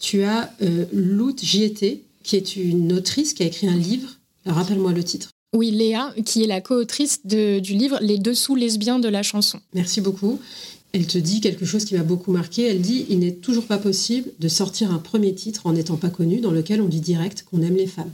tu 0.00 0.24
as 0.24 0.52
Lout 0.92 1.36
Jiete, 1.40 2.00
qui 2.24 2.34
est 2.34 2.56
une 2.56 2.92
autrice 2.92 3.32
qui 3.32 3.44
a 3.44 3.46
écrit 3.46 3.68
un 3.68 3.76
livre. 3.76 4.08
Rappelle-moi 4.44 4.92
le 4.92 5.04
titre. 5.04 5.30
Oui, 5.54 5.70
Léa, 5.70 6.12
qui 6.26 6.42
est 6.42 6.46
la 6.46 6.60
co-autrice 6.60 7.24
du 7.24 7.60
livre 7.60 7.98
Les 8.00 8.18
dessous 8.18 8.56
lesbiens 8.56 8.98
de 8.98 9.08
la 9.08 9.22
chanson. 9.22 9.60
Merci 9.72 10.00
beaucoup. 10.00 10.40
Elle 10.92 11.06
te 11.06 11.18
dit 11.18 11.40
quelque 11.40 11.64
chose 11.64 11.84
qui 11.84 11.94
m'a 11.94 12.02
beaucoup 12.02 12.32
marqué. 12.32 12.66
Elle 12.66 12.80
dit 12.80 13.06
Il 13.08 13.20
n'est 13.20 13.32
toujours 13.32 13.66
pas 13.66 13.78
possible 13.78 14.30
de 14.38 14.48
sortir 14.48 14.92
un 14.92 14.98
premier 14.98 15.34
titre 15.34 15.66
en 15.66 15.72
n'étant 15.72 15.96
pas 15.96 16.10
connu 16.10 16.40
dans 16.40 16.50
lequel 16.50 16.80
on 16.80 16.88
dit 16.88 17.00
direct 17.00 17.44
qu'on 17.50 17.62
aime 17.62 17.76
les 17.76 17.86
femmes. 17.86 18.10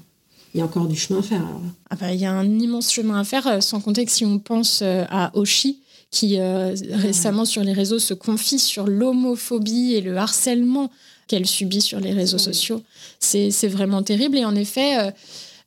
Il 0.55 0.59
y 0.59 0.61
a 0.61 0.64
encore 0.64 0.87
du 0.87 0.96
chemin 0.96 1.20
à 1.20 1.22
faire 1.22 1.46
alors 1.46 1.62
ah 1.90 1.96
bah, 1.96 2.12
il 2.12 2.20
y 2.20 2.24
a 2.24 2.33
un 2.33 2.59
immense 2.59 2.92
chemin 2.92 3.20
à 3.20 3.24
faire, 3.24 3.46
euh, 3.46 3.61
sans 3.61 3.81
compter 3.81 4.05
que 4.05 4.11
si 4.11 4.24
on 4.24 4.38
pense 4.38 4.81
euh, 4.83 5.05
à 5.09 5.31
Oshi, 5.37 5.81
qui 6.11 6.40
euh, 6.40 6.74
ah 6.92 6.96
récemment 6.96 7.44
sur 7.44 7.62
les 7.62 7.72
réseaux 7.72 8.00
se 8.00 8.14
confie 8.14 8.59
sur 8.59 8.87
l'homophobie 8.87 9.94
et 9.94 10.00
le 10.00 10.16
harcèlement 10.16 10.90
qu'elle 11.29 11.46
subit 11.46 11.81
sur 11.81 12.00
les 12.00 12.12
réseaux 12.12 12.38
sociaux, 12.38 12.83
c'est 13.20 13.68
vraiment 13.68 14.03
terrible. 14.03 14.37
Et 14.37 14.44
en 14.44 14.57
effet, 14.57 15.12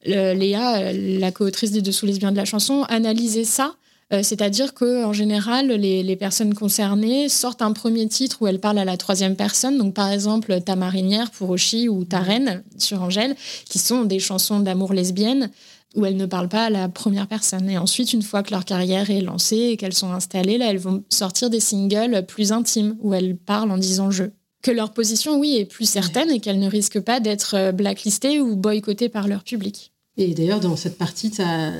Léa, 0.05 0.91
la 0.93 1.31
co-autrice 1.31 1.71
des 1.71 1.81
Dessous 1.81 2.05
lesbiens 2.05 2.31
de 2.31 2.37
la 2.37 2.45
chanson, 2.45 2.83
analysait 2.89 3.43
ça. 3.43 3.75
Euh, 4.13 4.21
c'est-à-dire 4.21 4.73
qu'en 4.73 5.13
général, 5.13 5.67
les, 5.67 6.15
personnes 6.15 6.53
concernées 6.53 7.29
sortent 7.29 7.61
un 7.61 7.71
premier 7.71 8.07
titre 8.07 8.41
où 8.41 8.47
elles 8.47 8.59
parlent 8.59 8.77
à 8.77 8.85
la 8.85 8.97
troisième 8.97 9.35
personne. 9.35 9.77
Donc, 9.77 9.93
par 9.93 10.11
exemple, 10.11 10.61
Ta 10.61 10.75
marinière 10.75 11.31
pour 11.31 11.49
Oshi 11.49 11.89
ou 11.89 12.05
Ta 12.05 12.19
reine 12.19 12.63
sur 12.77 13.01
Angèle, 13.01 13.35
qui 13.69 13.79
sont 13.79 14.03
des 14.03 14.19
chansons 14.19 14.59
d'amour 14.59 14.93
lesbienne 14.93 15.49
où 15.95 16.05
elles 16.05 16.17
ne 16.17 16.25
parlent 16.25 16.49
pas 16.49 16.65
à 16.65 16.69
la 16.69 16.89
première 16.89 17.27
personne. 17.27 17.69
Et 17.69 17.77
ensuite, 17.77 18.13
une 18.13 18.23
fois 18.23 18.43
que 18.43 18.51
leur 18.51 18.65
carrière 18.65 19.09
est 19.09 19.21
lancée 19.21 19.57
et 19.57 19.77
qu'elles 19.77 19.93
sont 19.93 20.11
installées, 20.11 20.57
là, 20.57 20.69
elles 20.69 20.79
vont 20.79 21.03
sortir 21.09 21.49
des 21.49 21.59
singles 21.59 22.25
plus 22.27 22.51
intimes 22.51 22.97
où 23.01 23.13
elles 23.13 23.35
parlent 23.37 23.71
en 23.71 23.77
disant 23.77 24.11
je 24.11 24.25
que 24.63 24.71
leur 24.71 24.93
position, 24.93 25.37
oui, 25.37 25.57
est 25.57 25.65
plus 25.65 25.87
certaine 25.87 26.31
et 26.31 26.39
qu'elles 26.39 26.59
ne 26.59 26.69
risquent 26.69 27.01
pas 27.01 27.19
d'être 27.19 27.55
euh, 27.55 27.71
blacklistées 27.73 28.39
ou 28.39 28.55
boycottées 28.55 29.09
par 29.09 29.27
leur 29.27 29.43
public. 29.43 29.92
Et 30.17 30.33
d'ailleurs, 30.33 30.59
dans 30.59 30.75
cette 30.75 30.97
partie, 30.97 31.31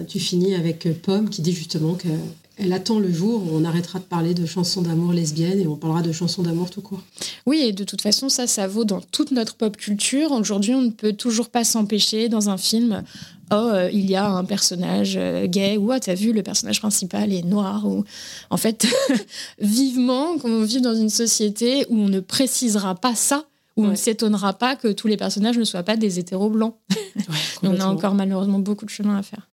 tu 0.08 0.20
finis 0.20 0.56
avec 0.56 0.88
Pomme 1.02 1.30
qui 1.30 1.44
dit 1.44 1.54
justement 1.54 1.94
qu'elle 1.94 2.74
attend 2.74 2.98
le 2.98 3.12
jour 3.14 3.44
où 3.44 3.56
on 3.56 3.64
arrêtera 3.64 4.00
de 4.00 4.06
parler 4.06 4.34
de 4.34 4.48
chansons 4.48 4.82
d'amour 4.82 5.14
lesbiennes 5.14 5.60
et 5.60 5.68
on 5.68 5.76
parlera 5.76 6.02
de 6.02 6.12
chansons 6.12 6.42
d'amour 6.42 6.72
tout 6.72 6.82
court. 6.82 7.02
Oui, 7.46 7.60
et 7.60 7.74
de 7.74 7.84
toute 7.84 8.02
façon, 8.02 8.30
ça, 8.30 8.48
ça 8.48 8.68
vaut 8.68 8.86
dans 8.86 9.02
toute 9.02 9.32
notre 9.32 9.56
pop 9.56 9.78
culture. 9.78 10.32
Aujourd'hui, 10.32 10.74
on 10.74 10.82
ne 10.82 10.90
peut 10.90 11.14
toujours 11.14 11.50
pas 11.50 11.64
s'empêcher 11.64 12.28
dans 12.28 12.50
un 12.50 12.58
film. 12.58 13.04
Oh, 13.52 13.56
euh, 13.56 13.90
il 13.94 14.10
y 14.10 14.16
a 14.16 14.28
un 14.28 14.46
personnage 14.46 15.14
euh, 15.16 15.46
gay, 15.46 15.78
ou 15.78 15.94
oh, 15.94 16.00
t'as 16.00 16.16
vu, 16.16 16.34
le 16.34 16.42
personnage 16.42 16.80
principal 16.80 17.32
est 17.32 17.44
noir. 17.44 17.86
Ou... 17.86 18.04
En 18.50 18.58
fait, 18.58 18.88
vivement 19.60 20.40
qu'on 20.40 20.64
vive 20.64 20.82
dans 20.82 20.96
une 20.96 21.10
société 21.10 21.86
où 21.90 21.98
on 21.98 22.10
ne 22.10 22.20
précisera 22.20 22.96
pas 22.96 23.14
ça, 23.14 23.46
où 23.76 23.86
on 23.86 23.90
ne 23.90 23.96
s'étonnera 23.96 24.54
pas 24.54 24.76
que 24.76 24.90
tous 24.90 25.08
les 25.08 25.18
personnages 25.18 25.58
ne 25.58 25.64
soient 25.64 25.84
pas 25.84 25.98
des 25.98 26.20
hétéros 26.20 26.50
blancs. 26.50 26.76
on 27.64 27.80
a 27.80 27.86
encore 27.86 28.14
malheureusement 28.14 28.60
beaucoup 28.60 28.86
de 28.86 28.90
chemin 28.90 29.18
à 29.18 29.24
faire. 29.24 29.50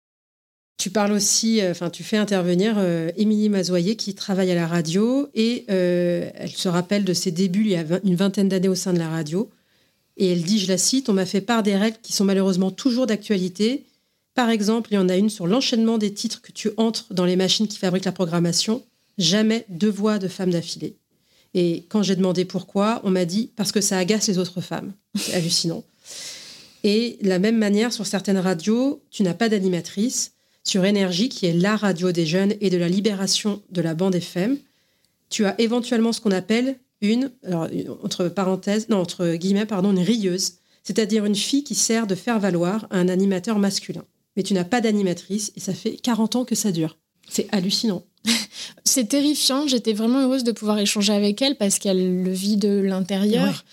Tu 0.78 0.92
parles 0.92 1.12
aussi, 1.12 1.60
euh, 1.60 1.72
enfin, 1.72 1.90
tu 1.90 2.04
fais 2.04 2.18
intervenir 2.18 2.76
euh, 2.78 3.10
Émilie 3.18 3.50
Mazoyer 3.50 3.96
qui 3.96 4.14
travaille 4.14 4.52
à 4.52 4.56
la 4.56 4.68
radio 4.68 5.28
et 5.34 5.66
euh, 5.72 6.30
elle 6.36 6.52
se 6.52 6.70
rappelle 6.70 7.04
de 7.04 7.14
ses 7.14 7.32
débuts 7.32 7.62
il 7.62 7.72
y 7.72 7.76
a 7.76 7.84
une 8.04 8.16
vingtaine 8.16 8.48
d'années 8.48 8.68
au 8.68 8.76
sein 8.76 8.94
de 8.94 9.00
la 9.00 9.10
radio. 9.10 9.50
Et 10.18 10.32
elle 10.32 10.44
dit, 10.44 10.60
je 10.60 10.68
la 10.68 10.78
cite, 10.78 11.10
on 11.10 11.14
m'a 11.14 11.26
fait 11.26 11.42
part 11.42 11.64
des 11.64 11.76
règles 11.76 11.98
qui 12.02 12.14
sont 12.14 12.26
malheureusement 12.26 12.70
toujours 12.70 13.08
d'actualité. 13.08 13.86
Par 14.36 14.50
exemple, 14.50 14.90
il 14.92 14.96
y 14.96 15.00
en 15.00 15.10
a 15.10 15.16
une 15.16 15.30
sur 15.30 15.48
l'enchaînement 15.48 15.98
des 15.98 16.14
titres 16.14 16.42
que 16.42 16.52
tu 16.52 16.70
entres 16.78 17.08
dans 17.12 17.26
les 17.26 17.36
machines 17.36 17.68
qui 17.68 17.80
fabriquent 17.80 18.06
la 18.06 18.12
programmation. 18.12 18.84
Jamais 19.18 19.66
deux 19.70 19.90
voix 19.90 20.20
de 20.20 20.28
femmes 20.28 20.52
d'affilée. 20.52 20.96
Et 21.60 21.88
quand 21.90 22.04
j'ai 22.04 22.16
demandé 22.16 22.46
pourquoi, 22.46 23.02
on 23.04 23.10
m'a 23.10 23.26
dit 23.26 23.50
parce 23.56 23.72
que 23.72 23.82
ça 23.82 23.98
agace 23.98 24.28
les 24.28 24.38
autres 24.38 24.62
femmes. 24.62 24.94
C'est 25.16 25.34
hallucinant. 25.34 25.84
Et 26.84 27.18
de 27.24 27.28
la 27.28 27.40
même 27.40 27.58
manière, 27.58 27.92
sur 27.92 28.06
certaines 28.06 28.38
radios, 28.38 29.02
tu 29.10 29.24
n'as 29.24 29.34
pas 29.34 29.50
d'animatrice. 29.50 30.34
Sur 30.64 30.86
Énergie, 30.86 31.30
qui 31.30 31.48
est 31.48 31.54
la 31.54 31.76
radio 31.76 32.12
des 32.12 32.28
jeunes 32.28 32.54
et 32.62 32.70
de 32.70 32.78
la 32.78 32.88
libération 32.88 33.64
de 33.72 33.82
la 33.82 33.96
bande 33.96 34.14
FM, 34.14 34.58
tu 35.32 35.46
as 35.46 35.60
éventuellement 35.60 36.14
ce 36.14 36.22
qu'on 36.22 36.32
appelle 36.32 36.78
une, 37.02 37.32
entre 38.04 38.28
parenthèses, 38.28 38.88
non, 38.90 38.98
entre 38.98 39.34
guillemets, 39.34 39.66
pardon, 39.66 39.92
une 39.92 40.00
rieuse, 40.00 40.58
c'est-à-dire 40.84 41.26
une 41.26 41.36
fille 41.36 41.64
qui 41.64 41.74
sert 41.74 42.06
de 42.06 42.14
faire 42.14 42.40
valoir 42.40 42.86
à 42.92 43.00
un 43.00 43.10
animateur 43.10 43.58
masculin. 43.58 44.06
Mais 44.36 44.44
tu 44.44 44.54
n'as 44.54 44.64
pas 44.64 44.80
d'animatrice 44.80 45.52
et 45.56 45.60
ça 45.60 45.74
fait 45.74 45.96
40 45.96 46.36
ans 46.36 46.46
que 46.46 46.54
ça 46.54 46.72
dure. 46.72 47.00
C'est 47.28 47.48
hallucinant. 47.52 48.04
C'est 48.84 49.10
terrifiant. 49.10 49.68
J'étais 49.68 49.94
vraiment 49.94 50.22
heureuse 50.22 50.44
de 50.44 50.52
pouvoir 50.52 50.80
échanger 50.80 51.14
avec 51.14 51.42
elle 51.42 51.56
parce 51.56 51.80
qu'elle 51.80 52.24
le 52.24 52.32
vit 52.32 52.58
de 52.58 52.70
l'intérieur. 52.70 53.64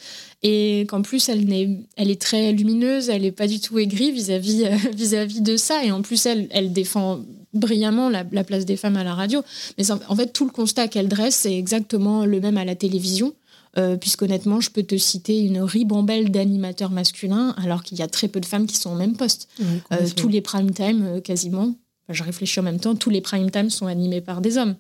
Et 0.43 0.85
qu'en 0.89 1.01
plus, 1.01 1.31
elle 1.31 1.51
est, 1.51 1.71
elle 1.97 2.11
est 2.11 2.21
très 2.21 2.53
lumineuse, 2.53 3.09
elle 3.09 3.23
n'est 3.23 3.33
pas 3.33 3.47
du 3.47 3.61
tout 3.61 3.79
aigrie 3.79 4.13
vis-à-vis 4.13 4.65
euh, 4.65 4.77
vis-à-vis 4.95 5.41
de 5.41 5.57
ça. 5.57 5.85
Et 5.85 5.91
en 5.91 6.03
plus, 6.03 6.27
elle, 6.27 6.49
elle 6.51 6.73
défend 6.73 7.21
brillamment 7.55 8.11
la, 8.11 8.25
place 8.45 8.67
des 8.67 8.77
femmes 8.77 8.97
à 8.97 9.05
la 9.05 9.15
radio. 9.15 9.43
Mais 9.79 9.91
en 9.91 10.17
fait, 10.17 10.33
tout 10.33 10.45
le 10.45 10.51
constat 10.51 10.89
qu'elle 10.89 11.09
dresse, 11.09 11.37
c'est 11.37 11.57
exactement 11.57 12.27
le 12.27 12.41
même 12.41 12.59
à 12.59 12.65
la 12.65 12.75
télévision. 12.75 13.35
Euh, 13.77 13.97
puisqu'honnêtement, 13.97 14.61
je 14.61 14.71
peux 14.71 14.85
te 14.85 14.97
citer 14.97 15.41
une 15.41 15.61
ribambelle 15.61 16.31
d'animateurs 16.31 16.91
masculins, 16.91 17.57
alors 17.57 17.83
qu'il 17.83 17.99
y 17.99 18.03
a 18.03 18.07
très 18.07 18.29
peu 18.29 18.39
de 18.39 18.47
femmes 18.47 18.67
qui 18.67 18.77
sont 18.77 18.93
au 18.93 18.95
même 18.95 19.17
poste. 19.17 19.49
Euh, 19.91 20.07
tous 20.15 20.29
les 20.29 20.41
prime 20.41 20.71
time, 20.71 21.05
euh, 21.05 21.21
quasiment, 21.21 21.75
je 22.09 22.23
réfléchis 22.23 22.61
en 22.61 22.65
même 22.65 22.81
temps, 22.81 22.95
tous 22.95 23.11
les 23.11 23.21
prime 23.21 23.51
time 23.51 23.71
sont 23.71 23.87
animés 23.87 24.21
par 24.21 24.41
des 24.41 24.59
hommes. 24.59 24.77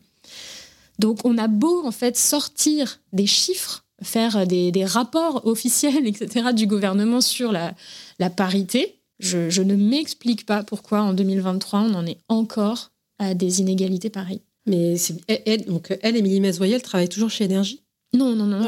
Donc 0.98 1.20
on 1.24 1.38
a 1.38 1.48
beau 1.48 1.84
en 1.84 1.90
fait 1.90 2.16
sortir 2.16 3.00
des 3.12 3.26
chiffres, 3.26 3.84
faire 4.02 4.46
des, 4.46 4.84
rapports 4.84 5.46
officiels, 5.46 6.06
etc. 6.06 6.52
du 6.54 6.66
gouvernement 6.66 7.20
sur 7.20 7.52
la, 7.52 7.74
parité, 8.30 8.96
je, 9.18 9.62
ne 9.62 9.74
m'explique 9.74 10.46
pas 10.46 10.62
pourquoi 10.62 11.02
en 11.02 11.14
2023 11.14 11.80
on 11.80 11.94
en 11.94 12.06
est 12.06 12.18
encore 12.28 12.90
à 13.18 13.34
des 13.34 13.60
inégalités 13.60 14.10
pareilles. 14.10 14.42
Mais 14.66 14.96
elle, 15.28 15.66
donc 15.66 15.96
elle, 16.02 16.16
Émilie 16.16 16.40
Mazoyer, 16.40 16.74
elle 16.74 16.82
travaille 16.82 17.08
toujours 17.08 17.30
chez 17.30 17.44
Énergie? 17.44 17.82
Non, 18.14 18.34
non, 18.34 18.46
non. 18.46 18.64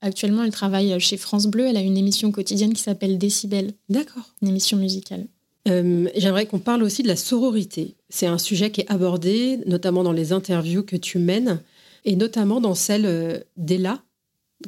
Actuellement, 0.00 0.44
elle 0.44 0.52
travaille 0.52 0.98
chez 1.00 1.16
France 1.16 1.46
Bleu. 1.46 1.66
Elle 1.66 1.76
a 1.76 1.80
une 1.80 1.96
émission 1.96 2.30
quotidienne 2.30 2.72
qui 2.72 2.82
s'appelle 2.82 3.18
Décibel. 3.18 3.72
D'accord. 3.88 4.22
Une 4.42 4.48
émission 4.48 4.76
musicale. 4.76 5.26
Euh, 5.66 6.08
j'aimerais 6.14 6.46
qu'on 6.46 6.58
parle 6.58 6.82
aussi 6.82 7.02
de 7.02 7.08
la 7.08 7.16
sororité. 7.16 7.96
C'est 8.08 8.26
un 8.26 8.38
sujet 8.38 8.70
qui 8.70 8.82
est 8.82 8.90
abordé, 8.90 9.58
notamment 9.66 10.04
dans 10.04 10.12
les 10.12 10.32
interviews 10.32 10.82
que 10.82 10.96
tu 10.96 11.18
mènes, 11.18 11.60
et 12.04 12.16
notamment 12.16 12.60
dans 12.60 12.74
celle 12.74 13.06
euh, 13.06 13.38
d'Ella, 13.56 14.02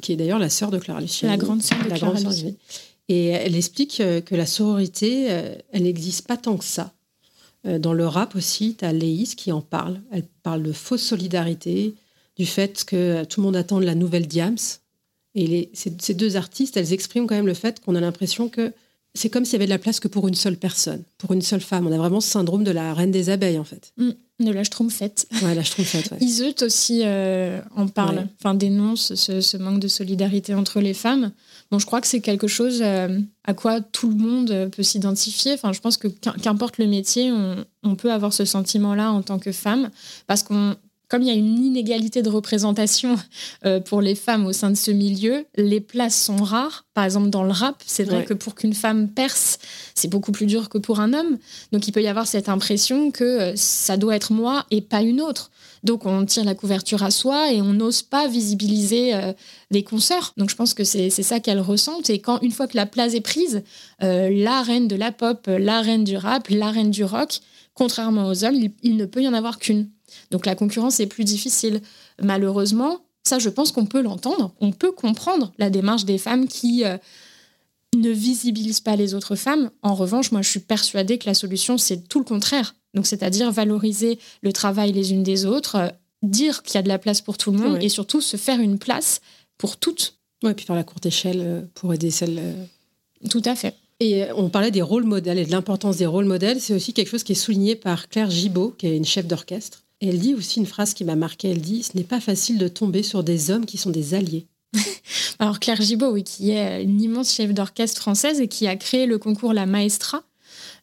qui 0.01 0.11
est 0.11 0.15
d'ailleurs 0.15 0.39
la 0.39 0.49
sœur 0.49 0.71
de 0.71 0.77
Clara 0.77 1.01
Luciani. 1.01 1.31
La 1.31 1.37
grande 1.37 1.61
sœur 1.61 1.77
de 1.83 1.89
Clara 1.89 2.13
Luciani. 2.13 2.57
Et 3.07 3.27
elle 3.27 3.55
explique 3.55 4.01
euh, 4.01 4.21
que 4.21 4.35
la 4.35 4.45
sororité, 4.45 5.27
elle 5.71 5.83
n'existe 5.83 6.27
pas 6.27 6.37
tant 6.37 6.57
que 6.57 6.65
ça. 6.65 6.93
Dans 7.65 7.91
le 7.91 8.07
rap 8.07 8.37
aussi, 8.37 8.75
tu 8.79 8.85
as 8.85 8.93
Léis 8.93 9.35
qui 9.35 9.51
en 9.51 9.59
parle. 9.59 9.99
Elle 10.13 10.23
parle 10.43 10.63
de 10.63 10.71
fausse 10.71 11.01
solidarité, 11.01 11.93
du 12.37 12.45
fait 12.45 12.85
que 12.85 13.25
tout 13.25 13.41
le 13.41 13.45
monde 13.45 13.57
attend 13.57 13.81
de 13.81 13.85
la 13.85 13.95
nouvelle 13.95 14.27
Diams. 14.27 14.57
Et 15.35 15.69
ces 15.73 16.13
deux 16.13 16.37
artistes, 16.37 16.77
elles 16.77 16.93
expriment 16.93 17.27
quand 17.27 17.35
même 17.35 17.47
le 17.47 17.53
fait 17.53 17.81
qu'on 17.81 17.95
a 17.95 17.99
l'impression 17.99 18.47
que 18.47 18.71
c'est 19.15 19.29
comme 19.29 19.43
s'il 19.45 19.53
y 19.53 19.55
avait 19.55 19.65
de 19.65 19.71
la 19.71 19.79
place 19.79 19.99
que 19.99 20.07
pour 20.07 20.27
une 20.27 20.35
seule 20.35 20.57
personne, 20.57 21.03
pour 21.17 21.31
une 21.33 21.41
seule 21.41 21.61
femme. 21.61 21.87
On 21.87 21.91
a 21.91 21.97
vraiment 21.97 22.21
ce 22.21 22.29
syndrome 22.29 22.63
de 22.63 22.71
la 22.71 22.93
reine 22.93 23.11
des 23.11 23.29
abeilles, 23.29 23.57
en 23.57 23.63
fait. 23.63 23.91
Mm. 23.97 24.11
de 24.39 24.51
la 24.51 24.63
Schtroumpfette. 24.63 25.27
Ouais, 25.41 25.55
la 25.55 25.63
Schtroumpfette. 25.63 26.11
Ouais. 26.11 26.17
Iseut 26.21 26.55
aussi 26.61 27.01
euh, 27.03 27.59
en 27.75 27.87
parle, 27.87 28.27
enfin 28.39 28.53
dénonce 28.53 29.15
ce, 29.15 29.57
manque 29.57 29.79
de 29.79 29.87
solidarité 29.87 30.53
entre 30.53 30.79
les 30.79 30.93
femmes. 30.93 31.31
Bon, 31.71 31.79
je 31.79 31.85
crois 31.85 32.01
que 32.01 32.07
c'est 32.07 32.21
quelque 32.21 32.47
chose 32.47 32.81
euh, 32.81 33.19
à 33.43 33.53
quoi 33.53 33.81
tout 33.81 34.09
le 34.09 34.15
monde 34.15 34.69
peut 34.75 34.83
s'identifier. 34.83 35.53
Enfin, 35.53 35.73
je 35.73 35.79
pense 35.81 35.97
que 35.97 36.07
qu'importe 36.07 36.77
le 36.77 36.87
métier, 36.87 37.31
on, 37.31 37.65
on, 37.83 37.95
peut 37.95 38.11
avoir 38.11 38.33
ce 38.33 38.45
sentiment-là 38.45 39.11
en 39.11 39.21
tant 39.21 39.39
que 39.39 39.51
femme, 39.51 39.89
parce 40.27 40.43
qu'on 40.43 40.75
comme 41.09 41.23
il 41.23 41.27
y 41.27 41.31
a 41.31 41.33
une 41.33 41.57
inégalité 41.65 42.21
de 42.21 42.29
représentation 42.29 43.17
euh, 43.65 43.79
pour 43.79 44.01
les 44.01 44.15
femmes 44.15 44.45
au 44.45 44.53
sein 44.53 44.69
de 44.69 44.77
ce 44.77 44.91
milieu, 44.91 45.45
les 45.57 45.81
places 45.81 46.17
sont 46.17 46.37
rares. 46.37 46.85
Par 46.93 47.03
exemple, 47.03 47.29
dans 47.29 47.43
le 47.43 47.51
rap, 47.51 47.81
c'est 47.85 48.03
vrai 48.03 48.25
que 48.25 48.33
pour 48.33 48.55
qu'une 48.55 48.73
femme 48.73 49.09
perce, 49.09 49.57
c'est 49.95 50.07
beaucoup 50.07 50.31
plus 50.31 50.45
dur 50.45 50.69
que 50.69 50.77
pour 50.77 50.99
un 50.99 51.13
homme. 51.13 51.37
Donc 51.71 51.87
il 51.87 51.91
peut 51.91 52.01
y 52.01 52.07
avoir 52.07 52.27
cette 52.27 52.47
impression 52.47 53.11
que 53.11 53.23
euh, 53.23 53.55
ça 53.55 53.97
doit 53.97 54.15
être 54.15 54.31
moi 54.31 54.65
et 54.69 54.81
pas 54.81 55.01
une 55.01 55.19
autre. 55.19 55.49
Donc 55.83 56.05
on 56.05 56.25
tire 56.25 56.43
la 56.43 56.55
couverture 56.55 57.03
à 57.03 57.09
soi 57.09 57.51
et 57.53 57.61
on 57.61 57.73
n'ose 57.73 58.01
pas 58.01 58.27
visibiliser 58.27 59.15
euh, 59.15 59.33
des 59.71 59.83
consoeurs. 59.83 60.33
Donc 60.37 60.49
je 60.49 60.55
pense 60.55 60.73
que 60.73 60.83
c'est 60.83 61.09
ça 61.09 61.39
qu'elle 61.39 61.61
ressent. 61.61 62.01
Et 62.09 62.19
quand 62.19 62.39
une 62.41 62.51
fois 62.51 62.67
que 62.67 62.75
la 62.75 62.85
place 62.85 63.13
est 63.13 63.21
prise, 63.21 63.63
la 64.01 64.61
reine 64.61 64.87
de 64.87 64.95
la 64.95 65.11
pop, 65.11 65.47
la 65.47 65.81
reine 65.81 66.03
du 66.03 66.17
rap, 66.17 66.47
la 66.49 66.69
reine 66.69 66.91
du 66.91 67.03
rock, 67.03 67.39
contrairement 67.73 68.27
aux 68.27 68.43
hommes, 68.43 68.59
il 68.83 68.97
ne 68.97 69.05
peut 69.05 69.21
y 69.21 69.27
en 69.27 69.33
avoir 69.33 69.57
qu'une. 69.57 69.89
Donc 70.31 70.45
la 70.45 70.55
concurrence 70.55 70.99
est 70.99 71.07
plus 71.07 71.23
difficile. 71.23 71.81
Malheureusement, 72.21 72.99
ça, 73.23 73.39
je 73.39 73.49
pense 73.49 73.71
qu'on 73.71 73.85
peut 73.85 74.01
l'entendre, 74.01 74.53
on 74.59 74.71
peut 74.71 74.91
comprendre 74.91 75.53
la 75.57 75.69
démarche 75.69 76.05
des 76.05 76.17
femmes 76.17 76.47
qui 76.47 76.83
euh, 76.85 76.97
ne 77.95 78.09
visibilisent 78.09 78.79
pas 78.79 78.95
les 78.95 79.13
autres 79.13 79.35
femmes. 79.35 79.69
En 79.83 79.93
revanche, 79.93 80.31
moi, 80.31 80.41
je 80.41 80.49
suis 80.49 80.59
persuadée 80.59 81.17
que 81.17 81.27
la 81.27 81.33
solution, 81.33 81.77
c'est 81.77 82.07
tout 82.07 82.19
le 82.19 82.25
contraire. 82.25 82.75
Donc, 82.93 83.05
c'est-à-dire 83.05 83.51
valoriser 83.51 84.19
le 84.41 84.51
travail 84.51 84.91
les 84.93 85.11
unes 85.11 85.23
des 85.23 85.45
autres, 85.45 85.75
euh, 85.75 85.87
dire 86.23 86.63
qu'il 86.63 86.75
y 86.75 86.77
a 86.77 86.81
de 86.81 86.87
la 86.87 86.97
place 86.97 87.21
pour 87.21 87.37
tout 87.37 87.51
le 87.51 87.59
monde 87.59 87.77
et 87.81 87.89
surtout 87.89 88.21
se 88.21 88.37
faire 88.37 88.59
une 88.59 88.79
place 88.79 89.21
pour 89.57 89.77
toutes. 89.77 90.17
Oui, 90.43 90.53
puis 90.53 90.65
faire 90.65 90.75
la 90.75 90.83
courte 90.83 91.05
échelle 91.05 91.41
euh, 91.41 91.61
pour 91.75 91.93
aider 91.93 92.11
celles. 92.11 92.67
Tout 93.29 93.43
à 93.45 93.55
fait. 93.55 93.75
Et 93.99 94.25
on 94.35 94.49
parlait 94.49 94.71
des 94.71 94.81
rôles 94.81 95.03
modèles 95.03 95.39
et 95.39 95.45
de 95.45 95.51
l'importance 95.51 95.97
des 95.97 96.05
rôles 96.05 96.25
modèles. 96.25 96.61
C'est 96.61 96.73
aussi 96.73 96.93
quelque 96.93 97.09
chose 97.09 97.23
qui 97.23 97.33
est 97.33 97.35
souligné 97.35 97.75
par 97.75 98.07
Claire 98.07 98.31
Gibault, 98.31 98.73
qui 98.77 98.87
est 98.87 98.95
une 98.95 99.05
chef 99.05 99.27
d'orchestre, 99.27 99.83
elle 100.01 100.19
dit 100.19 100.33
aussi 100.33 100.59
une 100.59 100.65
phrase 100.65 100.93
qui 100.93 101.03
m'a 101.03 101.15
marquée. 101.15 101.49
Elle 101.49 101.61
dit 101.61 101.83
Ce 101.83 101.97
n'est 101.97 102.03
pas 102.03 102.19
facile 102.19 102.57
de 102.57 102.67
tomber 102.67 103.03
sur 103.03 103.23
des 103.23 103.51
hommes 103.51 103.65
qui 103.65 103.77
sont 103.77 103.89
des 103.89 104.13
alliés. 104.13 104.47
Alors 105.39 105.59
Claire 105.59 105.81
Gibault, 105.81 106.11
oui, 106.11 106.23
qui 106.23 106.51
est 106.51 106.83
une 106.83 107.01
immense 107.01 107.33
chef 107.33 107.53
d'orchestre 107.53 108.01
française 108.01 108.39
et 108.39 108.47
qui 108.47 108.67
a 108.67 108.75
créé 108.75 109.05
le 109.05 109.17
concours 109.17 109.53
La 109.53 109.65
Maestra, 109.65 110.23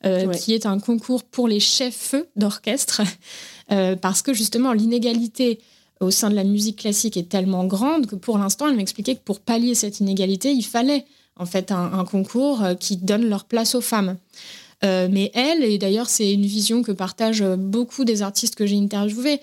euh, 0.05 0.33
qui 0.33 0.55
est 0.55 0.67
un 0.67 0.79
concours 0.79 1.25
pour 1.25 1.49
les 1.49 1.61
chefs 1.61 2.15
d'orchestre, 2.37 3.03
euh, 3.73 3.97
parce 3.97 4.23
que 4.23 4.35
justement 4.35 4.73
l'inégalité 4.73 5.61
au 6.01 6.11
sein 6.11 6.29
de 6.29 6.35
la 6.35 6.45
musique 6.45 6.81
classique 6.81 7.17
est 7.17 7.29
tellement 7.29 7.65
grande 7.65 8.07
que 8.07 8.17
pour 8.17 8.37
l'instant, 8.37 8.69
elle 8.69 8.77
m'expliquait 8.77 9.15
que 9.15 9.23
pour 9.25 9.41
pallier 9.41 9.75
cette 9.75 10.01
inégalité, 10.01 10.53
il 10.53 10.65
fallait 10.65 11.07
en 11.37 11.47
fait 11.47 11.73
un 11.73 12.05
concours 12.05 12.63
euh, 12.63 12.75
qui 12.75 12.99
donne 12.99 13.27
leur 13.29 13.45
place 13.45 13.75
aux 13.75 13.81
femmes. 13.81 14.17
Euh, 14.85 15.09
mais 15.11 15.31
elle, 15.35 15.65
et 15.65 15.79
d'ailleurs 15.79 16.09
c'est 16.09 16.33
une 16.33 16.45
vision 16.45 16.83
que 16.83 16.93
partagent 16.93 17.45
beaucoup 17.57 18.05
des 18.05 18.23
artistes 18.23 18.57
que 18.57 18.67
j'ai 18.67 18.77
interviewés, 18.77 19.41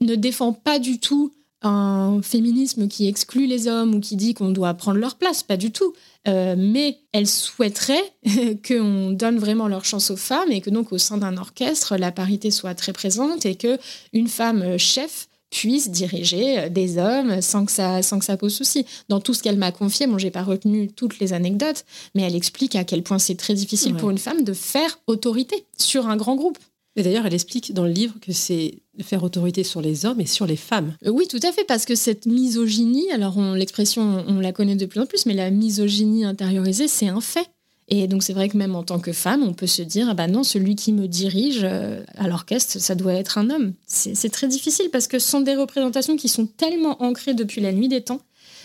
ne 0.00 0.14
défend 0.14 0.52
pas 0.52 0.78
du 0.78 0.98
tout 0.98 1.32
un 1.62 2.20
féminisme 2.22 2.86
qui 2.86 3.08
exclut 3.08 3.46
les 3.46 3.66
hommes 3.66 3.94
ou 3.94 4.00
qui 4.00 4.16
dit 4.16 4.34
qu'on 4.34 4.50
doit 4.50 4.74
prendre 4.74 4.98
leur 4.98 5.16
place, 5.16 5.42
pas 5.42 5.56
du 5.56 5.70
tout. 5.72 5.94
Euh, 6.28 6.54
mais 6.58 6.98
elle 7.12 7.26
souhaiterait 7.26 8.12
qu'on 8.66 9.10
donne 9.10 9.38
vraiment 9.38 9.68
leur 9.68 9.84
chance 9.84 10.10
aux 10.10 10.16
femmes 10.16 10.50
et 10.50 10.60
que 10.60 10.70
donc 10.70 10.92
au 10.92 10.98
sein 10.98 11.16
d'un 11.16 11.36
orchestre, 11.36 11.96
la 11.96 12.12
parité 12.12 12.50
soit 12.50 12.74
très 12.74 12.92
présente 12.92 13.46
et 13.46 13.54
que 13.54 13.78
une 14.12 14.28
femme 14.28 14.76
chef 14.76 15.28
puisse 15.50 15.90
diriger 15.90 16.58
euh, 16.58 16.68
des 16.68 16.98
hommes 16.98 17.40
sans 17.40 17.64
que 17.64 17.72
ça, 17.72 18.02
sans 18.02 18.18
que 18.18 18.24
ça 18.24 18.36
pose 18.36 18.54
souci. 18.54 18.84
Dans 19.08 19.20
tout 19.20 19.34
ce 19.34 19.42
qu'elle 19.42 19.58
m'a 19.58 19.72
confié, 19.72 20.06
bon, 20.06 20.18
j'ai 20.18 20.30
pas 20.30 20.42
retenu 20.42 20.88
toutes 20.88 21.18
les 21.18 21.32
anecdotes, 21.32 21.84
mais 22.14 22.22
elle 22.22 22.34
explique 22.34 22.76
à 22.76 22.84
quel 22.84 23.02
point 23.02 23.18
c'est 23.18 23.36
très 23.36 23.54
difficile 23.54 23.94
pour 23.94 24.10
une 24.10 24.18
femme 24.18 24.44
de 24.44 24.52
faire 24.52 25.00
autorité 25.06 25.64
sur 25.76 26.08
un 26.08 26.16
grand 26.16 26.36
groupe. 26.36 26.58
Et 26.98 27.02
d'ailleurs, 27.02 27.26
elle 27.26 27.34
explique 27.34 27.74
dans 27.74 27.84
le 27.84 27.90
livre 27.90 28.14
que 28.22 28.32
c'est 28.32 28.78
faire 29.02 29.22
autorité 29.22 29.64
sur 29.64 29.82
les 29.82 30.06
hommes 30.06 30.20
et 30.20 30.26
sur 30.26 30.46
les 30.46 30.56
femmes. 30.56 30.96
Euh, 31.04 31.10
oui, 31.10 31.26
tout 31.28 31.40
à 31.42 31.52
fait, 31.52 31.64
parce 31.64 31.84
que 31.84 31.94
cette 31.94 32.24
misogynie, 32.24 33.10
alors 33.12 33.38
l'expression, 33.54 34.24
on 34.26 34.40
la 34.40 34.52
connaît 34.52 34.76
de 34.76 34.86
plus 34.86 35.00
en 35.00 35.06
plus, 35.06 35.26
mais 35.26 35.34
la 35.34 35.50
misogynie 35.50 36.24
intériorisée, 36.24 36.88
c'est 36.88 37.08
un 37.08 37.20
fait. 37.20 37.48
Et 37.88 38.08
donc 38.08 38.22
c'est 38.22 38.32
vrai 38.32 38.48
que 38.48 38.56
même 38.56 38.74
en 38.74 38.82
tant 38.82 38.98
que 38.98 39.12
femme, 39.12 39.42
on 39.42 39.52
peut 39.52 39.66
se 39.66 39.82
dire, 39.82 40.08
ah 40.10 40.14
bah 40.14 40.26
non, 40.26 40.42
celui 40.42 40.74
qui 40.74 40.92
me 40.92 41.06
dirige 41.06 41.60
euh, 41.62 42.02
à 42.16 42.26
l'orchestre, 42.26 42.80
ça 42.80 42.94
doit 42.94 43.14
être 43.14 43.38
un 43.38 43.50
homme. 43.50 43.74
C'est 43.86 44.30
très 44.30 44.48
difficile 44.48 44.90
parce 44.90 45.06
que 45.06 45.18
ce 45.18 45.28
sont 45.28 45.40
des 45.40 45.54
représentations 45.54 46.16
qui 46.16 46.28
sont 46.28 46.46
tellement 46.46 47.02
ancrées 47.02 47.34
depuis 47.34 47.60
la 47.60 47.72
nuit 47.72 47.88
des 47.88 48.00
temps 48.00 48.20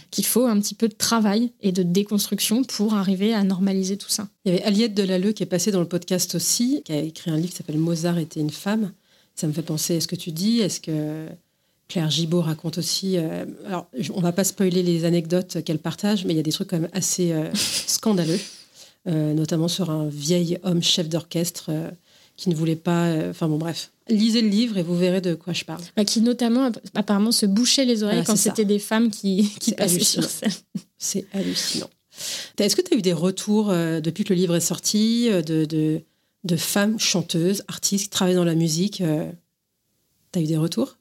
qu'il 0.09 0.25
faut 0.25 0.45
un 0.45 0.59
petit 0.59 0.75
peu 0.75 0.89
de 0.89 0.93
travail 0.93 1.51
et 1.61 1.71
de 1.71 1.83
déconstruction 1.83 2.63
pour 2.63 2.95
arriver 2.95 3.33
à 3.33 3.43
normaliser 3.43 3.95
tout 3.95 4.09
ça. 4.09 4.27
Il 4.43 4.51
y 4.51 4.55
avait 4.55 4.63
Aliette 4.65 4.93
Delalleux 4.93 5.31
qui 5.31 5.43
est 5.43 5.47
passée 5.47 5.71
dans 5.71 5.79
le 5.79 5.87
podcast 5.87 6.35
aussi, 6.35 6.81
qui 6.83 6.91
a 6.91 6.99
écrit 6.99 7.31
un 7.31 7.37
livre 7.37 7.51
qui 7.51 7.55
s'appelle 7.55 7.77
Mozart 7.77 8.17
était 8.17 8.41
une 8.41 8.49
femme. 8.49 8.91
Ça 9.35 9.47
me 9.47 9.53
fait 9.53 9.61
penser 9.61 9.95
à 9.95 10.01
ce 10.01 10.07
que 10.07 10.17
tu 10.17 10.31
dis. 10.31 10.59
Est-ce 10.59 10.81
que 10.81 11.27
Claire 11.87 12.09
Gibault 12.09 12.41
raconte 12.41 12.77
aussi. 12.77 13.17
Euh, 13.17 13.45
alors, 13.65 13.87
on 14.13 14.21
va 14.21 14.31
pas 14.31 14.43
spoiler 14.43 14.83
les 14.83 15.05
anecdotes 15.05 15.63
qu'elle 15.63 15.79
partage, 15.79 16.25
mais 16.25 16.33
il 16.33 16.37
y 16.37 16.39
a 16.39 16.43
des 16.43 16.51
trucs 16.51 16.69
quand 16.69 16.79
même 16.79 16.89
assez 16.93 17.31
euh, 17.31 17.49
scandaleux. 17.53 18.39
Euh, 19.07 19.33
notamment 19.33 19.67
sur 19.67 19.89
un 19.89 20.07
vieil 20.07 20.59
homme 20.61 20.83
chef 20.83 21.09
d'orchestre 21.09 21.69
euh, 21.69 21.89
qui 22.37 22.49
ne 22.49 22.55
voulait 22.55 22.75
pas. 22.75 23.07
Euh, 23.07 23.31
enfin 23.31 23.47
bon, 23.47 23.57
bref. 23.57 23.91
Lisez 24.07 24.41
le 24.41 24.47
livre 24.47 24.77
et 24.77 24.83
vous 24.83 24.95
verrez 24.95 25.21
de 25.21 25.33
quoi 25.33 25.53
je 25.53 25.63
parle. 25.65 25.81
Bah, 25.97 26.05
qui 26.05 26.21
notamment, 26.21 26.71
apparemment, 26.93 27.31
se 27.31 27.47
bouchait 27.47 27.85
les 27.85 28.03
oreilles 28.03 28.23
quand 28.23 28.35
c'était 28.35 28.65
des 28.65 28.77
femmes 28.77 29.09
qui, 29.09 29.49
qui 29.59 29.71
passaient 29.71 30.03
sur 30.03 30.23
scène. 30.23 30.51
C'est 30.99 31.25
hallucinant. 31.33 31.89
Est-ce 32.59 32.75
que 32.75 32.81
tu 32.83 32.93
as 32.93 32.97
eu 32.97 33.01
des 33.01 33.13
retours 33.13 33.69
depuis 33.69 34.23
que 34.23 34.33
le 34.33 34.39
livre 34.39 34.55
est 34.55 34.59
sorti 34.59 35.29
de, 35.29 35.65
de, 35.65 36.01
de 36.43 36.55
femmes 36.55 36.99
chanteuses, 36.99 37.63
artistes 37.67 38.03
qui 38.03 38.09
travaillent 38.09 38.35
dans 38.35 38.43
la 38.43 38.53
musique 38.53 38.97
Tu 38.97 40.39
as 40.39 40.41
eu 40.41 40.45
des 40.45 40.57
retours? 40.57 40.97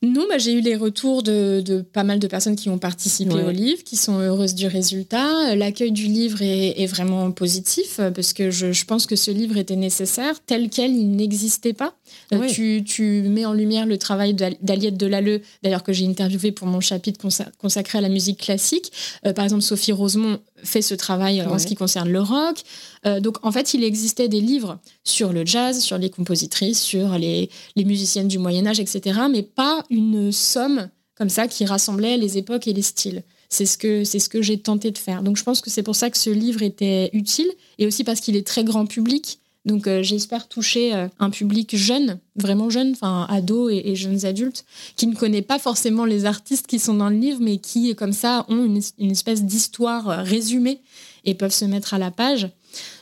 Non, 0.00 0.26
bah, 0.28 0.38
j'ai 0.38 0.52
eu 0.52 0.60
les 0.60 0.76
retours 0.76 1.24
de, 1.24 1.84
pas 1.92 2.04
mal 2.04 2.20
de 2.20 2.28
personnes 2.28 2.54
qui 2.54 2.68
ont 2.68 2.78
participé 2.78 3.34
au 3.34 3.50
livre, 3.50 3.82
qui 3.82 3.96
sont 3.96 4.20
heureuses 4.20 4.54
du 4.54 4.68
résultat. 4.68 5.56
L'accueil 5.56 5.90
du 5.90 6.06
livre 6.06 6.40
est, 6.40 6.86
vraiment 6.86 7.32
positif 7.32 8.00
parce 8.14 8.32
que 8.32 8.50
je, 8.50 8.84
pense 8.84 9.06
que 9.06 9.16
ce 9.16 9.32
livre 9.32 9.56
était 9.56 9.74
nécessaire. 9.74 10.36
Tel 10.46 10.70
quel, 10.70 10.92
il 10.92 11.10
n'existait 11.10 11.72
pas. 11.72 11.94
Euh, 12.32 12.46
tu, 12.46 13.22
mets 13.28 13.44
en 13.44 13.52
lumière 13.52 13.86
le 13.86 13.98
travail 13.98 14.34
d'Aliette 14.34 14.96
Delalleux, 14.96 15.42
d'ailleurs 15.64 15.82
que 15.82 15.92
j'ai 15.92 16.06
interviewé 16.06 16.52
pour 16.52 16.68
mon 16.68 16.80
chapitre 16.80 17.26
consacré 17.58 17.98
à 17.98 18.00
la 18.00 18.08
musique 18.08 18.38
classique. 18.38 18.92
Euh, 19.26 19.32
par 19.32 19.44
exemple, 19.44 19.62
Sophie 19.62 19.92
Rosemont 19.92 20.38
fait 20.62 20.82
ce 20.82 20.94
travail 20.94 21.42
en 21.42 21.58
ce 21.58 21.66
qui 21.66 21.74
concerne 21.74 22.08
le 22.08 22.20
rock. 22.20 22.62
Euh, 23.06 23.20
donc 23.20 23.36
en 23.44 23.52
fait, 23.52 23.74
il 23.74 23.84
existait 23.84 24.28
des 24.28 24.40
livres 24.40 24.78
sur 25.04 25.32
le 25.32 25.44
jazz, 25.44 25.80
sur 25.80 25.98
les 25.98 26.10
compositrices, 26.10 26.80
sur 26.80 27.18
les, 27.18 27.50
les 27.76 27.84
musiciennes 27.84 28.28
du 28.28 28.38
Moyen 28.38 28.66
Âge, 28.66 28.80
etc. 28.80 29.20
Mais 29.30 29.42
pas 29.42 29.84
une 29.90 30.32
somme 30.32 30.88
comme 31.16 31.28
ça 31.28 31.48
qui 31.48 31.64
rassemblait 31.64 32.16
les 32.16 32.38
époques 32.38 32.68
et 32.68 32.72
les 32.72 32.82
styles. 32.82 33.24
C'est 33.50 33.66
ce 33.66 33.76
que 33.78 34.04
c'est 34.04 34.18
ce 34.18 34.28
que 34.28 34.42
j'ai 34.42 34.60
tenté 34.60 34.90
de 34.90 34.98
faire. 34.98 35.22
Donc 35.22 35.36
je 35.36 35.42
pense 35.42 35.60
que 35.60 35.70
c'est 35.70 35.82
pour 35.82 35.96
ça 35.96 36.10
que 36.10 36.18
ce 36.18 36.30
livre 36.30 36.62
était 36.62 37.10
utile 37.12 37.50
et 37.78 37.86
aussi 37.86 38.04
parce 38.04 38.20
qu'il 38.20 38.36
est 38.36 38.46
très 38.46 38.62
grand 38.62 38.86
public. 38.86 39.40
Donc 39.64 39.86
euh, 39.86 40.02
j'espère 40.02 40.48
toucher 40.48 40.94
euh, 40.94 41.08
un 41.18 41.30
public 41.30 41.76
jeune, 41.76 42.20
vraiment 42.36 42.70
jeune, 42.70 42.92
enfin 42.92 43.26
ados 43.28 43.70
et, 43.72 43.96
jeunes 43.96 44.24
adultes, 44.24 44.64
qui 44.96 45.06
ne 45.06 45.14
connaît 45.14 45.42
pas 45.42 45.58
forcément 45.58 46.04
les 46.04 46.24
artistes 46.24 46.66
qui 46.66 46.78
sont 46.78 46.94
dans 46.94 47.10
le 47.10 47.16
livre, 47.16 47.40
mais 47.40 47.58
qui 47.58 47.94
comme 47.94 48.12
ça 48.12 48.46
ont 48.48 48.64
une, 48.64 48.80
une 48.98 49.10
espèce 49.10 49.44
d'histoire 49.44 50.06
résumée 50.24 50.80
et 51.24 51.34
peuvent 51.34 51.52
se 51.52 51.64
mettre 51.64 51.94
à 51.94 51.98
la 51.98 52.10
page. 52.10 52.48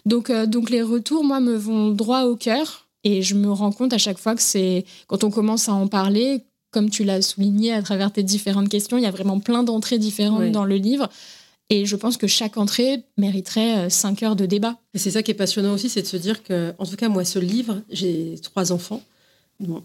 Donc, 0.04 0.30
euh, 0.30 0.46
donc 0.46 0.70
les 0.70 0.82
retours, 0.82 1.24
moi, 1.24 1.40
me 1.40 1.54
vont 1.56 1.90
droit 1.90 2.22
au 2.22 2.36
cœur. 2.36 2.86
Et 3.04 3.22
je 3.22 3.36
me 3.36 3.52
rends 3.52 3.70
compte 3.70 3.92
à 3.92 3.98
chaque 3.98 4.18
fois 4.18 4.34
que 4.34 4.42
c'est 4.42 4.84
quand 5.06 5.22
on 5.22 5.30
commence 5.30 5.68
à 5.68 5.74
en 5.74 5.86
parler, 5.86 6.44
comme 6.72 6.90
tu 6.90 7.04
l'as 7.04 7.22
souligné 7.22 7.72
à 7.72 7.80
travers 7.80 8.12
tes 8.12 8.24
différentes 8.24 8.68
questions, 8.68 8.98
il 8.98 9.04
y 9.04 9.06
a 9.06 9.12
vraiment 9.12 9.38
plein 9.38 9.62
d'entrées 9.62 9.98
différentes 9.98 10.50
dans 10.50 10.64
le 10.64 10.74
livre. 10.74 11.08
Et 11.68 11.84
je 11.84 11.96
pense 11.96 12.16
que 12.16 12.26
chaque 12.26 12.56
entrée 12.56 13.02
mériterait 13.16 13.78
euh, 13.78 13.88
cinq 13.88 14.22
heures 14.22 14.36
de 14.36 14.46
débat. 14.46 14.78
Et 14.94 14.98
c'est 14.98 15.10
ça 15.10 15.22
qui 15.22 15.32
est 15.32 15.34
passionnant 15.34 15.74
aussi, 15.74 15.88
c'est 15.88 16.02
de 16.02 16.06
se 16.06 16.16
dire 16.16 16.42
que, 16.42 16.72
en 16.78 16.86
tout 16.86 16.96
cas, 16.96 17.08
moi, 17.08 17.24
ce 17.24 17.38
livre, 17.38 17.82
j'ai 17.90 18.36
trois 18.42 18.72
enfants, 18.72 19.02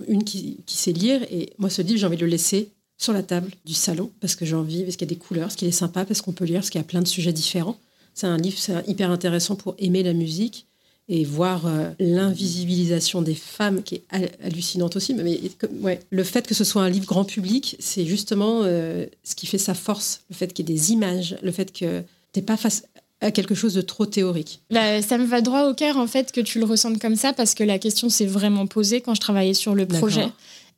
une 0.08 0.24
qui, 0.24 0.58
qui, 0.65 0.78
sait 0.78 0.91
lire, 0.91 1.24
et 1.32 1.54
moi, 1.58 1.70
ce 1.70 1.82
livre, 1.82 1.98
j'ai 2.00 2.06
envie 2.06 2.17
de 2.17 2.26
le 2.26 2.32
laisser 2.32 2.70
sur 2.98 3.13
la 3.13 3.24
table 3.24 3.52
du 3.65 3.74
salon, 3.74 4.12
parce 4.20 4.36
que 4.36 4.46
j'ai 4.46 4.56
envie, 4.56 4.84
parce 4.84 4.96
qu'il 4.96 5.08
y 5.08 5.12
a 5.12 5.15
des 5.15 5.20
couleurs, 5.20 5.46
parce 5.46 5.56
qu'il 5.56 5.67
est 5.67 5.72
sympa, 5.72 6.06
parce 6.06 6.22
qu'on 6.22 6.34
peut 6.34 6.46
lire, 6.46 6.60
parce 6.60 6.70
qu'il 6.70 6.80
y 6.80 6.84
a 6.84 6.88
plein 6.88 7.02
de 7.02 7.08
sujets 7.08 7.34
différents. 7.34 7.80
C'est 8.13 8.28
un 8.28 8.38
livre 8.38 8.58
hyper 8.88 9.10
intéressant 9.10 9.56
pour 9.56 9.76
aimer 9.80 10.04
la 10.04 10.13
musique 10.13 10.67
et 11.12 11.26
voir 11.26 11.67
euh, 11.67 11.89
l'invisibilisation 12.00 13.21
des 13.21 13.36
femmes 13.36 13.84
qui 13.84 13.95
est 13.95 14.04
hallucinante 14.41 14.95
aussi. 14.95 15.13
Mais, 15.13 15.41
ouais, 15.82 16.00
le 16.10 16.24
fait 16.24 16.47
que 16.47 16.56
ce 16.56 16.63
soit 16.63 16.82
un 16.82 16.89
livre 16.89 17.06
grand 17.06 17.26
public, 17.26 17.76
c'est 17.80 18.06
justement 18.06 18.62
euh, 18.63 19.06
ce 19.26 19.36
qui 19.36 19.45
fait 19.45 19.58
sa 19.58 19.74
force. 19.74 20.21
Le 20.30 20.36
fait 20.36 20.54
qu'il 20.54 20.67
y 20.67 20.71
ait 20.71 20.74
des 20.74 20.91
images, 20.93 21.36
le 21.43 21.52
fait 21.52 21.78
que 21.78 22.02
t'es 22.32 22.41
pas 22.41 22.56
face 22.56 22.86
à 23.19 23.30
quelque 23.30 23.56
chose 23.56 23.74
de 23.74 23.82
trop 23.82 24.06
théorique. 24.06 24.62
Bah, 24.71 25.02
ça 25.02 25.17
me 25.17 25.26
va 25.26 25.41
droit 25.41 25.69
au 25.69 25.74
cœur 25.74 25.97
en 25.97 26.08
fait 26.08 26.32
que 26.32 26.39
tu 26.39 26.60
le 26.60 26.65
ressentes 26.65 27.00
comme 27.00 27.17
ça 27.17 27.34
parce 27.34 27.56
que 27.56 27.63
la 27.65 27.78
question 27.78 28.08
s'est 28.08 28.26
vraiment 28.26 28.65
posée 28.65 29.02
quand 29.02 29.13
je 29.13 29.21
travaillais 29.21 29.54
sur 29.54 29.76
le 29.76 29.86
projet. 29.86 30.28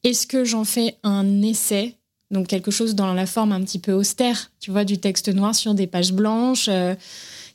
Est-ce 0.04 0.26
que 0.26 0.44
j'en 0.44 0.66
fais 0.66 0.96
un 1.04 1.44
essai 1.44 1.96
donc 2.32 2.48
quelque 2.48 2.72
chose 2.72 2.96
dans 2.96 3.14
la 3.14 3.28
forme 3.28 3.52
un 3.52 3.62
petit 3.62 3.78
peu 3.78 3.94
austère, 3.94 4.50
tu 4.60 4.72
vois, 4.72 4.86
du 4.86 4.98
texte 4.98 5.30
noir 5.30 5.54
sur 5.54 5.76
des 5.76 5.86
pages 5.86 6.14
blanches, 6.14 6.68
euh, 6.68 6.96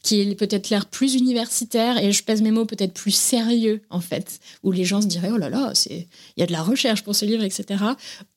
qui 0.09 0.23
est 0.23 0.35
peut-être 0.35 0.71
l'air 0.71 0.87
plus 0.87 1.17
universitaire 1.17 2.03
et 2.03 2.13
je 2.13 2.25
pèse 2.25 2.41
mes 2.41 2.51
mots 2.51 2.65
peut-être 2.65 2.95
plus 2.95 3.11
sérieux 3.11 3.83
en 3.91 4.01
fait, 4.01 4.41
où 4.63 4.73
les 4.73 4.87
gens 4.87 5.03
se 5.03 5.07
diraient 5.07 5.31
oh 5.31 5.37
là 5.37 5.51
là, 5.51 5.73
c'est 5.75 6.09
il 6.37 6.41
y 6.41 6.43
a 6.43 6.47
de 6.47 6.53
la 6.53 6.63
recherche 6.63 7.03
pour 7.05 7.15
ce 7.15 7.27
livre, 7.27 7.45
etc. 7.45 7.85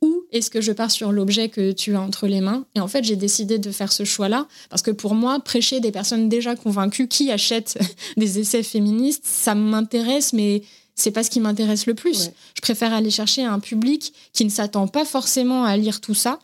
Ou 0.02 0.24
est-ce 0.34 0.50
que 0.50 0.60
je 0.60 0.74
pars 0.74 0.92
sur 0.92 1.14
l'objet 1.14 1.48
que 1.48 1.72
tu 1.72 1.96
as 1.96 2.02
entre 2.02 2.28
les 2.28 2.42
mains? 2.42 2.66
Et 2.76 2.82
en 2.82 2.90
fait, 2.90 3.06
j'ai 3.06 3.16
décidé 3.16 3.58
de 3.58 3.72
faire 3.72 3.94
ce 3.94 4.04
choix-là 4.04 4.48
parce 4.70 4.82
que 4.82 4.92
pour 4.92 5.16
moi, 5.16 5.40
prêcher 5.40 5.80
des 5.80 5.94
personnes 5.94 6.28
déjà 6.28 6.58
convaincues 6.58 7.08
qui 7.08 7.32
achètent 7.32 7.80
des 8.18 8.40
essais 8.40 8.64
féministes, 8.64 9.24
ça 9.26 9.56
m'intéresse, 9.56 10.34
mais 10.34 10.64
c'est 10.96 11.12
pas 11.12 11.24
ce 11.24 11.30
qui 11.30 11.40
m'intéresse 11.40 11.86
le 11.86 11.94
plus. 11.94 12.32
Je 12.54 12.62
préfère 12.62 12.94
aller 12.94 13.12
chercher 13.12 13.46
un 13.46 13.60
public 13.60 14.12
qui 14.34 14.44
ne 14.44 14.50
s'attend 14.50 14.88
pas 14.88 15.06
forcément 15.06 15.64
à 15.64 15.78
lire 15.78 16.02
tout 16.02 16.16
ça. 16.16 16.40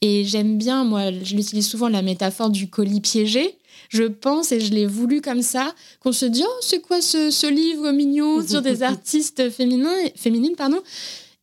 Et 0.00 0.24
j'aime 0.24 0.56
bien, 0.56 0.84
moi, 0.84 1.10
je 1.22 1.36
l'utilise 1.36 1.68
souvent, 1.68 1.88
la 1.88 2.00
métaphore 2.00 2.48
du 2.48 2.70
colis 2.70 3.02
piégé. 3.02 3.58
Je 3.90 4.04
pense, 4.04 4.52
et 4.52 4.60
je 4.60 4.72
l'ai 4.72 4.86
voulu 4.86 5.20
comme 5.20 5.42
ça, 5.42 5.74
qu'on 5.98 6.12
se 6.12 6.24
dit, 6.24 6.44
oh, 6.46 6.58
c'est 6.62 6.80
quoi 6.80 7.02
ce, 7.02 7.50
livre 7.52 7.90
mignon 7.90 8.40
sur 8.46 8.62
des 8.62 8.84
artistes 8.84 9.50
féminins, 9.50 10.08
féminines, 10.14 10.54
pardon. 10.56 10.80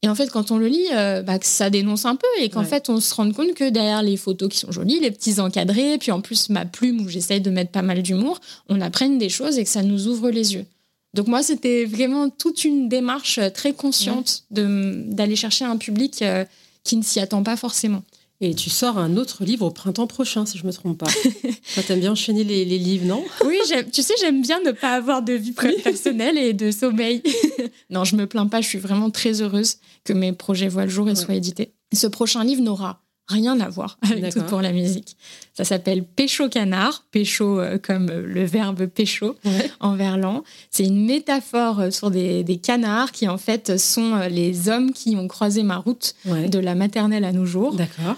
Et 0.01 0.07
en 0.07 0.15
fait, 0.15 0.29
quand 0.29 0.51
on 0.51 0.57
le 0.57 0.67
lit, 0.67 0.87
euh, 0.93 1.21
bah, 1.23 1.39
ça 1.41 1.69
dénonce 1.69 2.05
un 2.05 2.15
peu 2.15 2.27
et 2.39 2.49
qu'en 2.49 2.63
fait, 2.63 2.89
on 2.89 3.01
se 3.01 3.13
rend 3.13 3.29
compte 3.31 3.53
que 3.53 3.69
derrière 3.69 4.01
les 4.01 4.15
photos 4.15 4.47
qui 4.47 4.59
sont 4.59 4.71
jolies, 4.71 5.01
les 5.01 5.11
petits 5.11 5.41
encadrés, 5.41 5.97
puis 5.97 6.11
en 6.11 6.21
plus 6.21 6.49
ma 6.49 6.65
plume 6.65 7.01
où 7.01 7.09
j'essaye 7.09 7.41
de 7.41 7.49
mettre 7.49 7.71
pas 7.71 7.81
mal 7.81 8.01
d'humour, 8.01 8.39
on 8.69 8.79
apprenne 8.79 9.17
des 9.17 9.29
choses 9.29 9.57
et 9.57 9.63
que 9.63 9.69
ça 9.69 9.83
nous 9.83 10.07
ouvre 10.07 10.29
les 10.29 10.53
yeux. 10.53 10.65
Donc 11.13 11.27
moi, 11.27 11.43
c'était 11.43 11.83
vraiment 11.83 12.29
toute 12.29 12.63
une 12.63 12.87
démarche 12.87 13.39
euh, 13.39 13.49
très 13.49 13.73
consciente 13.73 14.43
d'aller 14.51 15.35
chercher 15.35 15.65
un 15.65 15.77
public 15.77 16.21
euh, 16.21 16.45
qui 16.83 16.95
ne 16.95 17.03
s'y 17.03 17.19
attend 17.19 17.43
pas 17.43 17.57
forcément. 17.57 18.03
Et 18.39 18.53
tu 18.53 18.69
sors 18.69 18.99
un 18.99 19.17
autre 19.17 19.43
livre 19.43 19.65
au 19.65 19.71
printemps 19.71 20.05
prochain, 20.05 20.45
si 20.45 20.59
je 20.59 20.63
ne 20.63 20.67
me 20.67 20.73
trompe 20.73 20.99
pas. 20.99 21.07
tu 21.73 21.91
aimes 21.91 21.99
bien 21.99 22.11
enchaîner 22.11 22.43
les, 22.43 22.65
livres, 22.65 23.05
non? 23.05 23.23
Oui, 23.45 23.57
tu 23.91 24.03
sais, 24.03 24.13
j'aime 24.19 24.43
bien 24.43 24.61
ne 24.61 24.71
pas 24.71 24.93
avoir 24.93 25.23
de 25.23 25.33
vie 25.33 25.53
personnelle 25.53 26.37
et 26.37 26.53
de 26.53 26.69
sommeil. 26.69 27.23
non, 27.89 28.03
je 28.03 28.15
me 28.15 28.27
plains 28.27 28.45
pas, 28.45 28.61
je 28.61 28.67
suis 28.67 28.77
vraiment 28.77 29.09
très 29.09 29.41
heureuse 29.41 29.77
que 30.03 30.13
mes 30.13 30.33
projets 30.33 30.67
voient 30.67 30.85
le 30.85 30.91
jour 30.91 31.09
et 31.09 31.15
soient 31.15 31.33
édités. 31.33 31.73
Ce 31.93 32.05
prochain 32.05 32.43
livre 32.43 32.61
n'aura 32.61 33.06
rien 33.27 33.59
à 33.59 33.69
voir 33.69 33.97
avec 34.01 34.33
tout 34.33 34.43
pour 34.43 34.61
la 34.61 34.71
musique. 34.71 35.17
Ça 35.53 35.63
s'appelle 35.63 36.03
Pécho 36.03 36.49
Canard, 36.49 37.03
pécho 37.11 37.59
euh, 37.59 37.77
comme 37.77 38.09
euh, 38.09 38.21
le 38.25 38.45
verbe 38.45 38.85
pécho 38.85 39.35
en 39.79 39.95
verlan. 39.95 40.43
C'est 40.71 40.85
une 40.85 41.05
métaphore 41.05 41.79
euh, 41.79 41.91
sur 41.91 42.11
des, 42.11 42.59
canards 42.61 43.11
qui 43.11 43.27
en 43.27 43.37
fait 43.37 43.77
sont 43.77 44.19
les 44.29 44.69
hommes 44.69 44.91
qui 44.91 45.15
ont 45.15 45.27
croisé 45.27 45.61
ma 45.63 45.77
route 45.77 46.15
de 46.25 46.59
la 46.59 46.73
maternelle 46.75 47.23
à 47.23 47.31
nos 47.31 47.45
jours. 47.45 47.75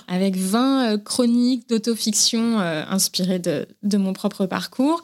Avec 0.07 0.37
20 0.37 1.03
chroniques 1.03 1.67
d'autofiction 1.67 2.59
inspirées 2.59 3.39
de, 3.39 3.67
de, 3.83 3.97
mon 3.97 4.13
propre 4.13 4.45
parcours. 4.45 5.01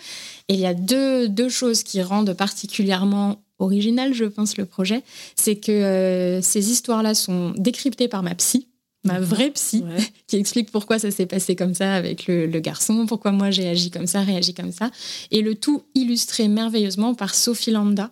Et 0.47 0.53
il 0.53 0.59
y 0.59 0.65
a 0.65 0.73
deux, 0.73 1.27
deux 1.27 1.49
choses 1.49 1.83
qui 1.83 2.01
rendent 2.01 2.33
particulièrement 2.33 3.41
original, 3.59 4.13
je 4.13 4.25
pense, 4.25 4.57
le 4.57 4.65
projet. 4.65 5.03
C'est 5.35 5.57
que 5.57 6.39
ces 6.41 6.71
histoires-là 6.71 7.13
sont 7.13 7.53
décryptées 7.57 8.07
par 8.07 8.23
ma 8.23 8.35
psy 8.35 8.67
ma 9.05 9.19
vraie 9.19 9.51
psy, 9.51 9.83
qui 10.27 10.35
explique 10.35 10.71
pourquoi 10.71 10.99
ça 10.99 11.11
s'est 11.11 11.25
passé 11.25 11.55
comme 11.55 11.73
ça 11.73 11.93
avec 11.93 12.27
le, 12.27 12.47
garçon, 12.59 13.05
pourquoi 13.05 13.31
moi 13.31 13.51
j'ai 13.51 13.67
agi 13.67 13.91
comme 13.91 14.07
ça, 14.07 14.21
réagi 14.21 14.53
comme 14.53 14.71
ça. 14.71 14.91
Et 15.31 15.41
le 15.41 15.55
tout 15.55 15.83
illustré 15.93 16.47
merveilleusement 16.47 17.13
par 17.13 17.35
Sophie 17.35 17.71
Lambda, 17.71 18.11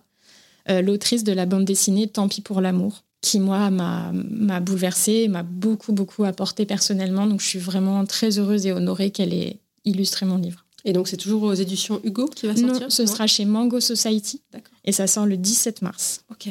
euh, 0.70 0.80
l'autrice 0.80 1.24
de 1.24 1.32
la 1.32 1.46
bande 1.46 1.64
dessinée 1.64 2.06
Tant 2.06 2.28
pis 2.28 2.40
pour 2.40 2.60
l'amour, 2.60 3.04
qui 3.20 3.40
moi 3.40 3.70
m'a 3.70 4.60
bouleversée, 4.60 5.28
m'a 5.28 5.42
beaucoup, 5.42 5.92
beaucoup 5.92 6.24
apporté 6.24 6.66
personnellement. 6.66 7.26
Donc 7.26 7.40
je 7.40 7.46
suis 7.46 7.58
vraiment 7.58 8.04
très 8.06 8.38
heureuse 8.38 8.66
et 8.66 8.72
honorée 8.72 9.10
qu'elle 9.10 9.32
ait 9.34 9.58
illustré 9.84 10.26
mon 10.26 10.38
livre. 10.38 10.64
Et 10.84 10.92
donc 10.92 11.08
c'est 11.08 11.16
toujours 11.16 11.42
aux 11.42 11.54
éditions 11.54 12.00
Hugo 12.04 12.28
qui 12.28 12.46
va 12.46 12.54
sortir 12.54 12.80
Non, 12.82 12.90
ce 12.90 13.06
sera 13.06 13.26
chez 13.26 13.46
Mango 13.46 13.80
Society. 13.80 14.42
Et 14.84 14.92
ça 14.92 15.06
sort 15.06 15.26
le 15.26 15.36
17 15.36 15.82
mars. 15.82 16.22
Ok. 16.30 16.48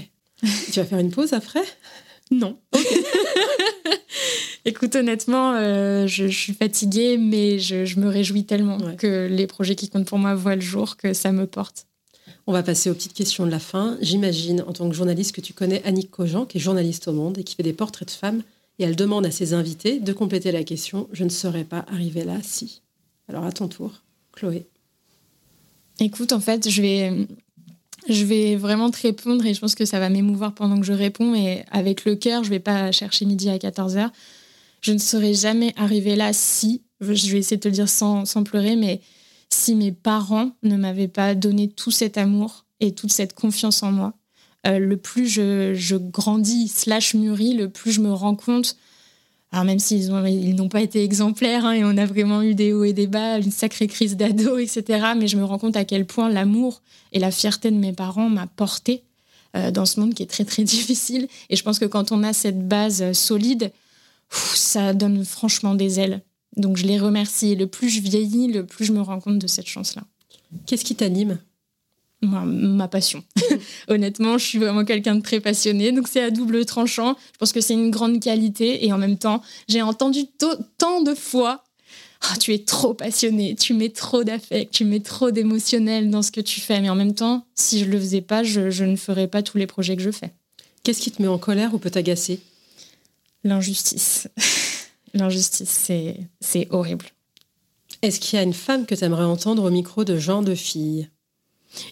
tu 0.71 0.79
vas 0.79 0.85
faire 0.85 0.99
une 0.99 1.11
pause 1.11 1.33
après? 1.33 1.63
Non. 2.31 2.57
Écoute, 4.65 4.95
honnêtement, 4.95 5.53
euh, 5.55 6.07
je, 6.07 6.25
suis 6.25 6.53
fatiguée, 6.53 7.17
mais 7.17 7.59
je, 7.59 7.99
me 7.99 8.07
réjouis 8.07 8.45
tellement 8.45 8.77
que 8.97 9.27
les 9.29 9.47
projets 9.47 9.75
qui 9.75 9.89
comptent 9.89 10.07
pour 10.07 10.19
moi 10.19 10.35
voient 10.35 10.55
le 10.55 10.61
jour, 10.61 10.97
que 10.97 11.13
ça 11.13 11.31
me 11.31 11.47
porte. 11.47 11.87
On 12.47 12.53
va 12.53 12.63
passer 12.63 12.89
aux 12.89 12.93
petites 12.93 13.13
questions 13.13 13.45
de 13.45 13.51
la 13.51 13.59
fin. 13.59 13.97
J'imagine, 14.01 14.63
en 14.67 14.73
tant 14.73 14.89
que 14.89 14.95
journaliste, 14.95 15.33
que 15.33 15.41
tu 15.41 15.53
connais 15.53 15.83
Annick 15.83 16.11
Cogent, 16.11 16.45
qui 16.45 16.57
est 16.57 16.61
journaliste 16.61 17.07
au 17.07 17.13
Monde 17.13 17.37
et 17.37 17.43
qui 17.43 17.55
fait 17.55 17.63
des 17.63 17.73
portraits 17.73 18.07
de 18.07 18.13
femmes. 18.13 18.43
Et 18.79 18.83
elle 18.83 18.95
demande 18.95 19.25
à 19.25 19.31
ses 19.31 19.53
invités 19.53 19.99
de 19.99 20.13
compléter 20.13 20.51
la 20.51 20.63
question 20.63 21.07
Je 21.11 21.23
ne 21.23 21.29
serais 21.29 21.63
pas 21.63 21.85
arrivée 21.91 22.23
là 22.23 22.37
si. 22.41 22.81
Alors, 23.29 23.45
à 23.45 23.51
ton 23.51 23.67
tour, 23.67 24.01
Chloé. 24.33 24.65
Écoute, 25.99 26.33
en 26.33 26.39
fait, 26.39 26.69
je 26.69 26.81
vais, 26.81 27.27
je 28.09 28.25
vais 28.25 28.55
vraiment 28.55 28.91
te 28.91 29.01
répondre 29.01 29.45
et 29.45 29.53
je 29.53 29.59
pense 29.59 29.75
que 29.75 29.85
ça 29.85 29.99
va 29.99 30.09
m'émouvoir 30.09 30.53
pendant 30.53 30.79
que 30.79 30.85
je 30.85 30.93
réponds. 30.93 31.35
Et 31.35 31.63
avec 31.71 32.05
le 32.05 32.15
cœur, 32.15 32.43
je 32.43 32.49
vais 32.49 32.59
pas 32.59 32.91
chercher 32.91 33.25
midi 33.25 33.49
à 33.49 33.57
14h. 33.57 34.09
Je 34.81 34.91
ne 34.91 34.97
serais 34.97 35.33
jamais 35.33 35.73
arrivée 35.77 36.15
là 36.15 36.33
si, 36.33 36.83
je 36.99 37.31
vais 37.31 37.39
essayer 37.39 37.57
de 37.57 37.61
te 37.61 37.67
le 37.67 37.73
dire 37.73 37.89
sans, 37.89 38.25
pleurer, 38.43 38.75
mais 38.75 39.01
si 39.49 39.75
mes 39.75 39.91
parents 39.91 40.51
ne 40.63 40.75
m'avaient 40.75 41.07
pas 41.07 41.35
donné 41.35 41.69
tout 41.69 41.91
cet 41.91 42.17
amour 42.17 42.65
et 42.79 42.93
toute 42.93 43.11
cette 43.11 43.33
confiance 43.33 43.83
en 43.83 43.91
moi. 43.91 44.13
Euh, 44.65 44.79
le 44.79 44.97
plus 44.97 45.27
je, 45.27 45.73
je, 45.73 45.95
grandis, 45.95 46.67
slash 46.67 47.13
mûris, 47.13 47.53
le 47.53 47.69
plus 47.69 47.91
je 47.91 48.01
me 48.01 48.11
rends 48.11 48.35
compte 48.35 48.77
même 49.63 49.77
s'ils 49.77 50.11
ils 50.27 50.55
n'ont 50.55 50.69
pas 50.69 50.81
été 50.81 51.03
exemplaires 51.03 51.65
hein, 51.65 51.73
et 51.73 51.83
on 51.83 51.95
a 51.97 52.05
vraiment 52.07 52.41
eu 52.41 52.55
des 52.55 52.73
hauts 52.73 52.85
et 52.85 52.93
des 52.93 53.05
bas, 53.05 53.37
une 53.37 53.51
sacrée 53.51 53.87
crise 53.87 54.17
d'ado, 54.17 54.57
etc. 54.57 55.13
Mais 55.15 55.27
je 55.27 55.37
me 55.37 55.43
rends 55.43 55.59
compte 55.59 55.77
à 55.77 55.85
quel 55.85 56.05
point 56.05 56.27
l'amour 56.27 56.81
et 57.11 57.19
la 57.19 57.29
fierté 57.29 57.69
de 57.69 57.77
mes 57.77 57.93
parents 57.93 58.29
m'a 58.29 58.47
porté 58.47 59.03
euh, 59.55 59.69
dans 59.69 59.85
ce 59.85 59.99
monde 59.99 60.15
qui 60.15 60.23
est 60.23 60.27
très 60.27 60.45
très 60.45 60.63
difficile. 60.75 61.27
Et 61.51 61.55
je 61.55 61.63
pense 61.63 61.77
que 61.77 61.85
quand 61.85 62.11
on 62.11 62.23
a 62.23 62.33
cette 62.33 62.67
base 62.67 63.03
euh, 63.03 63.13
solide, 63.13 63.71
ça 64.29 64.93
donne 64.93 65.23
franchement 65.23 65.75
des 65.75 65.99
ailes. 65.99 66.21
Donc 66.57 66.77
je 66.77 66.87
les 66.87 66.99
remercie. 66.99 67.55
le 67.55 67.67
plus 67.67 67.89
je 67.89 68.01
vieillis, 68.01 68.47
le 68.51 68.65
plus 68.65 68.85
je 68.85 68.93
me 68.93 69.01
rends 69.01 69.19
compte 69.19 69.37
de 69.37 69.47
cette 69.47 69.67
chance-là. 69.67 70.03
Qu'est-ce 70.65 70.85
qui 70.85 70.95
t'anime? 70.95 71.37
Ma, 72.23 72.87
passion. 72.87 73.23
Honnêtement, 73.87 74.37
je 74.37 74.45
suis 74.45 74.57
vraiment 74.57 74.85
quelqu'un 74.85 75.15
de 75.15 75.21
très 75.21 75.39
passionné, 75.39 75.91
donc 75.91 76.07
c'est 76.07 76.21
à 76.21 76.31
double 76.31 76.65
tranchant. 76.65 77.15
Je 77.33 77.37
pense 77.37 77.51
que 77.51 77.61
c'est 77.61 77.73
une 77.73 77.91
grande 77.91 78.19
qualité 78.19 78.85
et 78.85 78.93
en 78.93 78.97
même 78.97 79.17
temps, 79.17 79.41
j'ai 79.67 79.81
entendu 79.81 80.25
tant 80.77 81.01
de 81.01 81.13
fois 81.13 81.63
ah, 82.25 82.37
tu 82.39 82.53
es 82.53 82.59
trop 82.59 82.93
passionné, 82.93 83.53
tu 83.55 83.73
mets 83.73 83.89
trop 83.89 84.23
d'affect, 84.23 84.73
tu 84.73 84.85
mets 84.85 85.01
trop 85.01 85.31
d'émotionnel 85.31 86.09
dans 86.09 86.21
ce 86.21 86.31
que 86.31 86.39
tu 86.39 86.61
fais. 86.61 86.79
Mais 86.79 86.89
en 86.89 86.95
même 86.95 87.13
temps, 87.13 87.45
si 87.53 87.79
je 87.79 87.85
le 87.85 87.99
faisais 87.99 88.21
pas, 88.21 88.43
je, 88.43 88.69
je 88.69 88.85
ne 88.85 88.95
ferais 88.95 89.27
pas 89.27 89.43
tous 89.43 89.57
les 89.57 89.67
projets 89.67 89.97
que 89.97 90.01
je 90.01 90.11
fais. 90.11 90.31
Qu'est-ce 90.83 91.01
qui 91.01 91.11
te 91.11 91.21
met 91.21 91.27
en 91.27 91.37
colère 91.37 91.73
ou 91.73 91.79
peut 91.79 91.89
t'agacer? 91.89 92.39
L'injustice. 93.43 94.29
L'injustice, 95.13 95.91
c'est 96.39 96.67
horrible. 96.69 97.07
Est-ce 98.01 98.19
qu'il 98.19 98.37
y 98.37 98.39
a 98.39 98.43
une 98.43 98.53
femme 98.53 98.85
que 98.85 98.95
tu 98.95 99.03
aimerais 99.03 99.25
entendre 99.25 99.63
au 99.63 99.69
micro 99.69 100.03
de 100.03 100.17
genre 100.17 100.43
de 100.43 100.55
fille 100.55 101.09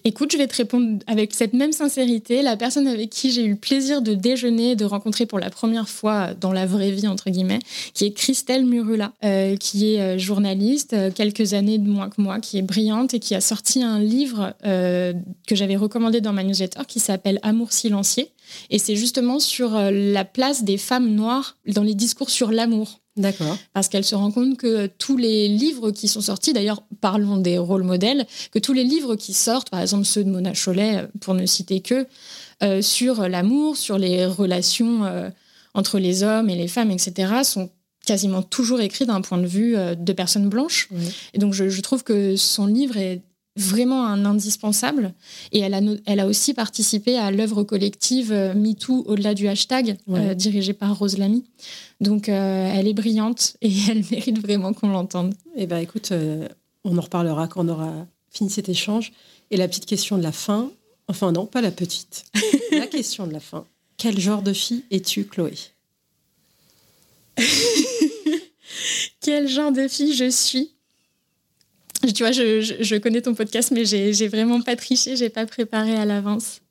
Écoute, 0.03 0.31
je 0.31 0.37
vais 0.37 0.47
te 0.47 0.55
répondre 0.55 0.99
avec 1.07 1.33
cette 1.33 1.53
même 1.53 1.71
sincérité. 1.71 2.41
La 2.41 2.57
personne 2.57 2.87
avec 2.87 3.09
qui 3.09 3.31
j'ai 3.31 3.45
eu 3.45 3.51
le 3.51 3.55
plaisir 3.55 4.01
de 4.01 4.13
déjeuner, 4.13 4.75
de 4.75 4.85
rencontrer 4.85 5.25
pour 5.25 5.39
la 5.39 5.49
première 5.49 5.89
fois 5.89 6.33
dans 6.33 6.51
la 6.51 6.65
vraie 6.65 6.91
vie, 6.91 7.07
entre 7.07 7.29
guillemets, 7.29 7.59
qui 7.93 8.05
est 8.05 8.11
Christelle 8.11 8.65
Murula, 8.65 9.13
euh, 9.23 9.55
qui 9.57 9.93
est 9.93 10.01
euh, 10.01 10.17
journaliste, 10.17 10.93
euh, 10.93 11.11
quelques 11.11 11.53
années 11.53 11.77
de 11.77 11.87
moins 11.87 12.09
que 12.09 12.21
moi, 12.21 12.39
qui 12.39 12.57
est 12.57 12.61
brillante 12.61 13.13
et 13.13 13.19
qui 13.19 13.35
a 13.35 13.41
sorti 13.41 13.83
un 13.83 13.99
livre 13.99 14.53
que 14.63 15.55
j'avais 15.55 15.75
recommandé 15.75 16.21
dans 16.21 16.33
ma 16.33 16.43
newsletter 16.43 16.81
qui 16.87 16.99
s'appelle 16.99 17.39
Amour 17.43 17.71
silencieux. 17.71 18.25
Et 18.69 18.79
c'est 18.79 18.95
justement 18.95 19.39
sur 19.39 19.71
la 19.71 20.25
place 20.25 20.63
des 20.63 20.77
femmes 20.77 21.13
noires 21.13 21.57
dans 21.67 21.83
les 21.83 21.95
discours 21.95 22.29
sur 22.29 22.51
l'amour. 22.51 23.01
D'accord. 23.17 23.57
Parce 23.73 23.89
qu'elle 23.89 24.05
se 24.05 24.15
rend 24.15 24.31
compte 24.31 24.57
que 24.57 24.87
tous 24.87 25.17
les 25.17 25.49
livres 25.49 25.91
qui 25.91 26.07
sont 26.07 26.21
sortis, 26.21 26.53
d'ailleurs, 26.53 26.83
parlons 27.01 27.37
des 27.37 27.57
rôles 27.57 27.83
modèles, 27.83 28.25
que 28.51 28.59
tous 28.59 28.73
les 28.73 28.85
livres 28.85 29.15
qui 29.15 29.33
sortent, 29.33 29.69
par 29.69 29.81
exemple 29.81 30.05
ceux 30.05 30.23
de 30.23 30.29
Mona 30.29 30.53
Chollet, 30.53 31.07
pour 31.19 31.33
ne 31.33 31.45
citer 31.45 31.81
que, 31.81 32.07
euh, 32.63 32.81
sur 32.81 33.27
l'amour, 33.27 33.75
sur 33.75 33.97
les 33.97 34.25
relations 34.25 35.03
euh, 35.03 35.29
entre 35.73 35.99
les 35.99 36.23
hommes 36.23 36.49
et 36.49 36.55
les 36.55 36.69
femmes, 36.69 36.91
etc., 36.91 37.43
sont 37.43 37.69
quasiment 38.05 38.41
toujours 38.41 38.81
écrits 38.81 39.05
d'un 39.05 39.21
point 39.21 39.37
de 39.37 39.47
vue 39.47 39.75
euh, 39.75 39.93
de 39.93 40.13
personnes 40.13 40.47
blanches. 40.47 40.89
Et 41.33 41.39
donc, 41.39 41.53
je, 41.53 41.81
trouve 41.81 42.03
que 42.03 42.35
son 42.37 42.65
livre 42.65 42.97
est 42.97 43.21
vraiment 43.55 44.05
un 44.05 44.25
indispensable. 44.25 45.13
Et 45.51 45.59
elle 45.59 45.73
a, 45.73 45.81
elle 46.05 46.19
a 46.19 46.27
aussi 46.27 46.53
participé 46.53 47.17
à 47.17 47.31
l'œuvre 47.31 47.63
collective 47.63 48.31
MeToo 48.55 49.03
au-delà 49.07 49.33
du 49.33 49.47
hashtag, 49.47 49.97
dirigée 50.35 50.73
par 50.73 50.97
Rose 50.97 51.17
Lamy. 51.17 51.43
Donc, 52.01 52.27
euh, 52.27 52.71
elle 52.73 52.87
est 52.87 52.93
brillante 52.93 53.55
et 53.61 53.71
elle 53.89 54.03
mérite 54.11 54.39
vraiment 54.39 54.73
qu'on 54.73 54.89
l'entende. 54.89 55.35
Eh 55.55 55.67
bien, 55.67 55.77
écoute, 55.77 56.11
euh, 56.11 56.49
on 56.83 56.97
en 56.97 57.01
reparlera 57.01 57.47
quand 57.47 57.63
on 57.65 57.69
aura 57.69 58.07
fini 58.29 58.49
cet 58.49 58.67
échange. 58.67 59.13
Et 59.51 59.57
la 59.57 59.67
petite 59.67 59.85
question 59.85 60.17
de 60.17 60.23
la 60.23 60.31
fin, 60.31 60.71
enfin 61.07 61.31
non, 61.31 61.45
pas 61.45 61.61
la 61.61 61.71
petite, 61.71 62.25
la 62.71 62.87
question 62.87 63.27
de 63.27 63.33
la 63.33 63.39
fin. 63.39 63.65
Quel 63.97 64.19
genre 64.19 64.41
de 64.41 64.53
fille 64.53 64.83
es-tu, 64.89 65.25
Chloé? 65.25 65.53
Quel 69.21 69.47
genre 69.47 69.71
de 69.71 69.87
fille 69.87 70.15
je 70.15 70.29
suis? 70.29 70.71
Tu 72.01 72.23
vois, 72.23 72.31
je, 72.31 72.97
connais 72.97 73.21
ton 73.21 73.35
podcast, 73.35 73.71
mais 73.71 73.85
j'ai 73.85 74.27
vraiment 74.27 74.61
pas 74.61 74.75
triché, 74.75 75.15
j'ai 75.15 75.29
pas 75.29 75.45
préparé 75.45 75.95
à 75.95 76.05
l'avance. 76.05 76.61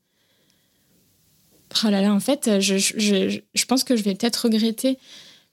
Oh 1.84 1.88
là 1.88 2.02
là, 2.02 2.12
en 2.12 2.20
fait, 2.20 2.60
je, 2.60 2.78
je, 2.78 3.64
pense 3.66 3.84
que 3.84 3.96
je 3.96 4.02
vais 4.02 4.14
peut-être 4.14 4.36
regretter, 4.36 4.98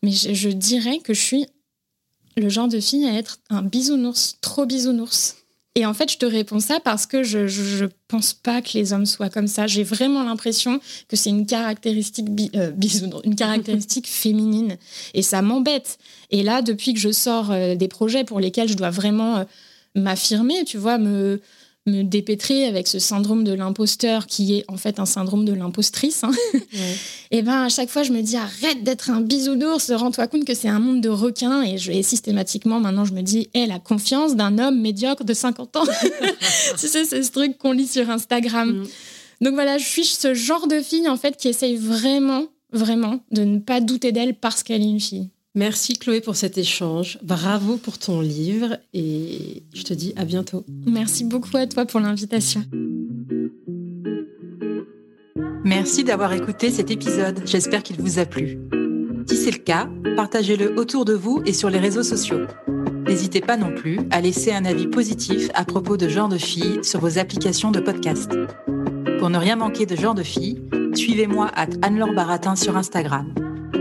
mais 0.01 0.11
je, 0.11 0.49
dirais 0.49 0.99
que 0.99 1.13
je 1.13 1.21
suis 1.21 1.45
le 2.35 2.49
genre 2.49 2.67
de 2.67 2.79
fille 2.79 3.05
à 3.05 3.13
être 3.13 3.39
un 3.49 3.61
bisounours, 3.61 4.37
trop 4.41 4.65
bisounours. 4.65 5.35
Et 5.75 5.85
en 5.85 5.93
fait, 5.93 6.11
je 6.11 6.17
te 6.17 6.25
réponds 6.25 6.59
ça 6.59 6.79
parce 6.79 7.05
que 7.05 7.21
je 7.21 7.83
ne 7.83 7.89
pense 8.07 8.33
pas 8.33 8.63
que 8.63 8.69
les 8.73 8.93
hommes 8.93 9.05
soient 9.05 9.29
comme 9.29 9.45
ça. 9.45 9.67
J'ai 9.67 9.83
vraiment 9.83 10.23
l'impression 10.23 10.79
que 11.07 11.15
c'est 11.15 11.29
une 11.29 11.45
caractéristique, 11.45 12.27
euh, 12.55 12.71
une 13.23 13.35
caractéristique 13.35 14.07
féminine. 14.09 14.77
Et 15.13 15.21
ça 15.21 15.43
m'embête. 15.43 15.99
Et 16.31 16.41
là, 16.41 16.63
depuis 16.63 16.95
que 16.95 16.99
je 16.99 17.11
sors 17.11 17.51
euh, 17.51 17.75
des 17.75 17.87
projets 17.87 18.23
pour 18.23 18.39
lesquels 18.39 18.67
je 18.67 18.73
dois 18.73 18.89
vraiment 18.89 19.37
euh, 19.37 19.43
m'affirmer, 19.97 20.63
tu 20.65 20.77
vois, 20.77 20.97
me, 20.97 21.41
me 21.87 22.03
dépêtrer 22.03 22.65
avec 22.65 22.87
ce 22.87 22.99
syndrome 22.99 23.43
de 23.43 23.53
l'imposteur 23.53 24.27
qui 24.27 24.55
est 24.55 24.65
en 24.67 24.77
fait 24.77 24.99
un 24.99 25.05
syndrome 25.05 25.45
de 25.45 25.53
l'impostrice. 25.53 26.23
Hein. 26.23 26.31
Et 27.31 27.41
ben 27.41 27.63
à 27.63 27.69
chaque 27.69 27.89
fois 27.89 28.03
je 28.03 28.11
me 28.11 28.21
dis 28.21 28.35
arrête 28.35 28.83
d'être 28.83 29.09
un 29.09 29.21
bisounours, 29.21 29.91
rends-toi 29.91 30.27
compte 30.27 30.45
que 30.45 30.53
c'est 30.53 30.67
un 30.67 30.79
monde 30.79 31.01
de 31.01 31.09
requins 31.09 31.63
et 31.63 31.77
je 31.77 32.01
systématiquement 32.01 32.79
maintenant 32.79 33.05
je 33.05 33.13
me 33.13 33.21
dis 33.21 33.49
hé 33.53 33.65
la 33.65 33.79
confiance 33.79 34.35
d'un 34.35 34.59
homme 34.59 34.79
médiocre 34.79 35.23
de 35.23 35.33
50 35.33 35.77
ans. 35.77 35.83
tu 36.79 36.87
sais 36.87 37.05
c'est 37.05 37.23
ce 37.23 37.31
truc 37.31 37.57
qu'on 37.57 37.71
lit 37.71 37.87
sur 37.87 38.09
Instagram. 38.09 38.69
Mm. 38.69 38.87
Donc 39.41 39.53
voilà, 39.53 39.77
je 39.77 39.85
suis 39.85 40.05
ce 40.05 40.33
genre 40.33 40.67
de 40.67 40.81
fille 40.81 41.07
en 41.07 41.17
fait 41.17 41.37
qui 41.37 41.47
essaye 41.47 41.77
vraiment 41.77 42.45
vraiment 42.71 43.21
de 43.31 43.43
ne 43.43 43.59
pas 43.59 43.79
douter 43.79 44.11
d'elle 44.11 44.35
parce 44.35 44.63
qu'elle 44.63 44.81
est 44.81 44.89
une 44.89 44.99
fille. 44.99 45.29
Merci 45.57 45.93
Chloé 45.95 46.21
pour 46.21 46.35
cet 46.35 46.59
échange. 46.59 47.17
Bravo 47.23 47.77
pour 47.77 47.97
ton 47.97 48.21
livre 48.21 48.77
et 48.93 49.63
je 49.73 49.81
te 49.81 49.91
dis 49.91 50.13
à 50.15 50.23
bientôt. 50.23 50.63
Merci 50.85 51.23
beaucoup 51.23 51.57
à 51.57 51.65
toi 51.65 51.87
pour 51.87 51.99
l'invitation. 51.99 52.63
Merci 55.63 56.03
d'avoir 56.03 56.31
écouté 56.33 56.69
cet 56.69 56.91
épisode. 56.91 57.41
J'espère 57.45 57.81
qu'il 57.81 57.95
vous 57.99 58.19
a 58.19 58.27
plu. 58.27 58.59
Si 59.27 59.35
c'est 59.35 59.49
le 59.49 59.57
cas, 59.57 59.89
partagez-le 60.15 60.77
autour 60.79 61.05
de 61.05 61.13
vous 61.13 61.41
et 61.47 61.53
sur 61.53 61.71
les 61.71 61.79
réseaux 61.79 62.03
sociaux. 62.03 62.45
N'hésitez 63.07 63.41
pas 63.41 63.57
non 63.57 63.73
plus 63.73 63.99
à 64.11 64.21
laisser 64.21 64.53
un 64.53 64.63
avis 64.63 64.85
positif 64.85 65.49
à 65.55 65.65
propos 65.65 65.97
de 65.97 66.07
Genre 66.07 66.29
de 66.29 66.37
Filles 66.37 66.83
sur 66.83 66.99
vos 66.99 67.17
applications 67.17 67.71
de 67.71 67.79
podcast. 67.79 68.29
Pour 69.17 69.31
ne 69.31 69.39
rien 69.39 69.55
manquer 69.55 69.87
de 69.87 69.95
Genre 69.95 70.13
de 70.13 70.21
Filles, 70.21 70.61
suivez-moi 70.93 71.49
à 71.55 71.65
Anne-Laure 71.81 72.13
Baratin 72.13 72.55
sur 72.55 72.77
Instagram. 72.77 73.46